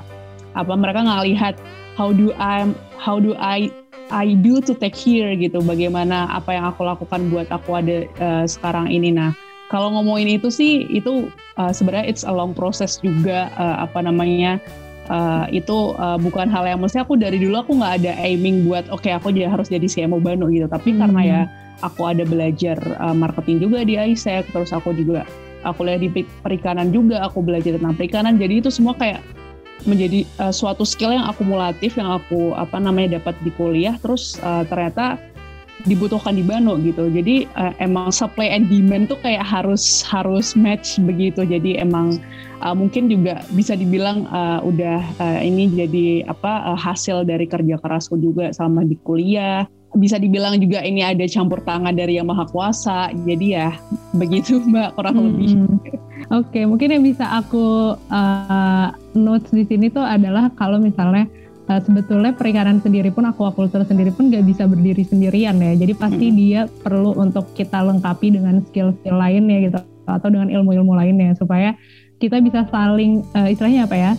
apa 0.56 0.74
mereka 0.74 1.00
nggak 1.04 1.24
lihat 1.28 1.56
how 2.00 2.12
do 2.16 2.32
I 2.40 2.68
how 2.96 3.20
do 3.20 3.36
I 3.38 3.72
I 4.14 4.38
do 4.38 4.62
to 4.62 4.74
take 4.78 4.96
here 4.96 5.34
gitu. 5.34 5.62
Bagaimana 5.66 6.30
apa 6.30 6.54
yang 6.54 6.66
aku 6.70 6.86
lakukan 6.86 7.30
buat 7.34 7.50
aku 7.50 7.70
ada 7.78 7.98
uh, 8.22 8.46
sekarang 8.46 8.90
ini. 8.94 9.10
Nah 9.14 9.34
kalau 9.74 9.90
ngomongin 9.98 10.38
itu 10.38 10.54
sih 10.54 10.86
itu 10.94 11.28
uh, 11.58 11.74
sebenarnya 11.74 12.06
it's 12.06 12.22
a 12.22 12.34
long 12.34 12.54
process 12.54 13.02
juga 13.02 13.50
uh, 13.58 13.82
apa 13.82 14.06
namanya 14.06 14.62
uh, 15.10 15.50
itu 15.50 15.98
uh, 15.98 16.22
bukan 16.22 16.46
hal 16.46 16.70
yang 16.70 16.78
mesti 16.78 17.02
aku 17.02 17.18
dari 17.18 17.42
dulu 17.42 17.66
aku 17.66 17.72
nggak 17.82 17.94
ada 18.06 18.12
aiming 18.22 18.70
buat 18.70 18.86
oke 18.94 19.02
okay, 19.02 19.18
aku 19.18 19.34
jadi 19.34 19.50
harus 19.50 19.74
jadi 19.74 19.90
CMO 19.90 20.22
Bano 20.22 20.50
gitu. 20.54 20.70
Tapi 20.70 20.94
hmm. 20.94 21.00
karena 21.02 21.22
ya 21.26 21.42
aku 21.82 22.08
ada 22.08 22.24
belajar 22.24 22.78
uh, 23.02 23.16
marketing 23.16 23.60
juga 23.60 23.84
di 23.84 23.98
ISEC 23.98 24.48
terus 24.54 24.72
aku 24.72 24.96
juga 24.96 25.26
aku 25.66 25.82
lihat 25.84 26.06
di 26.06 26.24
perikanan 26.46 26.94
juga 26.94 27.26
aku 27.26 27.42
belajar 27.42 27.76
tentang 27.76 27.98
perikanan. 27.98 28.38
Jadi 28.38 28.62
itu 28.62 28.70
semua 28.70 28.94
kayak 28.94 29.26
menjadi 29.84 30.24
uh, 30.40 30.54
suatu 30.54 30.88
skill 30.88 31.14
yang 31.14 31.28
akumulatif 31.28 32.00
yang 32.00 32.10
aku 32.10 32.56
apa 32.56 32.78
namanya 32.80 33.20
dapat 33.20 33.36
di 33.44 33.52
kuliah. 33.54 33.98
Terus 34.00 34.38
uh, 34.42 34.64
ternyata 34.70 35.20
dibutuhkan 35.86 36.36
di 36.36 36.44
Bano 36.44 36.78
gitu. 36.82 37.08
Jadi 37.08 37.46
uh, 37.56 37.74
emang 37.78 38.10
supply 38.10 38.50
and 38.50 38.68
demand 38.68 39.10
tuh 39.10 39.18
kayak 39.22 39.46
harus 39.46 40.02
harus 40.06 40.58
match 40.58 40.98
begitu. 41.02 41.46
Jadi 41.46 41.78
emang 41.78 42.18
uh, 42.66 42.76
mungkin 42.76 43.08
juga 43.08 43.46
bisa 43.54 43.78
dibilang 43.78 44.26
uh, 44.30 44.60
udah 44.66 45.00
uh, 45.22 45.40
ini 45.42 45.70
jadi 45.72 46.26
apa 46.30 46.74
uh, 46.74 46.78
hasil 46.78 47.24
dari 47.24 47.46
kerja 47.46 47.78
kerasku 47.80 48.18
juga 48.18 48.52
sama 48.52 48.82
di 48.84 48.98
kuliah. 49.06 49.70
Bisa 49.96 50.20
dibilang 50.20 50.60
juga 50.60 50.84
ini 50.84 51.00
ada 51.08 51.24
campur 51.24 51.64
tangan 51.64 51.96
dari 51.96 52.20
yang 52.20 52.28
maha 52.28 52.44
kuasa. 52.52 53.16
Jadi 53.24 53.56
ya 53.56 53.72
begitu 54.20 54.60
Mbak 54.60 55.00
kurang 55.00 55.16
hmm. 55.16 55.26
lebih. 55.32 55.50
Oke, 56.34 56.58
okay, 56.58 56.64
mungkin 56.66 56.90
yang 56.90 57.04
bisa 57.06 57.22
aku 57.38 57.94
uh, 58.10 58.88
notes 59.14 59.54
di 59.54 59.62
sini 59.70 59.94
tuh 59.94 60.02
adalah 60.02 60.50
kalau 60.58 60.82
misalnya 60.82 61.30
uh, 61.70 61.82
sebetulnya 61.82 62.34
perikanan 62.36 62.82
sendiri 62.82 63.10
pun 63.14 63.26
aquaculture 63.30 63.86
sendiri 63.86 64.14
pun 64.14 64.30
gak 64.30 64.46
bisa 64.46 64.66
berdiri 64.70 65.04
sendirian 65.06 65.58
ya. 65.58 65.74
Jadi 65.78 65.94
pasti 65.98 66.28
hmm. 66.30 66.36
dia 66.38 66.62
perlu 66.70 67.18
untuk 67.18 67.52
kita 67.58 67.82
lengkapi 67.82 68.34
dengan 68.34 68.62
skill-skill 68.70 69.18
lainnya 69.18 69.58
gitu 69.70 69.80
atau 70.06 70.30
dengan 70.30 70.54
ilmu-ilmu 70.54 70.94
lainnya 70.94 71.34
supaya 71.34 71.74
kita 72.22 72.38
bisa 72.40 72.70
saling 72.70 73.26
uh, 73.34 73.50
istilahnya 73.50 73.90
apa 73.90 73.96
ya? 73.98 74.12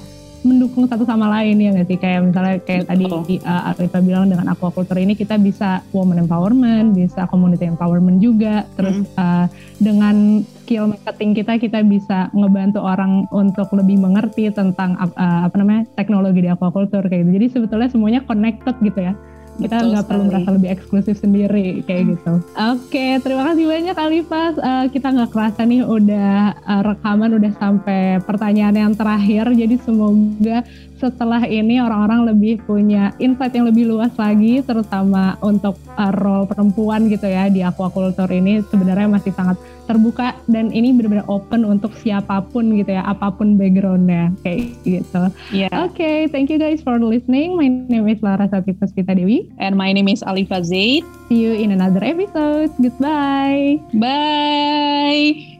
Mendukung 0.46 0.86
satu 0.86 1.02
sama 1.02 1.26
lain 1.28 1.58
ya 1.58 1.74
nggak 1.74 1.88
sih 1.90 1.98
kayak 1.98 2.20
misalnya 2.30 2.54
kayak 2.62 2.86
Betul. 2.86 3.26
tadi 3.26 3.34
uh, 3.42 3.70
Arifah 3.74 4.02
bilang 4.02 4.30
dengan 4.30 4.46
aquaculture 4.54 5.02
ini 5.02 5.18
kita 5.18 5.34
bisa 5.36 5.82
woman 5.90 6.22
empowerment, 6.22 6.94
bisa 6.94 7.26
community 7.26 7.66
empowerment 7.66 8.22
juga, 8.22 8.62
terus 8.78 9.02
mm. 9.02 9.18
uh, 9.18 9.46
dengan 9.82 10.46
skill 10.62 10.90
marketing 10.90 11.30
kita 11.34 11.52
kita 11.58 11.78
bisa 11.82 12.30
ngebantu 12.32 12.80
orang 12.82 13.26
untuk 13.34 13.66
lebih 13.74 13.98
mengerti 13.98 14.48
tentang 14.54 14.94
uh, 14.98 15.46
apa 15.46 15.54
namanya 15.58 15.84
teknologi 15.98 16.46
di 16.46 16.50
aquaculture 16.50 17.06
kayak 17.10 17.26
gitu. 17.26 17.32
Jadi 17.36 17.46
sebetulnya 17.50 17.88
semuanya 17.90 18.20
connected 18.24 18.78
gitu 18.80 19.00
ya 19.02 19.14
kita 19.56 19.76
nggak 19.80 20.04
perlu 20.04 20.22
merasa 20.28 20.50
lebih 20.52 20.70
eksklusif 20.72 21.16
sendiri 21.20 21.80
kayak 21.84 22.02
hmm. 22.04 22.10
gitu. 22.16 22.32
Oke, 22.42 22.92
okay, 22.92 23.10
terima 23.24 23.42
kasih 23.52 23.64
banyak 23.64 23.96
Alifas. 23.96 24.54
Uh, 24.60 24.86
kita 24.92 25.08
nggak 25.12 25.30
kerasa 25.32 25.60
nih 25.64 25.82
udah 25.82 26.56
uh, 26.60 26.82
rekaman 26.84 27.30
udah 27.40 27.52
sampai 27.56 28.20
pertanyaan 28.24 28.76
yang 28.76 28.92
terakhir. 28.92 29.48
Jadi 29.52 29.80
semoga 29.80 30.64
setelah 30.96 31.44
ini 31.44 31.76
orang-orang 31.76 32.32
lebih 32.32 32.64
punya 32.64 33.12
insight 33.20 33.52
yang 33.52 33.68
lebih 33.68 33.88
luas 33.88 34.12
lagi, 34.16 34.64
terutama 34.64 35.36
untuk 35.44 35.76
uh, 35.96 36.12
role 36.12 36.48
perempuan 36.48 37.08
gitu 37.08 37.28
ya 37.28 37.48
di 37.52 37.60
aquaculture 37.60 38.32
ini 38.32 38.64
sebenarnya 38.64 39.08
masih 39.08 39.32
sangat 39.32 39.56
terbuka 39.86 40.34
dan 40.50 40.74
ini 40.74 40.92
benar-benar 40.92 41.26
open 41.30 41.64
untuk 41.64 41.94
siapa 42.02 42.42
pun 42.50 42.74
gitu 42.76 42.94
ya, 42.94 43.02
apa 43.06 43.32
pun 43.32 43.56
backgroundnya 43.56 44.34
kayak 44.42 44.74
gitu. 44.82 45.22
Yeah. 45.54 45.72
Oke, 45.86 45.96
okay, 45.96 46.18
thank 46.28 46.50
you 46.50 46.58
guys 46.58 46.82
for 46.82 46.98
listening. 46.98 47.56
My 47.56 47.70
name 47.70 48.06
is 48.10 48.20
Lara 48.20 48.50
Sapita 48.50 48.90
Spita 48.90 49.14
Dewi. 49.16 49.48
And 49.62 49.78
my 49.78 49.94
name 49.94 50.10
is 50.10 50.20
Alifa 50.26 50.62
Zaid. 50.66 51.06
See 51.30 51.38
you 51.40 51.54
in 51.54 51.72
another 51.72 52.02
episode. 52.02 52.74
Goodbye. 52.82 53.80
Bye. 53.94 55.55